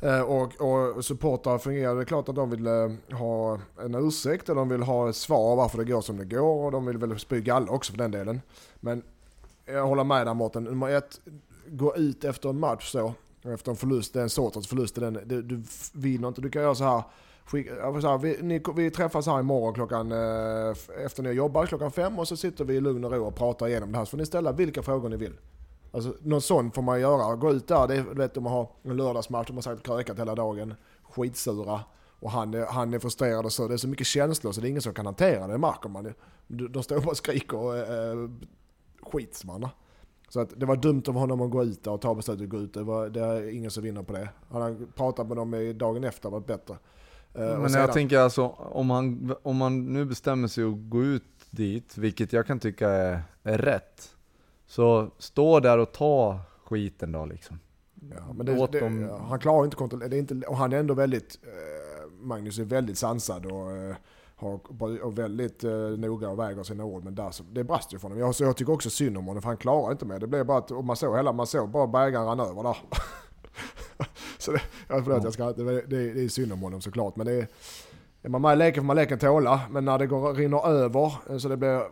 Eh, 0.00 0.20
och, 0.20 0.60
och 0.60 1.04
supportrar 1.04 1.58
fungerar, 1.58 1.94
det 1.94 2.00
är 2.00 2.04
klart 2.04 2.28
att 2.28 2.34
de 2.34 2.50
vill 2.50 2.66
eh, 2.66 3.16
ha 3.18 3.58
en 3.84 3.94
ursäkt 3.94 4.48
och 4.48 4.54
de 4.54 4.68
vill 4.68 4.82
ha 4.82 5.08
ett 5.08 5.16
svar 5.16 5.56
varför 5.56 5.78
det 5.78 5.84
går 5.84 6.00
som 6.00 6.16
det 6.16 6.24
går. 6.24 6.64
Och 6.64 6.72
de 6.72 6.86
vill 6.86 6.98
väl 6.98 7.18
spy 7.18 7.40
galla 7.40 7.72
också 7.72 7.92
för 7.92 7.98
den 7.98 8.10
delen. 8.10 8.40
Men 8.80 9.02
jag 9.66 9.86
håller 9.86 10.04
med 10.04 10.26
där 10.26 10.34
Mårten, 10.34 10.64
nummer 10.64 10.90
ett, 10.90 11.20
gå 11.66 11.96
ut 11.96 12.24
efter 12.24 12.48
en 12.48 12.58
match 12.58 12.90
så, 12.90 13.14
efter 13.42 13.70
en 13.70 13.76
förlust, 13.76 14.12
det 14.12 14.18
är 14.18 14.22
en 14.22 14.30
sorts 14.30 14.68
förlust, 14.68 14.94
den, 14.94 15.18
du, 15.24 15.42
du 15.42 15.62
vinner 15.92 16.28
inte, 16.28 16.40
du 16.40 16.50
kan 16.50 16.62
göra 16.62 16.74
så 16.74 16.84
här. 16.84 17.02
Skicka, 17.46 18.00
så 18.00 18.08
här 18.08 18.18
vi, 18.18 18.38
ni, 18.42 18.62
vi 18.76 18.90
träffas 18.90 19.26
här 19.26 19.40
imorgon 19.40 19.74
klockan, 19.74 20.12
eh, 20.12 20.74
efter 21.04 21.22
ni 21.22 21.28
har 21.28 21.34
jobbat 21.34 21.68
klockan 21.68 21.90
fem 21.90 22.18
och 22.18 22.28
så 22.28 22.36
sitter 22.36 22.64
vi 22.64 22.74
i 22.74 22.80
lugn 22.80 23.04
och 23.04 23.12
ro 23.12 23.24
och 23.24 23.34
pratar 23.34 23.68
igenom 23.68 23.92
det 23.92 23.98
här. 23.98 24.04
Så 24.04 24.10
får 24.10 24.18
ni 24.18 24.26
ställa 24.26 24.52
vilka 24.52 24.82
frågor 24.82 25.08
ni 25.08 25.16
vill. 25.16 25.32
Alltså, 25.94 26.14
något 26.22 26.44
sånt 26.44 26.74
får 26.74 26.82
man 26.82 27.00
göra. 27.00 27.36
Gå 27.36 27.52
ut 27.52 27.68
där, 27.68 27.86
det 27.88 27.94
är, 27.94 28.02
du 28.02 28.14
vet 28.14 28.34
man 28.36 28.52
har 28.52 28.68
en 28.82 28.96
lördagsmatch, 28.96 29.46
de 29.46 29.54
har 29.56 29.62
sagt 29.62 29.82
krökat 29.82 30.18
hela 30.18 30.34
dagen, 30.34 30.74
skitsura. 31.02 31.80
Och 32.20 32.30
han 32.30 32.54
är, 32.54 32.66
han 32.66 32.94
är 32.94 32.98
frustrerad 32.98 33.44
och 33.44 33.52
så. 33.52 33.68
Det 33.68 33.74
är 33.74 33.78
så 33.78 33.88
mycket 33.88 34.06
känslor 34.06 34.52
så 34.52 34.60
det 34.60 34.66
är 34.66 34.70
ingen 34.70 34.82
som 34.82 34.94
kan 34.94 35.06
hantera 35.06 35.46
det, 35.46 35.52
det 35.52 35.58
märker 35.58 35.88
man. 35.88 36.14
De, 36.48 36.68
de 36.68 36.82
står 36.82 37.00
bara 37.00 37.10
och 37.10 37.16
skriker 37.16 37.56
och 37.56 37.76
eh, 37.76 38.28
skits 39.02 39.44
man. 39.44 39.68
Så 40.28 40.40
att 40.40 40.60
det 40.60 40.66
var 40.66 40.76
dumt 40.76 41.02
av 41.08 41.14
honom 41.14 41.40
att 41.40 41.50
gå 41.50 41.64
ut 41.64 41.84
där 41.84 41.90
och 41.90 42.00
ta 42.00 42.14
beslutet 42.14 42.42
att 42.44 42.48
gå 42.48 42.58
ut. 42.60 42.74
Det, 42.74 42.82
var, 42.82 43.08
det 43.08 43.20
är 43.20 43.48
ingen 43.54 43.70
som 43.70 43.82
vinner 43.82 44.02
på 44.02 44.12
det. 44.12 44.28
Han 44.50 44.62
har 44.62 44.76
pratat 44.96 45.26
med 45.28 45.36
dem 45.36 45.54
i 45.54 45.72
dagen 45.72 46.04
efter, 46.04 46.30
varit 46.30 46.46
bättre. 46.46 46.76
Eh, 47.34 47.48
och 47.48 47.60
Men 47.60 47.70
sedan- 47.70 47.80
jag 47.80 47.92
tänker 47.92 48.18
alltså, 48.18 48.46
om 48.58 48.90
han, 48.90 49.34
om 49.42 49.60
han 49.60 49.92
nu 49.92 50.04
bestämmer 50.04 50.48
sig 50.48 50.64
att 50.64 50.90
gå 50.90 51.02
ut 51.02 51.24
dit, 51.50 51.98
vilket 51.98 52.32
jag 52.32 52.46
kan 52.46 52.58
tycka 52.58 52.88
är, 52.90 53.22
är 53.42 53.58
rätt. 53.58 54.13
Så 54.74 55.10
stå 55.18 55.60
där 55.60 55.78
och 55.78 55.92
ta 55.92 56.40
skiten 56.64 57.12
då 57.12 57.26
liksom. 57.26 57.58
Ja, 58.10 58.32
men 58.32 58.46
det, 58.46 58.66
det, 58.72 58.80
dem- 58.80 59.10
han 59.28 59.38
klarar 59.38 59.64
inte 59.64 59.76
kontroll, 59.76 60.00
det 60.10 60.16
är 60.16 60.20
inte, 60.20 60.46
och 60.46 60.56
han 60.56 60.72
är 60.72 60.76
ändå 60.76 60.94
väldigt, 60.94 61.38
eh, 61.42 62.10
Magnus 62.20 62.58
är 62.58 62.64
väldigt 62.64 62.98
sansad 62.98 63.46
och, 63.46 63.72
eh, 63.72 63.96
har, 64.36 64.60
och 65.04 65.18
väldigt 65.18 65.64
eh, 65.64 65.70
noga 65.72 66.28
och 66.28 66.38
väger 66.38 66.62
sina 66.62 66.84
ord. 66.84 67.04
Men 67.04 67.14
där, 67.14 67.30
så, 67.30 67.42
det 67.52 67.64
brast 67.64 67.94
ju 67.94 67.98
för 67.98 68.02
honom. 68.08 68.18
Jag, 68.18 68.34
så 68.34 68.44
jag 68.44 68.56
tycker 68.56 68.72
också 68.72 68.90
synd 68.90 69.18
om 69.18 69.26
honom 69.26 69.42
för 69.42 69.48
han 69.48 69.56
klarar 69.56 69.92
inte 69.92 70.06
med 70.06 70.20
det. 70.20 70.26
blev 70.26 70.46
bara 70.46 70.58
att, 70.58 70.70
och 70.70 70.84
man 70.84 70.96
såg 70.96 71.16
hela, 71.16 71.32
man 71.32 71.46
såg 71.46 71.68
bara 71.68 71.86
bägaren 71.86 72.26
rann 72.26 72.40
över 72.40 72.62
där. 72.62 72.76
så 74.38 74.52
det, 74.52 74.60
jag 74.88 75.04
förlåt, 75.04 75.24
jag 75.24 75.32
ska, 75.32 75.52
det, 75.52 75.82
det, 75.82 76.12
det 76.12 76.24
är 76.24 76.28
synd 76.28 76.52
om 76.52 76.60
honom 76.62 76.80
såklart. 76.80 77.16
Men 77.16 77.26
det 77.26 77.32
är, 77.32 77.48
är 78.22 78.28
man 78.28 78.42
med 78.42 78.52
i 78.52 78.56
leken 78.56 78.82
får 78.82 78.86
man 78.86 78.96
leken 78.96 79.18
tåla. 79.18 79.60
Men 79.70 79.84
när 79.84 79.98
det 79.98 80.06
går, 80.06 80.34
rinner 80.34 80.66
över 80.68 81.12
eh, 81.30 81.38
så 81.38 81.48
det 81.48 81.56
blir 81.56 81.82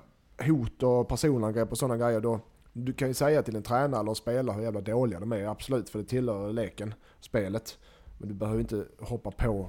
hot 0.46 0.82
och 0.82 1.08
personangrepp 1.08 1.72
och 1.72 1.78
sådana 1.78 1.96
grejer 1.96 2.20
då 2.20 2.40
du 2.72 2.92
kan 2.92 3.08
ju 3.08 3.14
säga 3.14 3.42
till 3.42 3.56
en 3.56 3.62
tränare 3.62 4.00
eller 4.00 4.14
spelare 4.14 4.56
hur 4.56 4.62
jävla 4.62 4.80
dåliga 4.80 5.20
de 5.20 5.32
är, 5.32 5.44
absolut, 5.46 5.90
för 5.90 5.98
det 5.98 6.04
tillhör 6.04 6.52
leken, 6.52 6.94
spelet. 7.20 7.78
Men 8.18 8.28
du 8.28 8.34
behöver 8.34 8.60
inte 8.60 8.84
hoppa 9.00 9.30
på 9.30 9.68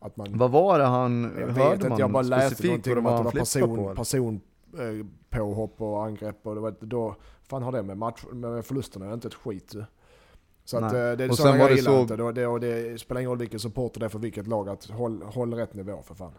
att 0.00 0.16
man... 0.16 0.38
Vad 0.38 0.50
var 0.50 0.78
det 0.78 0.84
han, 0.84 1.22
jag 1.22 1.30
hörde 1.40 1.52
vet 1.52 1.82
man 1.82 1.90
inte, 1.92 2.02
jag 2.02 2.12
bara 2.12 2.22
läste 2.22 2.66
någonting 2.66 2.98
om 2.98 3.06
att 3.06 3.18
det 3.18 3.24
var 3.24 3.32
person, 3.32 3.76
på? 3.76 3.94
person 3.94 4.40
eh, 4.74 5.06
påhopp 5.30 5.80
och 5.82 6.04
angrepp 6.04 6.46
och 6.46 6.54
det 6.54 6.60
var, 6.60 6.74
då, 6.80 7.16
fan 7.48 7.62
har 7.62 7.72
det 7.72 7.82
med, 7.82 7.98
match, 7.98 8.24
med 8.32 8.64
förlusterna, 8.64 9.12
inte 9.14 9.28
ett 9.28 9.34
skit. 9.34 9.74
Så 10.64 10.76
att 10.76 10.92
Nej. 10.92 11.10
eh, 11.10 11.16
det 11.16 11.24
är 11.24 11.30
Och 11.30 11.36
sådana 11.36 11.64
det 11.68 11.74
gillar 11.74 11.92
så- 11.92 12.00
inte. 12.00 12.22
Och 12.22 12.34
det, 12.34 12.46
och 12.46 12.60
det 12.60 13.00
spelar 13.00 13.20
ingen 13.20 13.30
roll 13.30 13.38
vilken 13.38 13.60
supporter 13.60 14.00
det 14.00 14.06
är 14.06 14.10
för 14.10 14.18
vilket 14.18 14.46
lag, 14.46 14.68
att 14.68 14.84
håll, 14.84 15.22
håll 15.22 15.54
rätt 15.54 15.74
nivå 15.74 16.02
för 16.02 16.14
fan. 16.14 16.32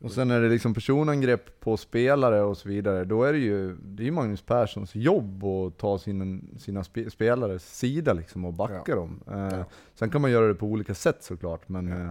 Och 0.00 0.12
sen 0.12 0.30
är 0.30 0.40
det 0.40 0.48
liksom 0.48 0.74
personangrepp 0.74 1.60
på 1.60 1.76
spelare 1.76 2.42
och 2.42 2.56
så 2.58 2.68
vidare, 2.68 3.04
då 3.04 3.22
är 3.24 3.32
det 3.32 3.38
ju, 3.38 3.76
det 3.84 4.06
är 4.06 4.10
Magnus 4.10 4.42
Perssons 4.42 4.94
jobb 4.94 5.44
att 5.44 5.78
ta 5.78 5.98
sin, 5.98 6.48
sina 6.58 6.84
spe, 6.84 7.10
spelares 7.10 7.78
sida 7.78 8.12
liksom 8.12 8.44
och 8.44 8.52
backa 8.52 8.82
Ja. 8.86 8.94
dem. 8.94 9.20
Eh, 9.30 9.58
Ja. 9.58 9.64
Sen 9.94 10.10
kan 10.10 10.20
man 10.22 10.30
göra 10.30 10.48
det 10.48 10.54
på 10.54 10.66
olika 10.66 10.94
sätt 10.94 11.22
såklart, 11.24 11.68
men 11.68 11.92
eh, 11.92 12.10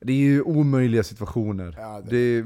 det 0.00 0.12
är 0.12 0.16
ju 0.16 0.42
omöjliga 0.42 1.02
situationer. 1.02 1.74
Ja, 1.78 2.00
det- 2.00 2.10
Det 2.10 2.16
är 2.16 2.44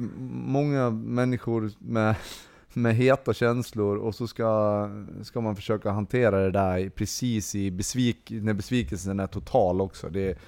många 0.48 0.90
människor 0.90 1.70
med, 1.78 2.14
med 2.72 2.94
heta 2.96 3.34
känslor 3.34 3.96
och 3.96 4.14
så 4.14 4.26
ska, 4.26 4.88
ska 5.22 5.40
man 5.40 5.56
försöka 5.56 5.90
hantera 5.90 6.38
det 6.40 6.50
där 6.50 6.88
precis 6.90 7.54
i 7.54 7.70
besvik, 7.70 8.30
när 8.30 8.54
besvikelsen 8.54 9.20
är 9.20 9.26
total 9.26 9.80
också. 9.80 10.08
Det, 10.10 10.38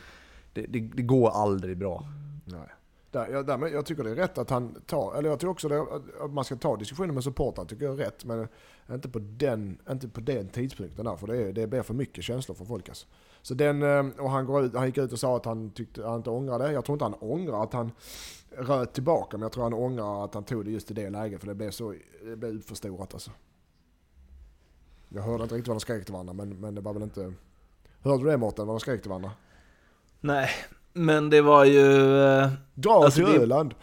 det, 0.53 0.67
det, 0.69 0.81
det 0.81 1.03
går 1.03 1.31
aldrig 1.31 1.77
bra. 1.79 2.05
Nej. 2.45 2.61
Där, 3.11 3.29
jag, 3.29 3.47
där, 3.47 3.67
jag 3.69 3.87
tycker 3.87 4.05
det 4.05 4.11
är 4.11 4.15
rätt 4.15 4.39
att 4.39 4.51
han 4.51 4.75
tar, 4.87 5.15
eller 5.15 5.29
jag 5.31 5.39
tycker 5.39 5.51
också 5.51 5.69
det, 5.69 5.81
att- 5.81 6.31
man 6.33 6.45
ska 6.45 6.57
ta 6.57 6.77
diskussionen 6.77 7.15
med 7.15 7.25
supportrar, 7.25 7.65
tycker 7.65 7.85
jag 7.85 7.95
är 8.01 8.05
rätt. 8.05 8.25
Men 8.25 8.49
inte 8.91 9.09
på 9.09 9.19
den, 9.19 9.79
inte 9.91 10.09
på 10.09 10.21
den 10.21 10.49
tidpunkten 10.49 11.05
där, 11.05 11.17
för 11.17 11.27
det, 11.27 11.37
är, 11.37 11.53
det 11.53 11.67
blir 11.67 11.83
för 11.83 11.95
mycket 11.95 12.25
känslor 12.25 12.55
för 12.55 12.65
folk 12.65 12.89
alltså. 12.89 13.07
Så 13.43 13.55
den, 13.55 13.83
eh, 13.83 14.07
och 14.19 14.31
han, 14.31 14.47
går 14.47 14.65
ut, 14.65 14.75
han 14.75 14.87
gick 14.87 14.99
ut 14.99 15.13
och 15.13 15.19
sa 15.19 15.37
att 15.37 15.45
han 15.45 15.71
tyckte 15.71 16.07
han 16.07 16.17
inte 16.17 16.31
ångrade. 16.31 16.73
Jag 16.73 16.85
tror 16.85 16.95
inte 16.95 17.05
han 17.05 17.15
ångrar 17.15 17.63
att 17.63 17.73
han 17.73 17.93
röt 18.51 18.93
tillbaka, 18.93 19.37
men 19.37 19.43
jag 19.43 19.53
tror 19.53 19.63
han 19.63 19.75
ångrar 19.75 20.25
att 20.25 20.35
han 20.35 20.45
tog 20.45 20.65
det 20.65 20.71
just 20.71 20.91
i 20.91 20.95
det 20.95 21.11
läget, 21.11 21.41
för 21.41 21.47
det 21.47 21.55
blev 21.55 21.71
så, 21.71 21.95
det 22.25 22.37
blev 22.37 22.53
utförstorat 22.53 23.15
alltså. 23.15 23.31
Jag 25.09 25.23
hörde 25.23 25.43
inte 25.43 25.55
riktigt 25.55 25.69
vad 25.69 25.77
de 25.77 25.81
skrek 25.81 26.05
till 26.05 26.13
varandra, 26.13 26.33
men, 26.33 26.61
men 26.61 26.75
det 26.75 26.81
var 26.81 26.93
väl 26.93 27.03
inte... 27.03 27.33
Hörde 28.03 28.25
du 28.25 28.31
det 28.31 28.37
Mårten, 28.37 28.67
vad 28.67 28.77
de 28.77 28.81
skrek 28.81 29.01
till 29.03 29.09
varandra? 29.09 29.31
Nej, 30.21 30.51
men 31.01 31.31
det 31.31 31.41
var 31.43 31.65
ju... 31.65 32.17
eh, 32.25 32.49
Dra 32.75 32.93
Alltså, 33.05 33.25
till 33.25 33.33
det- 33.35 33.41
Öland! 33.43 33.75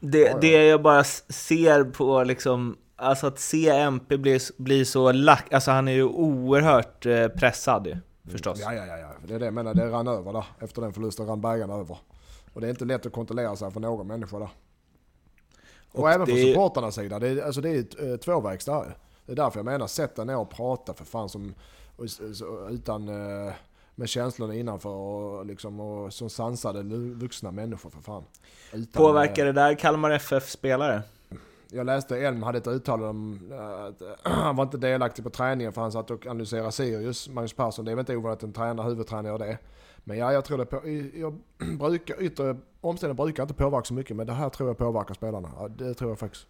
Det, 0.00 0.18
Ja, 0.18 0.28
ja. 0.30 0.38
det 0.40 0.66
jag 0.66 0.82
bara 0.82 1.04
ser 1.04 1.84
på 1.84 2.24
liksom, 2.24 2.76
alltså 2.96 3.26
att 3.26 3.38
se 3.38 3.68
MP 3.68 4.16
bli, 4.18 4.38
bli 4.58 4.84
så 4.84 5.12
lack, 5.12 5.52
alltså 5.52 5.70
han 5.70 5.88
är 5.88 5.92
ju 5.92 6.04
oerhört 6.04 7.06
eh, 7.06 7.28
pressad 7.28 7.86
ju, 7.86 7.96
förstås. 8.32 8.58
Ja, 8.62 8.74
ja, 8.74 8.86
ja, 8.86 8.98
ja. 8.98 9.08
Det 9.26 9.34
är 9.34 9.38
det 9.38 9.44
jag 9.44 9.54
menar, 9.54 9.74
det 9.74 9.86
rann 9.90 10.08
över 10.08 10.32
där. 10.32 10.44
Efter 10.60 10.82
den 10.82 10.92
förlusten 10.92 11.26
rann 11.26 11.40
bägaren 11.40 11.70
över. 11.70 11.98
Och 12.52 12.60
det 12.60 12.66
är 12.66 12.70
inte 12.70 12.84
lätt 12.84 13.06
att 13.06 13.12
kontrollera 13.12 13.56
sig 13.56 13.70
för 13.70 13.80
någon 13.80 14.06
människa 14.06 14.38
där. 14.38 14.48
Och, 15.92 16.00
Och 16.00 16.10
även 16.10 16.26
det- 16.26 16.32
från 16.32 16.42
supportarnas 16.44 16.94
sida. 16.94 17.18
Det 17.18 17.28
är, 17.28 17.42
alltså 17.46 17.60
det 17.60 17.70
är 17.70 17.80
ett 17.80 18.00
eh, 18.02 18.16
tvåvägs 18.16 18.64
där. 18.64 18.96
Det 19.26 19.32
är 19.32 19.36
därför 19.36 19.58
jag 19.58 19.64
menar, 19.64 19.86
sätt 19.86 20.16
dig 20.16 20.26
ner 20.26 20.36
och 20.38 20.50
prata 20.50 20.94
för 20.94 21.04
fan 21.04 21.28
som, 21.28 21.54
utan, 22.70 23.08
med 23.98 24.08
känslorna 24.08 24.54
innanför 24.54 24.88
och, 24.88 25.46
liksom, 25.46 25.80
och 25.80 26.12
som 26.12 26.30
sansade 26.30 26.82
vuxna 27.14 27.50
människor 27.50 27.90
för 27.90 28.00
fan. 28.00 28.24
Utan, 28.72 29.02
Påverkar 29.02 29.42
eh, 29.42 29.46
det 29.46 29.60
där 29.60 29.74
Kalmar 29.74 30.10
FF-spelare? 30.10 31.02
jag 31.70 31.86
läste 31.86 32.18
Elm 32.18 32.42
hade 32.42 32.58
ett 32.58 32.66
uttalande 32.66 33.08
om 33.08 33.50
eh, 33.52 33.84
att 33.84 34.02
han 34.22 34.56
var 34.56 34.64
inte 34.64 34.76
delaktig 34.76 35.24
på 35.24 35.30
träningen 35.30 35.72
för 35.72 35.80
han 35.80 35.92
satt 35.92 36.10
och 36.10 36.26
analyserade 36.26 36.72
Sirius, 36.72 37.28
Magnus 37.28 37.52
Persson. 37.52 37.84
Det 37.84 37.90
är 37.90 37.94
väl 37.96 38.02
inte 38.02 38.16
ovanligt 38.16 38.38
att 38.38 38.42
en 38.42 38.52
tränare, 38.52 38.88
huvudtränare 38.88 39.32
gör 39.32 39.38
det. 39.38 39.58
Men 40.04 40.18
ja, 40.18 40.32
jag 40.32 40.44
tror 40.44 40.58
det 40.58 40.66
på, 40.66 40.88
jag 41.18 41.38
brukar, 41.78 42.22
yttre 42.22 42.56
omständigheter 42.80 43.24
brukar 43.24 43.42
inte 43.42 43.54
påverka 43.54 43.84
så 43.84 43.94
mycket, 43.94 44.16
men 44.16 44.26
det 44.26 44.32
här 44.32 44.48
tror 44.48 44.68
jag 44.68 44.78
påverkar 44.78 45.14
spelarna. 45.14 45.50
Ja, 45.58 45.68
det 45.68 45.94
tror 45.94 46.10
jag 46.10 46.18
faktiskt. 46.18 46.46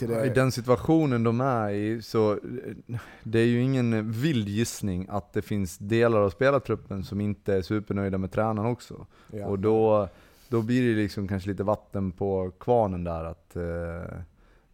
Till 0.00 0.08
det. 0.08 0.26
I 0.26 0.28
den 0.28 0.52
situationen 0.52 1.24
de 1.24 1.40
är 1.40 1.70
i, 1.70 2.02
så 2.02 2.32
eh, 2.32 2.98
det 3.22 3.38
är 3.38 3.46
ju 3.46 3.62
ingen 3.62 4.12
vild 4.12 4.48
gissning 4.48 5.06
att 5.10 5.32
det 5.32 5.42
finns 5.42 5.78
delar 5.78 6.20
av 6.20 6.30
spelartruppen 6.30 7.04
som 7.04 7.20
inte 7.20 7.54
är 7.54 7.62
supernöjda 7.62 8.18
med 8.18 8.32
tränaren 8.32 8.70
också. 8.70 9.06
ja. 9.32 9.46
Och 9.46 9.58
då, 9.58 10.08
då 10.48 10.62
blir 10.62 10.88
det 10.88 11.02
liksom 11.02 11.28
kanske 11.28 11.48
lite 11.48 11.62
vatten 11.62 12.12
på 12.12 12.50
kvarnen 12.60 13.04
där, 13.04 13.24
att 13.24 13.56
eh, 13.56 14.18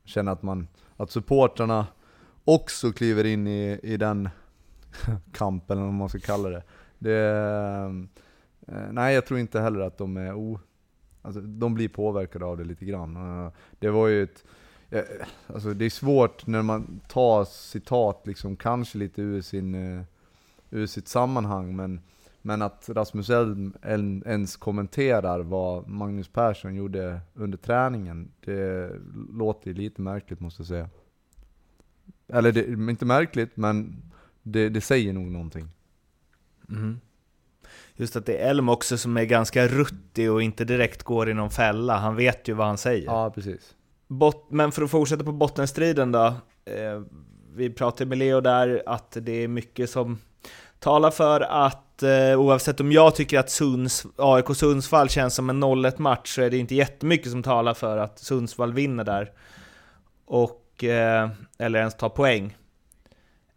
känna 0.05 0.33
att, 0.33 0.43
man, 0.43 0.69
att 0.97 1.11
supportrarna 1.11 1.87
också 2.45 2.93
kliver 2.93 3.25
in 3.25 3.47
i, 3.47 3.81
i 3.83 3.97
den 3.97 4.29
kampen, 5.33 5.79
eller 5.79 5.87
vad 5.87 5.95
man 5.95 6.09
ska 6.09 6.19
kalla 6.19 6.49
det. 6.49 6.63
det 6.99 7.19
eh, 8.69 8.89
nej, 8.91 9.15
jag 9.15 9.27
tror 9.27 9.41
inte 9.41 9.61
heller 9.61 9.81
att 9.81 9.99
de 9.99 10.17
är 10.17 10.35
o... 10.35 10.61
Alltså, 11.23 11.41
de 11.41 11.75
blir 11.75 11.89
påverkade 11.89 12.45
av 12.45 12.57
det 12.57 12.65
lite 12.65 12.85
grann. 12.85 13.17
Eh, 13.17 13.53
det 13.79 13.91
var 13.91 14.09
ju 14.09 14.23
ett... 14.23 14.45
eh, 14.99 15.27
Alltså 15.47 15.75
det 15.75 15.85
är 15.85 15.91
svårt 15.91 16.47
när 16.47 16.63
man 16.63 17.01
tar 17.09 17.45
citat 17.45 18.23
liksom 18.27 18.57
kanske 18.57 18.99
lite 18.99 19.23
ur, 19.23 19.41
sin, 19.43 19.75
eh, 19.99 20.03
ur 20.71 20.87
sitt 20.87 21.09
sammanhang, 21.09 21.77
men 21.77 22.01
men 22.43 22.63
att 22.63 22.89
Rasmus 22.89 23.31
Elm 23.31 23.73
en- 23.83 24.23
ens 24.27 24.57
kommenterar 24.57 25.41
vad 25.41 25.89
Magnus 25.89 26.29
Persson 26.29 26.75
gjorde 26.75 27.21
under 27.35 27.59
träningen, 27.59 28.29
det 28.45 28.91
låter 29.33 29.75
lite 29.75 30.01
märkligt 30.03 30.41
måste 30.41 30.61
jag 30.63 30.67
säga. 30.69 30.89
Eller 32.29 32.53
det, 32.53 32.67
inte 32.91 33.05
märkligt, 33.05 33.57
men 33.57 34.03
det, 34.43 34.69
det 34.69 34.81
säger 34.81 35.13
nog 35.13 35.27
någonting. 35.27 35.69
Mhm. 36.67 37.01
Just 37.95 38.17
att 38.17 38.27
det 38.27 38.37
är 38.39 38.51
Elm 38.51 38.69
också 38.69 38.99
som 38.99 39.17
är 39.17 39.25
ganska 39.25 39.67
ruttig 39.69 40.33
och 40.33 40.43
inte 40.43 40.65
direkt 40.65 41.03
går 41.03 41.29
i 41.31 41.35
någon 41.35 41.51
fälla. 41.51 41.97
Han 41.97 42.17
vet 42.17 42.49
ju 42.49 42.53
vad 42.53 42.67
han 42.67 42.79
säger. 42.79 43.05
Ja, 43.05 43.31
precis. 43.31 43.76
Bot 44.07 44.47
men 44.51 44.73
för 44.73 44.83
att 44.83 44.91
fortsätta 44.91 45.25
på 45.25 45.33
bottenstriden 45.33 46.13
då. 46.13 46.27
Eh, 46.65 47.03
vi 47.55 47.71
pratade 47.71 48.09
med 48.09 48.19
Leo 48.19 48.41
där 48.41 48.83
att 48.87 49.17
det 49.21 49.45
är 49.45 49.49
mycket 49.49 49.91
som 49.91 50.19
talar 50.79 51.11
för 51.11 51.41
att 51.41 52.03
eh, 52.03 52.41
oavsett 52.41 52.81
om 52.81 52.93
jag 52.93 53.15
tycker 53.15 53.39
att 53.39 53.51
Sunds, 53.51 54.07
AIK 54.17 54.57
Sundsvall 54.57 55.09
känns 55.09 55.35
som 55.35 55.51
en 55.51 55.65
0-1 55.65 56.01
match 56.01 56.35
så 56.35 56.43
är 56.43 56.51
det 56.51 56.59
inte 56.59 56.75
jättemycket 56.75 57.31
som 57.31 57.43
talar 57.43 57.75
för 57.75 57.99
att 57.99 58.19
Sundsvall 58.19 58.73
vinner 58.73 59.05
där. 59.05 59.33
Och, 60.27 60.85
eh, 60.85 61.31
eller 61.59 61.79
ens 61.79 61.95
tar 61.95 62.09
poäng. 62.09 62.57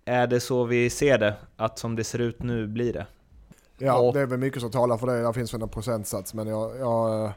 Är 0.06 0.28
det 0.28 0.40
så 0.40 0.64
vi 0.64 0.90
ser 0.90 1.18
det? 1.18 1.36
Att 1.56 1.80
som 1.80 1.96
det 1.96 2.04
ser 2.04 2.20
ut 2.20 2.44
nu 2.44 2.68
blir 2.68 2.94
det? 2.94 3.06
Ja, 3.78 4.12
det 4.14 4.20
är 4.20 4.26
väl 4.26 4.40
mycket 4.40 4.62
som 4.62 4.72
talar 4.72 4.98
för 4.98 5.08
det. 5.08 5.22
Där 5.22 5.34
finns 5.34 5.54
väl 5.54 5.62
en 5.62 5.70
procentsats. 5.70 6.34
Men 6.34 6.48
jag, 6.48 6.80
jag, 6.80 7.32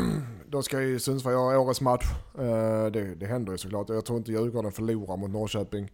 då 0.48 0.62
ska 0.62 0.80
ju 0.82 0.98
Sundsvall 1.00 1.32
göra 1.32 1.60
årets 1.60 1.80
match. 1.80 2.04
Eh, 2.38 2.86
det, 2.86 3.14
det 3.14 3.26
händer 3.26 3.52
ju 3.52 3.58
såklart. 3.58 3.88
Jag 3.88 4.04
tror 4.04 4.18
inte 4.18 4.32
Djurgården 4.32 4.72
förlorar 4.72 5.16
mot 5.16 5.30
Norrköping. 5.30 5.90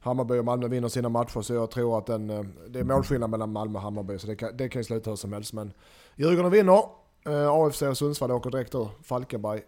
Hammarby 0.00 0.38
och 0.38 0.44
Malmö 0.44 0.68
vinner 0.68 0.88
sina 0.88 1.08
matcher 1.08 1.40
så 1.40 1.54
jag 1.54 1.70
tror 1.70 1.98
att 1.98 2.06
den, 2.06 2.30
eh, 2.30 2.42
det 2.68 2.78
är 2.78 2.84
målskillnad 2.84 3.30
mellan 3.30 3.52
Malmö 3.52 3.78
och 3.78 3.82
Hammarby 3.82 4.18
så 4.18 4.26
det 4.26 4.36
kan, 4.36 4.56
det 4.56 4.68
kan 4.68 4.80
ju 4.80 4.84
sluta 4.84 5.10
hur 5.10 5.16
som 5.16 5.32
helst. 5.32 5.52
Men 5.52 5.72
Djurgården 6.16 6.50
vinner. 6.50 6.82
Eh, 7.26 7.48
AFC 7.50 7.82
och 7.82 7.96
Sundsvall 7.98 8.30
åker 8.30 8.50
direkt 8.50 8.74
ur. 8.74 8.88
Falkenberg. 9.02 9.62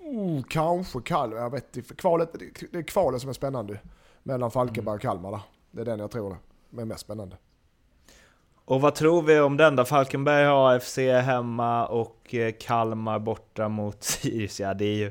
Oh, 0.00 0.42
kanske 0.48 1.00
Kalmar. 1.00 1.36
Jag 1.36 1.50
vet 1.50 1.76
inte. 1.76 1.94
Kvalet, 1.94 2.28
det- 2.32 2.72
det 2.72 2.78
är 2.78 2.82
kvalet 2.82 3.20
som 3.20 3.28
är 3.30 3.34
spännande. 3.34 3.80
Mellan 4.22 4.50
Falkenberg 4.50 4.94
och 4.94 5.00
Kalmar 5.00 5.30
där. 5.30 5.40
Det 5.70 5.80
är 5.80 5.84
den 5.84 5.98
jag 5.98 6.10
tror 6.10 6.36
det 6.70 6.80
är 6.80 6.84
mest 6.84 7.00
spännande. 7.00 7.36
Och 8.68 8.80
vad 8.80 8.94
tror 8.94 9.22
vi 9.22 9.40
om 9.40 9.56
den 9.56 9.76
då? 9.76 9.84
Falkenberg 9.84 10.44
har 10.44 10.74
AFC 10.74 10.98
hemma 10.98 11.86
och 11.86 12.34
eh, 12.34 12.54
Kalmar 12.60 13.18
borta 13.18 13.68
mot 13.68 14.02
Sirius. 14.02 14.60
Ja, 14.60 14.74
det 14.74 14.84
är 14.84 14.96
ju... 14.96 15.10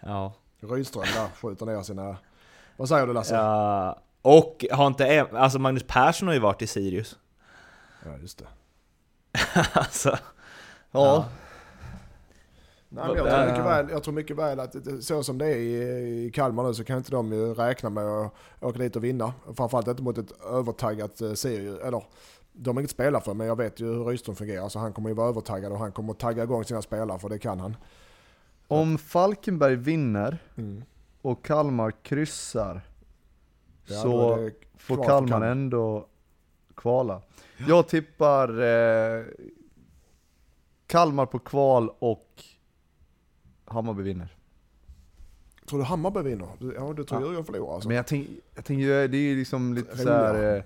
Ja. 0.00 0.32
Rydström 0.60 1.04
där 1.14 1.28
skjuter 1.40 1.66
ner 1.66 1.82
sina... 1.82 2.16
Vad 2.76 2.88
säger 2.88 3.06
du 3.06 3.12
Lasse? 3.12 3.34
Ja, 3.34 3.84
ja. 3.84 3.98
Och 4.22 4.64
har 4.72 4.86
inte... 4.86 5.26
Alltså 5.32 5.58
Magnus 5.58 5.82
Persson 5.86 6.28
har 6.28 6.34
ju 6.34 6.40
varit 6.40 6.62
i 6.62 6.66
Sirius. 6.66 7.16
just 8.20 8.38
det. 8.38 8.46
alltså... 9.72 10.18
Ja, 10.90 11.24
Nej, 12.94 13.04
men 13.06 13.16
jag, 13.16 13.28
tror 13.28 13.46
mycket 13.46 13.64
väl, 13.64 13.90
jag 13.90 14.02
tror 14.02 14.14
mycket 14.14 14.36
väl 14.36 14.60
att 14.60 14.76
så 15.00 15.22
som 15.22 15.38
det 15.38 15.46
är 15.46 15.56
i, 15.56 16.26
i 16.26 16.30
Kalmar 16.30 16.64
nu 16.64 16.74
så 16.74 16.84
kan 16.84 16.98
inte 16.98 17.10
de 17.10 17.32
ju 17.32 17.54
räkna 17.54 17.90
med 17.90 18.04
att 18.04 18.32
åka 18.60 18.78
dit 18.78 18.96
och 18.96 19.04
vinna. 19.04 19.32
Framförallt 19.56 19.88
inte 19.88 20.02
mot 20.02 20.18
ett 20.18 20.44
övertaggat 20.52 21.20
eh, 21.20 21.32
Sirius. 21.32 21.80
Eller, 21.80 22.04
de 22.56 22.76
har 22.76 22.80
inget 22.82 22.90
spela 22.90 23.20
för 23.20 23.34
men 23.34 23.46
jag 23.46 23.56
vet 23.56 23.80
ju 23.80 23.86
hur 23.86 24.04
Rydström 24.04 24.36
fungerar 24.36 24.68
så 24.68 24.78
han 24.78 24.92
kommer 24.92 25.08
ju 25.08 25.14
vara 25.14 25.28
övertaggad 25.28 25.72
och 25.72 25.78
han 25.78 25.92
kommer 25.92 26.12
att 26.12 26.18
tagga 26.18 26.42
igång 26.42 26.64
sina 26.64 26.82
spelare 26.82 27.18
för 27.18 27.28
det 27.28 27.38
kan 27.38 27.60
han. 27.60 27.76
Om 28.68 28.98
Falkenberg 28.98 29.76
vinner 29.76 30.38
Mm. 30.56 30.84
och 31.22 31.44
Kalmar 31.44 31.90
kryssar, 32.02 32.80
Ja, 33.86 33.94
så 34.02 34.50
får 34.76 34.96
Kalmar 35.04 35.28
Kalmar. 35.28 35.46
ändå 35.46 36.06
kvala. 36.74 37.22
Jag 37.68 37.88
tippar 37.88 38.48
eh, 38.62 39.24
Kalmar 40.86 41.26
på 41.26 41.38
kval 41.38 41.90
och 41.98 42.42
Hammarby 43.64 44.02
vinner. 44.02 44.36
Tror 45.68 45.78
du 45.78 45.84
Hammarby 45.84 46.20
vinner? 46.22 46.48
Ja, 46.76 46.92
du 46.92 47.04
tror 47.04 47.20
Ja. 47.20 47.26
Djurgården 47.26 47.44
förlorar 47.44 47.74
alltså? 47.74 47.88
Men 47.88 47.96
jag 47.96 48.06
tänker, 48.06 48.34
jag 48.54 48.64
tänker 48.64 48.86
det 49.08 49.16
är 49.16 49.20
ju 49.20 49.36
liksom 49.36 49.74
lite 49.74 49.92
Roliga. 49.92 50.04
såhär... 50.04 50.56
Eh, 50.56 50.62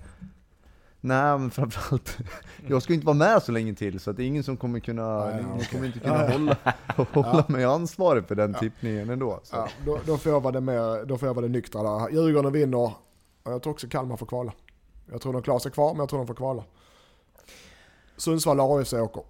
nej 1.01 1.37
men 1.37 1.51
framförallt, 1.51 2.17
jag 2.67 2.83
ska 2.83 2.93
ju 2.93 2.95
inte 2.95 3.05
vara 3.07 3.17
med 3.17 3.43
så 3.43 3.51
länge 3.51 3.73
till 3.73 3.99
så 3.99 4.09
att 4.11 4.17
det 4.17 4.23
är 4.23 4.27
ingen 4.27 4.43
som 4.43 4.57
kommer 4.57 4.79
kunna, 4.79 5.25
Nej, 5.25 5.33
ja, 5.33 5.39
ingen 5.39 5.51
okej. 5.55 5.67
kommer 5.71 5.85
inte 5.85 5.99
kunna 5.99 6.15
Ja, 6.15 6.29
ja. 6.97 7.03
hålla, 7.03 7.13
hålla 7.13 7.45
Ja. 7.47 7.53
mig 7.53 7.63
ansvarig 7.65 8.27
för 8.27 8.35
den 8.35 8.53
tippningen 8.53 9.09
ändå. 9.09 9.39
Så. 9.43 9.55
Ja, 9.55 9.67
då, 9.85 9.99
då 10.05 10.17
får 10.17 10.31
jag 10.31 10.41
vara 10.41 10.51
det 10.51 10.61
mer, 10.61 11.05
då 11.05 11.17
får 11.17 11.27
jag 11.27 11.33
vara 11.33 11.45
det 11.45 11.51
nyktra 11.51 11.83
där. 11.83 12.09
Djurgården 12.09 12.51
vinner 12.51 12.77
och 12.77 12.91
jag 13.43 13.63
tror 13.63 13.73
också 13.73 13.87
Kalmar 13.87 14.17
får 14.17 14.25
kvala. 14.25 14.53
Jag 15.11 15.21
tror 15.21 15.33
de 15.33 15.41
klarar 15.41 15.59
sig 15.59 15.71
kvar 15.71 15.89
men 15.93 15.99
jag 15.99 16.09
tror 16.09 16.19
de 16.19 16.27
får 16.27 16.33
kvala. 16.35 16.63
Sundsvall 18.17 18.59
och 18.59 18.79
AFC 18.79 18.93
åker. 18.93 19.23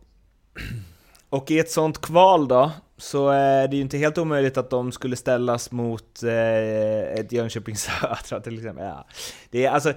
Och 1.30 1.51
i 1.51 1.59
ett 1.59 1.72
sånt 1.72 2.01
kval 2.01 2.47
då, 2.47 2.72
så 2.97 3.30
är 3.30 3.67
det 3.67 3.76
ju 3.76 3.82
inte 3.82 3.97
helt 3.97 4.17
omöjligt 4.17 4.57
att 4.57 4.70
de 4.70 4.91
skulle 4.91 5.15
ställas 5.15 5.72
mot 5.72 6.24
eh, 6.24 7.20
ett 7.20 7.32
Jönköping 7.32 7.76
Södra 7.76 8.39
till 8.43 8.57
exempel. 8.57 8.86
Ja. 8.86 9.05
Det 9.49 9.65
är 9.65 9.72
alltså 9.72 9.93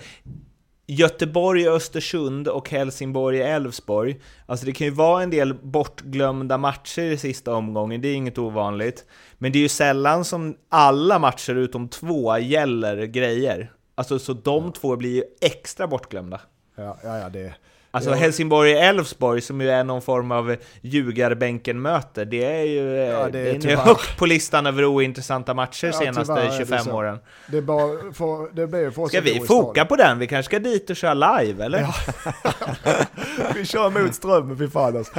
Göteborg, 0.87 1.69
Östersund 1.69 2.49
och 2.49 2.71
Helsingborg, 2.71 3.41
Elfsborg. 3.41 4.21
Alltså 4.47 4.67
det 4.67 4.73
kan 4.73 4.87
ju 4.87 4.93
vara 4.93 5.23
en 5.23 5.31
del 5.31 5.55
bortglömda 5.55 6.59
matcher 6.59 7.03
i 7.03 7.17
sista 7.17 7.55
omgången, 7.55 8.01
det 8.01 8.09
är 8.09 8.15
inget 8.15 8.39
ovanligt. 8.39 9.05
Men 9.39 9.53
det 9.53 9.59
är 9.59 9.61
ju 9.61 9.69
sällan 9.69 10.25
som 10.25 10.57
alla 10.69 11.19
matcher 11.19 11.55
utom 11.55 11.89
två 11.89 12.39
gäller 12.39 13.05
grejer. 13.05 13.73
Alltså 13.95 14.19
så 14.19 14.33
de 14.33 14.73
två 14.73 14.97
blir 14.97 15.15
ju 15.15 15.25
extra 15.41 15.87
bortglömda. 15.87 16.41
Ja, 16.77 16.99
ja, 17.03 17.19
ja 17.19 17.29
det, 17.29 17.55
Alltså 17.95 18.11
Ja. 18.11 18.17
Helsingborg-Elfsborg 18.17 19.41
som 19.41 19.61
ju 19.61 19.71
är 19.71 19.85
någon 19.85 20.03
form 20.03 20.33
av 20.33 20.57
ljugarbänken-möte, 20.81 22.25
det 22.25 22.45
är 22.45 22.63
ju 22.65 22.81
Ja, 22.97 23.05
ja, 23.05 23.25
det 23.25 23.31
det 23.31 23.39
är 23.39 23.47
är 23.47 23.53
ju 23.55 23.61
tyvärr. 23.61 23.77
högt 23.77 24.19
på 24.19 24.27
listan 24.27 24.67
över 24.67 24.85
ointressanta 24.85 25.55
matcher 25.55 25.87
Ja, 25.87 25.93
senaste 25.93 26.35
tyvärr 26.35 26.47
är 26.47 26.51
det 26.51 26.57
25 26.57 26.79
så. 26.85 26.93
åren. 26.93 27.19
det, 27.49 27.57
är 27.59 27.63
bara 27.63 28.13
för, 28.13 28.55
det 28.55 28.67
blir 28.67 28.91
för 28.91 29.03
oss 29.03 29.09
Ska 29.11 29.21
vi 29.21 29.41
foka 29.41 29.85
på 29.85 29.97
den? 29.97 30.19
Vi 30.19 30.27
kanske 30.27 30.51
ska 30.51 30.59
dit 30.59 30.91
och 30.91 30.97
köra 30.97 31.15
live, 31.39 31.65
eller? 31.65 31.81
Ja. 31.81 31.95
vi 33.55 33.65
kör 33.65 33.91
mot 34.03 34.15
strömmen, 34.15 34.59
fy 34.59 34.69
fan 34.69 34.97
alltså. 34.97 35.13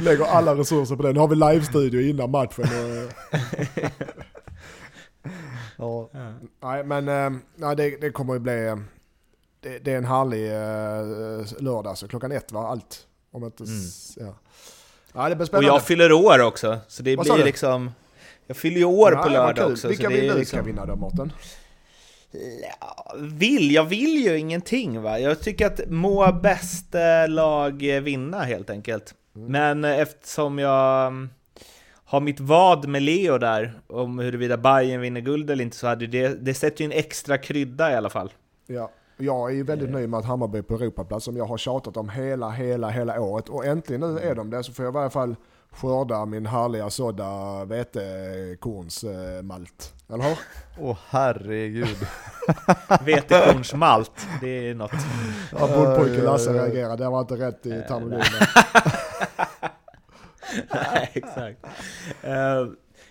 Lägger 0.00 0.24
alla 0.24 0.54
resurser 0.54 0.96
på 0.96 1.02
det. 1.02 1.12
Nu 1.12 1.20
har 1.20 1.28
vi 1.28 1.36
live-studio 1.36 2.00
innan 2.10 2.30
matchen. 2.30 2.64
Och, 2.64 3.12
Ja. 5.78 6.10
nej 6.62 6.84
men 6.84 7.08
eh, 7.08 7.30
nej, 7.56 7.76
det, 7.76 8.00
det 8.00 8.10
kommer 8.10 8.34
ju 8.34 8.40
bli, 8.40 8.66
eh, 8.66 8.76
det, 9.68 9.78
det 9.78 9.92
är 9.92 9.96
en 9.98 10.04
härlig 10.04 10.46
eh, 10.46 11.62
lördag, 11.62 11.98
så 11.98 12.08
klockan 12.08 12.32
ett 12.32 12.52
va, 12.52 12.66
allt. 12.66 13.06
Om 13.30 13.44
inte, 13.44 13.64
s- 13.64 14.18
ja. 14.20 14.34
ja. 15.14 15.28
det 15.28 15.34
blir 15.34 15.42
Och 15.42 15.46
spännande. 15.48 15.68
jag 15.68 15.82
fyller 15.82 16.12
år 16.12 16.42
också, 16.42 16.78
så 16.88 17.02
det 17.02 17.16
Vad 17.16 17.26
blir 17.26 17.44
liksom... 17.44 17.90
Jag 18.46 18.56
fyller 18.56 18.78
ju 18.78 18.84
år 18.84 19.12
Ja, 19.12 19.22
på 19.22 19.28
lördag 19.28 19.72
också. 19.72 19.88
Vilka 19.88 20.08
vill 20.08 20.28
du 20.28 20.34
liksom... 20.34 20.58
ska 20.58 20.66
vinna 20.66 20.86
då 20.86 20.96
Mårten? 20.96 21.32
Ja, 22.62 23.14
vill? 23.18 23.72
Jag 23.72 23.84
vill 23.84 24.24
ju 24.24 24.38
ingenting 24.38 25.02
va. 25.02 25.18
Jag 25.18 25.40
tycker 25.40 25.66
att 25.66 25.80
må 25.88 26.32
bästa 26.32 27.26
lag 27.26 27.72
vinna 28.02 28.42
helt 28.42 28.70
enkelt. 28.70 29.14
Mm. 29.36 29.52
Men 29.52 29.84
eftersom 29.84 30.58
jag 30.58 31.06
mm, 31.06 31.30
har 32.04 32.20
mitt 32.20 32.40
vad 32.40 32.88
med 32.88 33.02
Leo 33.02 33.38
där, 33.38 33.80
om 33.86 34.18
huruvida 34.18 34.56
Bayern 34.56 35.00
vinner 35.00 35.20
guld 35.20 35.50
eller 35.50 35.64
inte, 35.64 35.76
så 35.76 35.86
hade 35.86 36.06
det, 36.06 36.28
det 36.28 36.54
sätter 36.54 36.84
ju 36.84 36.84
en 36.84 36.98
extra 36.98 37.38
krydda 37.38 37.92
i 37.92 37.94
alla 37.94 38.10
fall. 38.10 38.32
Ja, 38.66 38.90
jag 39.16 39.50
är 39.50 39.54
ju 39.54 39.62
väldigt 39.62 39.90
nöjd 39.90 40.08
med 40.08 40.18
att 40.18 40.24
Hammarby 40.24 40.58
är 40.58 40.62
på 40.62 40.74
Europaplats 40.74 41.24
som 41.24 41.36
jag 41.36 41.44
har 41.44 41.58
tjatat 41.58 41.96
om 41.96 42.08
hela, 42.08 42.50
hela, 42.50 42.90
hela 42.90 43.20
året. 43.20 43.48
Och 43.48 43.66
äntligen 43.66 44.00
nu 44.00 44.18
är 44.18 44.34
de 44.34 44.50
det 44.50 44.62
så 44.62 44.72
får 44.72 44.84
jag 44.84 44.92
i 44.92 44.94
varje 44.94 45.10
fall 45.10 45.36
skörda 45.70 46.26
min 46.26 46.46
härliga 46.46 46.90
sådda 46.90 47.64
vetekornsmalt. 47.64 49.94
Eller 50.08 50.24
hur? 50.24 50.38
Åh 50.80 50.96
herregud. 51.08 51.96
Vetekornsmalt, 53.04 54.26
det 54.40 54.70
är 54.70 54.74
något. 54.74 54.92
Ja, 55.52 55.68
Bondpojken 55.74 56.24
Lasse 56.24 56.52
reagerade, 56.52 57.04
det 57.04 57.10
var 57.10 57.20
inte 57.20 57.34
rätt 57.34 57.66
i 57.66 57.82
terminologin. 57.88 58.40
Nej, 60.74 61.10
exakt. 61.14 61.58
Eh, 62.22 62.66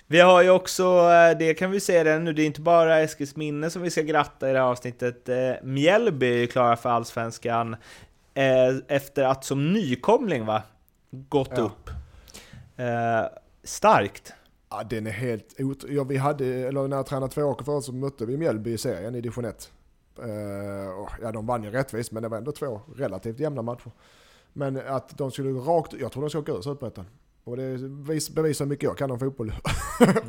vi 0.07 0.19
har 0.19 0.41
ju 0.43 0.49
också, 0.49 0.83
eh, 0.83 1.37
det 1.37 1.53
kan 1.53 1.71
vi 1.71 1.79
säga 1.79 2.03
redan 2.03 2.23
nu, 2.23 2.33
det 2.33 2.41
är 2.41 2.45
inte 2.45 2.61
bara 2.61 2.99
Eskilsminne 2.99 3.69
som 3.69 3.81
vi 3.81 3.89
ska 3.89 4.01
gratta 4.01 4.49
i 4.49 4.53
det 4.53 4.59
här 4.59 4.65
avsnittet. 4.65 5.29
Uh, 5.29 5.35
Mjällby 5.63 6.43
är 6.43 6.47
klara 6.47 6.75
för 6.75 6.89
Allsvenskan 6.89 7.75
eh, 8.33 8.75
efter 8.87 9.23
att 9.23 9.43
som 9.45 9.73
nykomling 9.73 10.45
va, 10.45 10.63
gått 11.11 11.51
Ja. 11.55 11.61
upp. 11.63 11.89
Eh, 12.77 13.25
starkt. 13.63 14.33
Ja, 14.69 14.83
den 14.83 15.07
är 15.07 15.11
helt 15.11 15.55
ot... 15.59 15.83
Ja, 15.89 16.03
vi 16.03 16.17
hade, 16.17 16.45
eller 16.45 16.87
när 16.87 16.97
jag 16.97 17.05
tränade 17.05 17.33
två 17.33 17.41
år 17.41 17.61
förut 17.65 17.83
så 17.83 17.93
mötte 17.93 18.25
vi 18.25 18.37
Mjällby 18.37 18.73
i 18.73 18.77
serien 18.77 19.15
i 19.15 19.21
division 19.21 19.45
1. 19.45 19.71
Eh, 20.19 20.99
och 20.99 21.09
ja, 21.21 21.31
de 21.31 21.45
vann 21.45 21.63
ju 21.63 21.71
rättvist 21.71 22.11
men 22.11 22.23
det 22.23 22.29
var 22.29 22.37
ändå 22.37 22.51
två 22.51 22.81
relativt 22.95 23.39
jämna 23.39 23.61
matcher. 23.61 23.91
Men 24.53 24.81
att 24.87 25.17
de 25.17 25.31
skulle 25.31 25.49
rakt 25.49 25.93
jag 25.93 26.11
tror 26.11 26.23
de 26.23 26.29
ska 26.29 26.39
åka 26.39 26.51
ur 26.51 26.61
Superettan. 26.61 27.05
Och 27.45 27.57
det 27.57 27.77
vis, 27.77 28.29
bevisar 28.29 28.65
mycket 28.65 28.83
jag 28.83 28.97
kan 28.97 29.11
om 29.11 29.19
fotboll. 29.19 29.53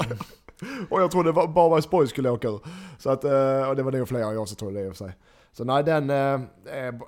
och 0.90 1.02
jag 1.02 1.10
trodde 1.10 1.32
bara 1.32 1.46
Varbergsborg 1.46 2.08
skulle 2.08 2.30
åka 2.30 2.48
ur. 2.48 2.60
Så 2.98 3.10
att, 3.10 3.24
eh, 3.24 3.68
och 3.68 3.76
det 3.76 3.82
var 3.82 3.92
nog 3.92 4.08
fler 4.08 4.20
än 4.20 4.34
jag 4.34 4.48
som 4.48 4.56
trodde 4.56 4.80
det 4.80 4.86
i 4.86 4.88
och 4.88 4.96
för 4.96 5.04
sig. 5.04 5.16
Så 5.52 5.64
nej, 5.64 5.84
den, 5.84 6.10
eh, 6.10 6.40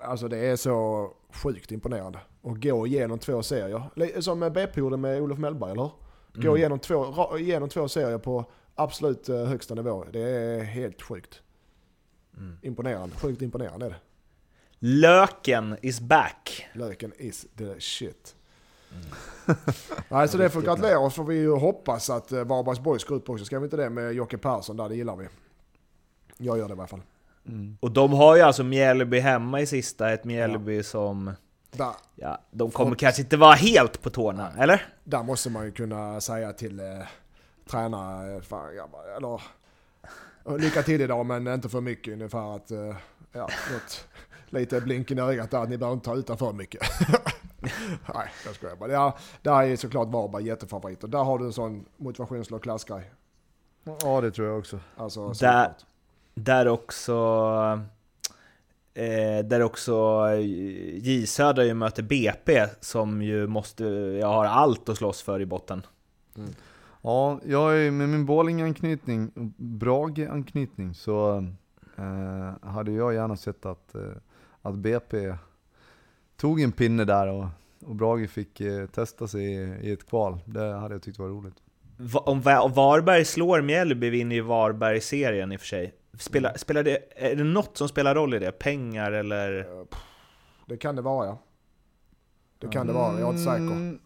alltså 0.03 0.29
det 0.29 0.39
är 0.39 0.57
så 0.57 1.09
sjukt 1.33 1.73
imponerande. 1.73 2.19
Att 2.43 2.63
gå 2.63 2.87
igenom 2.87 3.19
två 3.19 3.43
serier. 3.43 4.21
Som 4.21 4.41
BP 4.41 4.81
gjorde 4.81 4.97
med 4.97 5.23
Olof 5.23 5.39
Mellberg, 5.39 5.71
eller 5.71 5.83
hur? 5.83 6.43
Gå 6.43 6.57
igenom 6.57 6.79
två, 6.79 7.39
igenom 7.39 7.69
två 7.69 7.89
serier 7.89 8.19
på 8.19 8.45
absolut 8.75 9.29
eh, 9.29 9.45
högsta 9.45 9.75
nivå. 9.75 10.05
Det 10.13 10.21
är 10.21 10.63
helt 10.63 11.03
sjukt. 11.03 11.43
Imponerande. 12.63 13.17
Sjukt 13.17 13.43
imponerande 13.43 13.87
är 13.87 13.91
det. 13.91 13.97
Löken 14.79 15.77
is 15.83 16.01
back. 16.01 16.67
Löken 16.75 17.13
is 17.19 17.47
the 17.57 17.81
shit. 17.81 18.35
Nej, 20.09 20.29
så 20.29 20.39
det 20.39 20.51
får 20.51 20.63
gratulera 20.63 20.99
oss 20.99 21.15
får 21.15 21.25
vi 21.25 21.37
ju 21.37 21.57
hoppas 21.57 22.11
att 22.11 22.33
eh, 22.33 22.45
Varbergs 22.45 22.81
Boys 22.81 23.05
går 23.05 23.15
upp 23.15 23.31
också. 23.31 23.45
Ska 23.45 23.59
vi 23.59 23.65
inte 23.65 23.77
det 23.77 23.91
med 23.91 24.13
Jocke 24.13 24.39
Persson 24.39 24.77
där? 24.77 24.89
Det 24.89 24.97
gillar 24.97 25.17
vi. 25.17 25.29
Jag 26.37 26.59
gör 26.59 26.69
det 26.69 26.75
i 26.75 26.79
alla 26.79 26.87
fall. 26.87 27.03
Och 27.81 27.91
de 27.91 28.13
har 28.13 28.37
ju 28.37 28.43
alltså 28.43 28.65
Mjällby 28.65 29.19
hemma 29.19 29.61
i 29.61 29.67
sista, 29.67 30.13
ett 30.13 30.25
Mjällby 30.25 30.83
som... 30.83 31.33
Där, 31.71 31.93
Ja, 32.15 32.39
de 32.51 32.71
kommer 32.71 32.97
kanske 32.97 33.23
inte 33.23 33.37
vara 33.37 33.55
helt 33.55 34.03
på 34.03 34.11
tårna, 34.11 34.53
eller? 34.59 34.87
där 35.05 35.23
måste 35.23 35.51
man 35.51 35.65
ju 35.65 35.73
kunna 35.73 36.21
säga 36.21 36.53
till 36.53 36.81
eh, 36.81 36.85
tränare, 37.71 38.35
eh, 38.35 38.41
fan, 38.41 38.75
grabbar, 38.75 39.17
eller 39.17 39.41
lycka 40.59 40.83
till 40.83 41.01
idag 41.01 41.27
men 41.27 41.47
inte 41.47 41.69
för 41.69 41.81
mycket 41.81 42.13
ungefär 42.13 42.57
att, 42.57 42.71
eh, 42.71 42.97
ja, 43.33 43.49
något, 43.73 44.07
lite 44.49 44.81
blink 44.81 45.11
i 45.11 45.21
ögat 45.21 45.51
där, 45.51 45.63
att 45.63 45.69
ni 45.69 45.79
behöver 45.79 45.95
inte 45.95 46.05
ta 46.05 46.17
utan 46.17 46.39
för 46.39 46.53
mycket. 46.53 46.83
Nej, 48.15 48.31
jag 48.45 48.55
skojar 48.55 48.77
bara. 48.77 48.93
Ja, 48.93 49.17
där 49.43 49.63
är 49.63 49.77
såklart 49.77 50.09
Varberg 50.09 50.47
jättefavorit 50.47 51.05
och 51.05 51.11
där 51.11 51.25
har 51.25 51.39
du 51.39 51.45
en 51.45 51.53
sån 51.53 51.85
motivationslag 51.97 52.63
klassgrej. 52.63 53.11
Ja 54.03 54.21
det 54.21 54.31
tror 54.31 54.49
jag 54.49 54.59
också. 54.59 54.81
Alltså, 54.97 55.33
Där, 55.33 55.73
där 56.35 56.69
också... 56.69 57.05
Eh, 58.95 59.45
där 59.45 59.63
också 59.63 60.27
eh, 60.33 60.41
J 60.99 61.27
Södra 61.27 61.65
ju 61.65 61.75
möter 61.75 62.03
BP 62.03 62.67
som 62.81 63.23
ju 63.23 63.47
måste, 63.47 63.85
jag 64.21 64.27
har 64.27 64.45
allt 64.45 64.89
att 64.89 64.97
slåss 64.97 65.23
för 65.23 65.41
i 65.41 65.47
botten. 65.47 65.87
Ja, 67.03 67.41
jag 67.45 67.81
är 67.81 67.91
med 67.91 68.09
min 68.09 68.27
Borlänge-anknytning, 68.27 69.31
Brage-anknytning, 69.57 70.95
så 70.95 71.37
eh, 71.97 72.69
hade 72.69 72.93
jag 72.93 73.15
gärna 73.15 73.37
sett 73.37 73.67
att, 73.67 73.95
eh, 73.95 74.03
att 74.63 74.75
BP 74.75 75.35
tog 76.41 76.61
en 76.61 76.73
pinne 76.73 77.05
där 77.05 77.27
och, 77.29 77.47
och 77.87 77.95
Brage 77.97 78.31
fick 78.31 78.61
eh, 78.61 78.87
testa 78.87 79.29
sig 79.29 79.45
i, 79.45 79.79
i 79.83 79.93
ett 79.93 80.09
kval. 80.09 80.39
Det 80.45 80.73
hade 80.75 80.95
jag 80.95 81.03
tyckt 81.03 81.19
var 81.19 81.29
roligt. 81.29 81.55
Va- 81.97 82.23
Om 82.27 82.41
Va- 82.41 82.61
om 82.61 82.73
Varberg 82.73 83.25
slår 83.25 83.63
Mjällby 83.63 84.11
vinner 84.11 84.37
ju 84.37 84.43
Varberg-serien 84.43 85.53
i 85.53 85.57
och 85.57 85.61
för 85.61 85.67
sig. 85.67 85.95
Spelar, 86.19 86.57
spelar 86.57 86.83
det, 86.83 86.99
är 87.17 87.37
det 87.37 87.45
något 87.45 87.77
som 87.77 87.89
spelar 87.89 88.15
roll 88.15 88.35
i 88.35 88.39
det? 88.39 88.53
Pengar 88.53 89.13
eller? 89.13 89.67
Det 90.67 90.77
kan 90.77 90.97
det 90.97 91.03
vara 91.03 91.27
ja. 91.27 91.39
Det 92.59 92.69
kan 92.69 92.87
det 92.87 92.93
vara, 92.93 93.21
jag 93.21 93.29
är 93.29 93.33
inte 93.33 93.45
säker. 93.45 93.57
Mm, 93.63 93.99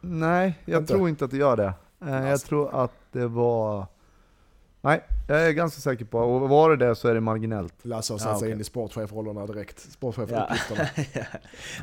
Nej, 0.00 0.58
jag 0.64 0.82
Inte? 0.82 0.92
tror 0.94 1.08
inte 1.08 1.24
att 1.24 1.30
det 1.30 1.36
gör 1.36 1.56
det. 1.56 1.72
Eh, 2.02 2.10
Jag 2.10 2.30
Alltså. 2.30 2.46
tror 2.46 2.74
att 2.84 2.92
det 3.12 3.26
var... 3.26 3.86
Nej, 4.82 5.00
jag 5.28 5.46
är 5.46 5.52
ganska 5.52 5.80
säker 5.80 6.04
på 6.04 6.18
Och 6.18 6.48
var 6.48 6.70
det 6.76 6.86
det 6.86 6.94
så 6.94 7.08
är 7.08 7.14
det 7.14 7.20
marginellt. 7.20 7.74
Lasse 7.82 8.12
har 8.12 8.18
satt 8.18 8.28
Ja, 8.28 8.38
sig 8.38 8.46
okej. 8.46 8.52
in 8.54 8.60
i 8.60 8.64
sportchefrollerna 8.64 9.46
direkt. 9.46 9.82
Ja. 9.86 9.90
Sportchefuppgifterna. 9.92 10.88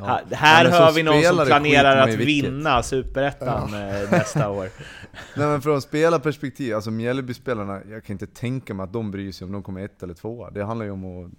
Ha- 0.00 0.20
Här 0.30 0.64
men 0.64 0.72
hör 0.72 0.92
vi 0.92 1.02
någon 1.02 1.22
som 1.22 1.46
planerar 1.46 1.96
att 2.08 2.14
vinna 2.14 2.82
Superettan 2.82 3.74
eh, 3.74 4.10
nästa 4.10 4.50
år. 4.58 4.68
Nej 5.36 5.46
men 5.46 5.62
från 5.62 5.82
spelarperspektiv, 5.82 6.74
alltså 6.74 6.90
Mjällby-spelarna, 6.90 7.80
jag 7.90 8.04
kan 8.04 8.14
inte 8.14 8.26
tänka 8.26 8.74
mig 8.74 8.84
att 8.84 8.92
de 8.92 9.10
bryr 9.10 9.32
sig 9.32 9.44
om 9.44 9.52
de 9.52 9.62
kommer 9.62 9.84
ett 9.84 10.02
eller 10.02 10.14
tvåa. 10.14 10.50
Det 10.50 10.64
handlar 10.64 10.86
ju 10.86 10.92
om 10.92 11.04
att, 11.24 11.30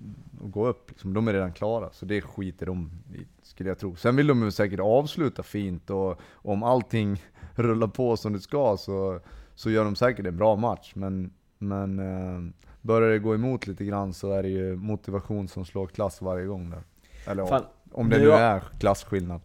att 0.46 0.52
gå 0.52 0.68
upp, 0.68 0.90
liksom. 0.90 1.14
de 1.14 1.28
är 1.28 1.34
redan 1.34 1.54
klara. 1.54 1.90
Så 1.92 2.06
det 2.06 2.22
skiter 2.22 2.66
de 2.66 2.92
i, 3.14 3.26
skulle 3.44 3.70
jag 3.70 3.80
tro. 3.80 3.96
Sen 3.96 4.16
vill 4.16 4.28
de 4.28 4.44
ju 4.44 4.52
säkert 4.52 4.80
avsluta 4.80 5.44
fint 5.44 5.90
och 5.90 6.20
om 6.34 6.64
allting 6.64 7.24
rullar 7.56 7.88
på 7.88 8.18
som 8.18 8.34
det 8.34 8.40
ska 8.40 8.78
så, 8.78 9.20
så 9.56 9.70
gör 9.70 9.84
de 9.86 9.96
säkert 9.96 10.26
en 10.26 10.38
bra 10.38 10.56
match. 10.56 10.92
Men, 10.96 11.32
men 11.60 12.00
eh, 12.00 12.54
börjar 12.82 13.10
det 13.10 13.20
gå 13.20 13.36
emot 13.36 13.68
lite 13.68 13.86
grann 13.86 14.14
så 14.14 14.32
är 14.32 14.44
det 14.44 14.50
ju 14.50 14.76
motivation 14.76 15.48
som 15.48 15.66
slår 15.66 15.88
klass 15.88 16.22
varje 16.22 16.46
gång 16.46 16.70
där. 16.70 16.84
Eller 17.32 17.46
Fan, 17.46 17.66
om 17.92 18.10
det 18.10 18.18
nu 18.18 18.26
nu 18.26 18.32
är 18.32 18.64
klasskillnad. 18.80 19.42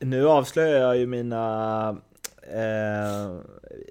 Nu 0.00 0.28
avslöjar 0.28 0.80
jag 0.80 0.96
ju 0.96 1.06
mina 1.06 1.88
eh, 2.42 3.36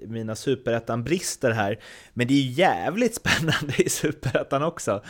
mina 0.06 0.34
superettan-brister 0.34 1.50
här. 1.50 1.78
Men 2.12 2.26
det 2.26 2.34
är 2.34 2.42
ju 2.42 2.50
jävligt 2.50 3.14
spännande 3.24 3.82
i 3.82 3.88
superettan 3.88 4.62
också. 4.62 5.02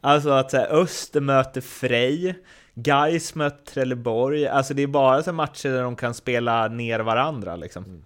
Alltså 0.00 0.30
att 0.30 0.50
så 0.50 0.56
här, 0.56 0.68
Öster 0.82 1.20
möter 1.20 1.60
Frej, 1.60 2.38
Gais 2.74 3.34
möter 3.34 3.72
Trelleborg. 3.72 4.46
Alltså 4.46 4.74
det 4.74 4.82
är 4.82 4.86
bara 4.86 5.22
så 5.22 5.32
matcher 5.32 5.68
där 5.68 5.82
de 5.82 5.96
kan 5.96 6.14
spela 6.14 6.68
ner 6.68 7.00
varandra 7.00 7.56
liksom. 7.56 8.04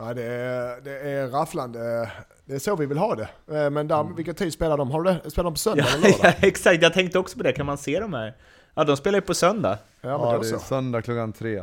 Ja, 0.00 0.14
det, 0.14 0.22
är, 0.24 0.80
det 0.80 0.98
är 1.00 1.28
rafflande. 1.28 2.10
Det 2.44 2.54
är 2.54 2.58
så 2.58 2.76
vi 2.76 2.86
vill 2.86 2.98
ha 2.98 3.14
det. 3.14 3.28
Eh, 3.64 3.70
Men 3.70 3.88
där, 3.88 4.16
vilken 4.16 4.34
tid 4.34 4.52
spelar 4.52 4.76
de? 4.78 4.90
Har 4.90 5.02
du 5.02 5.10
det? 5.24 5.30
Spelar 5.30 5.44
de 5.44 5.54
på 5.54 5.58
söndag 5.58 5.84
Ja, 5.88 5.94
eller 5.94 6.08
lördag? 6.10 6.34
ja, 6.42 6.46
exakt, 6.48 6.82
jag 6.82 6.92
tänkte 6.94 7.18
också 7.18 7.36
på 7.36 7.42
det. 7.42 7.52
Kan 7.52 7.66
man 7.66 7.78
se 7.78 8.00
de 8.00 8.14
här? 8.14 8.36
Ja, 8.74 8.84
de 8.84 8.96
spelar 8.96 9.18
ju 9.18 9.22
på 9.22 9.34
söndag. 9.34 9.78
Ja, 10.00 10.08
Ja, 10.08 10.38
det 10.38 10.46
är 10.48 10.50
så. 10.50 10.58
söndag 10.58 11.02
klockan 11.02 11.32
tre. 11.32 11.54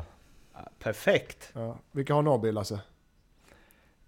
Ja, 0.54 0.70
Perfekt. 0.80 1.50
Ja. 1.54 1.78
Vilka 1.92 2.14
har 2.14 2.22
Norrby, 2.22 2.52
Lasse? 2.52 2.80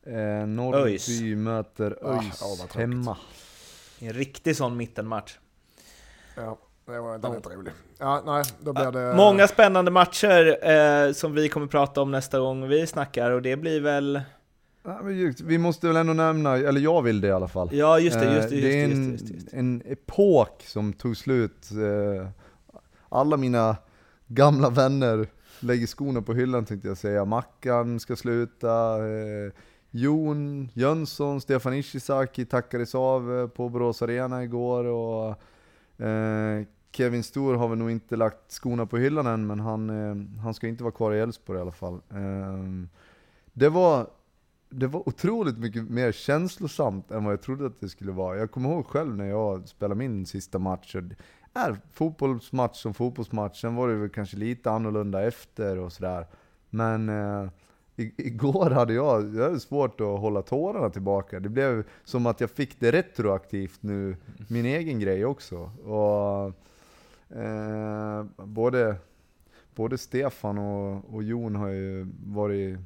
Eh, 0.03 0.13
Norrby 0.47 0.91
ÖIS. 0.91 1.09
möter 1.37 1.97
Ah, 2.03 2.13
ÖIS 2.21 2.39
tråkigt. 2.39 2.75
hemma. 2.75 3.17
En 3.99 4.13
riktig 4.13 4.55
sån 4.57 4.77
mittenmatch. 4.77 5.37
Ja, 6.35 6.57
det 6.89 6.99
var, 6.99 7.17
den 7.17 7.31
är 7.31 7.35
inte 7.35 7.49
rolig. 7.49 7.73
Ja, 7.97 8.23
nej, 8.25 8.43
då 8.59 8.73
blir 8.73 8.91
det... 8.91 9.13
Många 9.15 9.47
spännande 9.47 9.91
matcher 9.91 10.69
eh, 10.71 11.11
som 11.13 11.33
vi 11.33 11.49
kommer 11.49 11.67
prata 11.67 12.01
om 12.01 12.11
nästa 12.11 12.39
gång 12.39 12.67
vi 12.67 12.87
snackar 12.87 13.31
och 13.31 13.41
det 13.41 13.55
blir 13.57 13.81
väl... 13.81 14.21
Ja, 14.83 14.99
men 15.03 15.17
just- 15.17 15.41
vi 15.41 15.57
måste 15.57 15.87
väl 15.87 15.95
ändå 15.95 16.13
nämna, 16.13 16.57
eller 16.57 16.81
jag 16.81 17.01
vill 17.01 17.21
det 17.21 17.27
i 17.27 17.31
alla 17.31 17.47
fall. 17.47 17.69
Ja, 17.71 17.99
just 17.99 18.19
det, 18.19 18.35
just 18.35 18.49
det, 18.49 18.55
Eh, 18.55 18.61
just 18.61 18.73
det, 18.73 18.81
är 18.81 18.83
en, 18.85 19.05
det, 19.07 19.11
just 19.11 19.27
det, 19.27 19.33
just 19.33 19.51
det. 19.51 19.57
en 19.57 19.81
epok 19.85 20.63
som 20.67 20.93
tog 20.93 21.17
slut. 21.17 21.69
Eh, 21.71 22.27
Alla 23.09 23.37
mina 23.37 23.75
gamla 24.27 24.69
vänner 24.69 25.27
lägger 25.59 25.87
skorna 25.87 26.21
på 26.21 26.33
hyllan 26.33 26.65
tänkte 26.65 26.87
jag 26.87 26.97
säga. 26.97 27.25
Mackan 27.25 27.99
ska 27.99 28.15
sluta. 28.15 28.97
eh, 28.97 29.51
Jon 29.91 30.69
Jönsson, 30.73 31.41
Stefan 31.41 31.73
Ishizaki 31.73 32.45
tackades 32.45 32.95
av 32.95 33.47
på 33.47 33.69
Borås 33.69 34.01
Arena 34.01 34.43
igår. 34.43 34.85
Och, 34.85 35.29
eh, 36.05 36.63
Kevin 36.91 37.23
Stor 37.23 37.53
har 37.53 37.67
väl 37.67 37.77
nog 37.77 37.91
inte 37.91 38.15
lagt 38.15 38.51
skorna 38.51 38.85
på 38.85 38.97
hyllan 38.97 39.27
än, 39.27 39.47
men 39.47 39.59
han, 39.59 39.89
eh, 39.89 40.41
han 40.41 40.53
ska 40.53 40.67
inte 40.67 40.83
vara 40.83 40.93
kvar 40.93 41.13
i 41.13 41.19
Elfsborg 41.19 41.59
i 41.59 41.61
alla 41.61 41.71
fall. 41.71 41.93
Eh, 41.93 42.87
det 43.53 43.69
var 43.69 44.07
det 44.69 44.87
var 44.87 45.09
otroligt 45.09 45.57
mycket 45.57 45.89
mer 45.89 46.11
känslosamt 46.11 47.11
än 47.11 47.23
vad 47.23 47.33
jag 47.33 47.41
trodde 47.41 47.65
att 47.65 47.79
det 47.79 47.89
skulle 47.89 48.11
vara. 48.11 48.37
Jag 48.37 48.51
kommer 48.51 48.69
ihåg 48.69 48.85
själv 48.85 49.17
när 49.17 49.25
jag 49.25 49.67
spelade 49.67 49.95
min 49.95 50.25
sista 50.25 50.59
match. 50.59 50.95
och 50.95 51.01
Är 51.53 51.77
fotbollsmatch 51.93 52.81
som 52.81 52.93
fotbollsmatch, 52.93 53.61
sen 53.61 53.75
var 53.75 53.87
det 53.87 53.95
väl 53.95 54.09
kanske 54.09 54.37
lite 54.37 54.71
annorlunda 54.71 55.27
efter 55.27 55.77
och 55.77 55.91
sådär. 55.91 56.27
Men 56.69 57.09
eh, 57.09 57.49
igår 58.17 58.69
hade 58.69 58.93
jag, 58.93 59.35
jag 59.35 59.43
hade 59.43 59.59
svårt 59.59 60.01
att 60.01 60.19
hålla 60.19 60.41
tårarna 60.41 60.89
tillbaka. 60.89 61.39
Det 61.39 61.49
blev 61.49 61.83
som 62.03 62.25
att 62.25 62.41
jag 62.41 62.49
fick 62.49 62.79
det 62.79 62.91
retroaktivt 62.91 63.83
nu, 63.83 64.15
min 64.47 64.65
egen 64.65 64.99
grej 64.99 65.25
också. 65.25 65.57
Och, 65.85 66.53
eh, 67.35 68.23
både, 68.45 68.95
både 69.75 69.97
Stefan 69.97 70.57
och, 70.57 71.13
och 71.13 71.23
Jon 71.23 71.55
har 71.55 71.67
ju 71.67 72.07
varit 72.25 72.79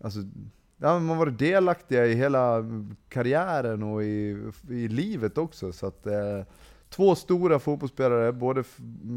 Alltså, 0.00 0.20
ja, 0.76 0.98
man 0.98 1.08
har 1.08 1.16
varit 1.16 1.38
delaktiga 1.38 2.06
i 2.06 2.14
hela 2.14 2.64
karriären 3.08 3.82
och 3.82 4.02
i, 4.02 4.50
i 4.68 4.88
livet 4.88 5.38
också. 5.38 5.72
Så 5.72 5.86
att, 5.86 6.06
eh, 6.06 6.42
två 6.88 7.14
stora 7.14 7.58
fotbollsspelare, 7.58 8.32
både, 8.32 8.64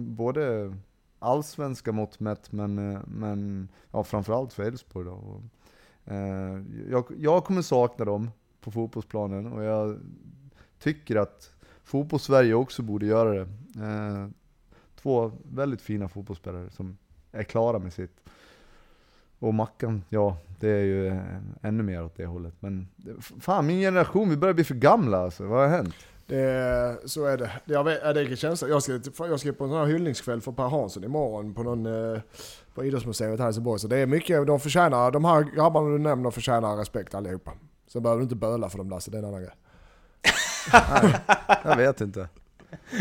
både 0.07 0.75
allsvenska 1.19 1.91
mått 1.91 2.19
mätt, 2.19 2.51
men, 2.51 2.93
eh, 2.93 2.99
men 3.07 3.69
ja, 3.91 4.03
framförallt 4.03 4.53
för 4.53 4.63
Elfsborg. 4.63 5.09
Eh, 6.05 6.61
jag, 6.89 7.05
jag 7.17 7.43
kommer 7.43 7.61
sakna 7.61 8.05
dem 8.05 8.31
på 8.61 8.71
fotbollsplanen 8.71 9.53
och 9.53 9.63
jag 9.63 9.99
tycker 10.79 11.15
att 11.15 11.53
fotbollssverige 11.91 12.53
också 12.53 12.81
borde 12.81 13.05
göra 13.05 13.33
det. 13.33 13.47
Eh, 13.85 14.27
två 15.01 15.31
väldigt 15.43 15.81
fina 15.81 16.07
fotbollsspelare 16.07 16.69
som 16.69 16.97
är 17.31 17.43
klara 17.43 17.79
med 17.79 17.93
sitt. 17.93 18.19
Och 19.39 19.53
Mackan, 19.53 20.03
ja, 20.09 20.37
det 20.59 20.69
är 20.69 20.83
ju 20.83 21.07
eh, 21.07 21.21
ännu 21.61 21.83
mer 21.83 22.03
åt 22.03 22.17
det 22.17 22.25
hållet. 22.25 22.53
Men 22.59 22.87
fan, 23.39 23.67
min 23.67 23.79
generation, 23.79 24.29
vi 24.29 24.37
börjar 24.37 24.53
bli 24.53 24.63
för 24.63 24.75
gamla 24.75 25.17
alltså. 25.17 25.45
Vad 25.45 25.59
har 25.59 25.77
hänt? 25.77 25.95
Det, 26.25 26.97
så 27.05 27.25
är 27.25 27.37
det. 27.37 27.51
Jag, 27.65 27.83
vet, 27.83 28.01
det 28.01 28.21
är 28.21 28.35
känsla. 28.35 28.67
Jag 28.67 28.83
ska, 28.83 28.99
jag 29.17 29.39
ska 29.39 29.53
på 29.53 29.63
en 29.63 29.69
sån 29.69 29.79
här 29.79 29.85
hyllningskväll 29.85 30.41
för 30.41 30.51
Per 30.51 30.67
Hansson 30.67 31.03
imorgon 31.03 31.53
på, 31.53 31.63
någon, 31.63 31.85
eh, 31.85 32.21
på 32.73 32.85
Idrottsmuseet 32.85 33.39
här 33.39 33.45
i 33.45 33.47
Helsingborg. 33.47 33.79
Så 33.79 33.87
det 33.87 33.97
är 33.97 34.05
mycket, 34.05 34.47
de 34.47 34.59
förtjänar, 34.59 35.11
de 35.11 35.25
här 35.25 35.43
grabbarna 35.55 35.89
du 35.89 35.97
nämner 35.97 36.31
förtjänar 36.31 36.77
respekt 36.77 37.15
allihopa. 37.15 37.51
Så 37.87 37.99
behöver 37.99 38.19
du 38.19 38.23
inte 38.23 38.35
böla 38.35 38.69
för 38.69 38.77
dem 38.77 38.89
Lasse, 38.89 39.11
det 39.11 39.17
är 39.17 39.19
en 39.19 39.27
annan 39.27 39.41
grej. 39.41 39.55
Jag 41.63 41.77
vet 41.77 42.01
inte. 42.01 42.29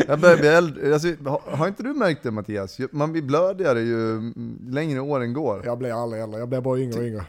Jag 0.06 0.20
börjar 0.20 0.36
bli 0.36 0.48
äldre. 0.48 0.92
Alltså, 0.92 1.08
har, 1.08 1.56
har 1.56 1.68
inte 1.68 1.82
du 1.82 1.94
märkt 1.94 2.22
det 2.22 2.30
Mattias? 2.30 2.78
Man 2.92 3.12
blir 3.12 3.22
blödigare 3.22 3.80
ju 3.80 4.12
mm, 4.12 4.58
längre 4.68 5.00
åren 5.00 5.32
går. 5.32 5.62
Jag 5.64 5.78
blir 5.78 6.02
aldrig 6.02 6.22
äldre, 6.22 6.40
jag 6.40 6.48
blir 6.48 6.61
bara 6.61 6.78
yngre 6.78 6.98
och 6.98 7.06
yngre. 7.06 7.24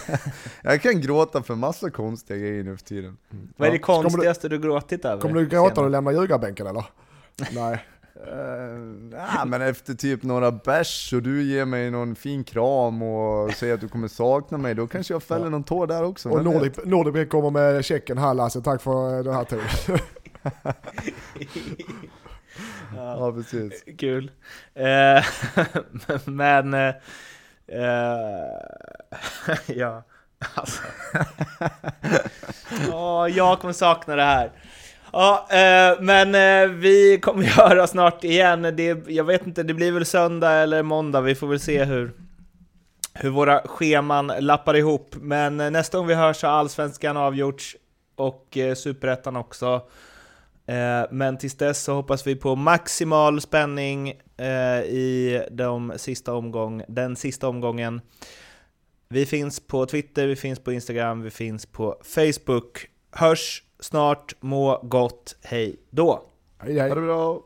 Jag 0.62 0.82
kan 0.82 1.00
gråta 1.00 1.42
för 1.42 1.54
massa 1.54 1.90
konstiga 1.90 2.38
grejer 2.38 2.64
nu 2.64 2.76
för 2.76 2.84
tiden. 2.84 3.16
Vad 3.56 3.68
är 3.68 3.72
det. 3.72 3.78
Kommer 3.78 3.98
du- 3.98 4.02
konstigaste 4.10 4.48
du 4.48 4.58
gråtit 4.58 5.04
över? 5.04 5.22
Kommer 5.22 5.34
du 5.34 5.46
gråta 5.46 5.74
när 5.74 5.82
du 5.82 5.88
lämnar 5.88 6.12
ljugarbänken 6.12 6.66
eller? 6.66 6.84
Nej. 7.52 7.86
Uh, 8.26 9.10
ja, 9.12 9.44
men 9.44 9.62
efter 9.62 9.94
typ 9.94 10.22
några 10.22 10.52
bärs 10.52 11.12
och 11.12 11.22
du 11.22 11.42
ger 11.42 11.64
mig 11.64 11.90
någon 11.90 12.14
fin 12.14 12.44
kram 12.44 13.02
och 13.02 13.52
säger 13.52 13.74
att 13.74 13.80
du 13.80 13.88
kommer 13.88 14.08
sakna 14.08 14.58
mig, 14.58 14.74
då 14.74 14.86
kanske 14.86 15.14
jag 15.14 15.22
fäller 15.22 15.50
någon 15.50 15.64
tår 15.64 15.86
där 15.86 16.04
också. 16.04 16.28
Och? 16.28 16.44
Nordic, 16.44 16.78
Nordic 16.84 17.28
kommer 17.28 17.50
med 17.50 17.84
checken 17.84 18.18
här 18.18 18.34
Lasse, 18.34 18.60
tack 18.60 18.82
för 18.82 19.22
den 19.22 19.34
här 19.34 19.44
turen. 19.44 19.98
Ja, 22.96 23.32
precis. 23.32 23.84
Kul. 23.98 24.30
Eh, 24.74 25.24
men... 26.24 26.74
eh, 26.74 26.94
eh, 27.66 28.46
ja, 29.76 30.02
alltså. 30.54 30.82
Åh, 32.92 33.28
jag 33.28 33.60
kommer 33.60 33.72
sakna 33.72 34.16
det 34.16 34.22
här. 34.22 34.52
Ja, 35.12 35.46
eh, 35.50 36.00
men 36.00 36.34
eh, 36.34 36.76
vi 36.76 37.18
kommer 37.22 37.42
göra 37.58 37.86
snart 37.86 38.24
igen. 38.24 38.62
Det, 38.62 39.08
jag 39.08 39.24
vet 39.24 39.46
inte, 39.46 39.62
det 39.62 39.74
blir 39.74 39.92
väl 39.92 40.04
söndag 40.04 40.52
eller 40.52 40.82
måndag. 40.82 41.20
Vi 41.20 41.34
får 41.34 41.46
väl 41.46 41.60
se 41.60 41.84
hur, 41.84 42.12
hur 43.14 43.30
våra 43.30 43.60
scheman 43.60 44.32
lappar 44.38 44.76
ihop. 44.76 45.14
Men 45.20 45.60
eh, 45.60 45.70
nästa 45.70 45.98
gång 45.98 46.06
vi 46.06 46.14
hörs 46.14 46.42
har 46.42 46.50
Allsvenskan 46.50 47.16
avgjorts 47.16 47.76
och 48.16 48.56
eh, 48.56 48.74
Superettan 48.74 49.36
också. 49.36 49.82
Eh, 50.66 51.06
men 51.10 51.38
tills 51.38 51.56
dess 51.56 51.82
så 51.82 51.94
hoppas 51.94 52.26
vi 52.26 52.36
på 52.36 52.56
maximal 52.56 53.40
spänning 53.40 54.08
eh, 54.36 54.80
i 54.80 55.42
de 55.50 55.92
sista 55.96 56.34
omgång, 56.34 56.82
den 56.88 57.16
sista 57.16 57.48
omgången. 57.48 58.00
Vi 59.08 59.26
finns 59.26 59.60
på 59.66 59.86
Twitter, 59.86 60.26
vi 60.26 60.36
finns 60.36 60.58
på 60.58 60.72
Instagram, 60.72 61.22
vi 61.22 61.30
finns 61.30 61.66
på 61.66 61.96
Facebook. 62.04 62.86
Hörs 63.12 63.62
snart, 63.80 64.34
må 64.40 64.80
gott, 64.82 65.36
hej 65.42 65.76
då! 65.90 66.22
Hej 66.58 66.78
hej. 66.78 66.88
Ha 66.88 66.94
det 66.94 67.00
bra! 67.00 67.42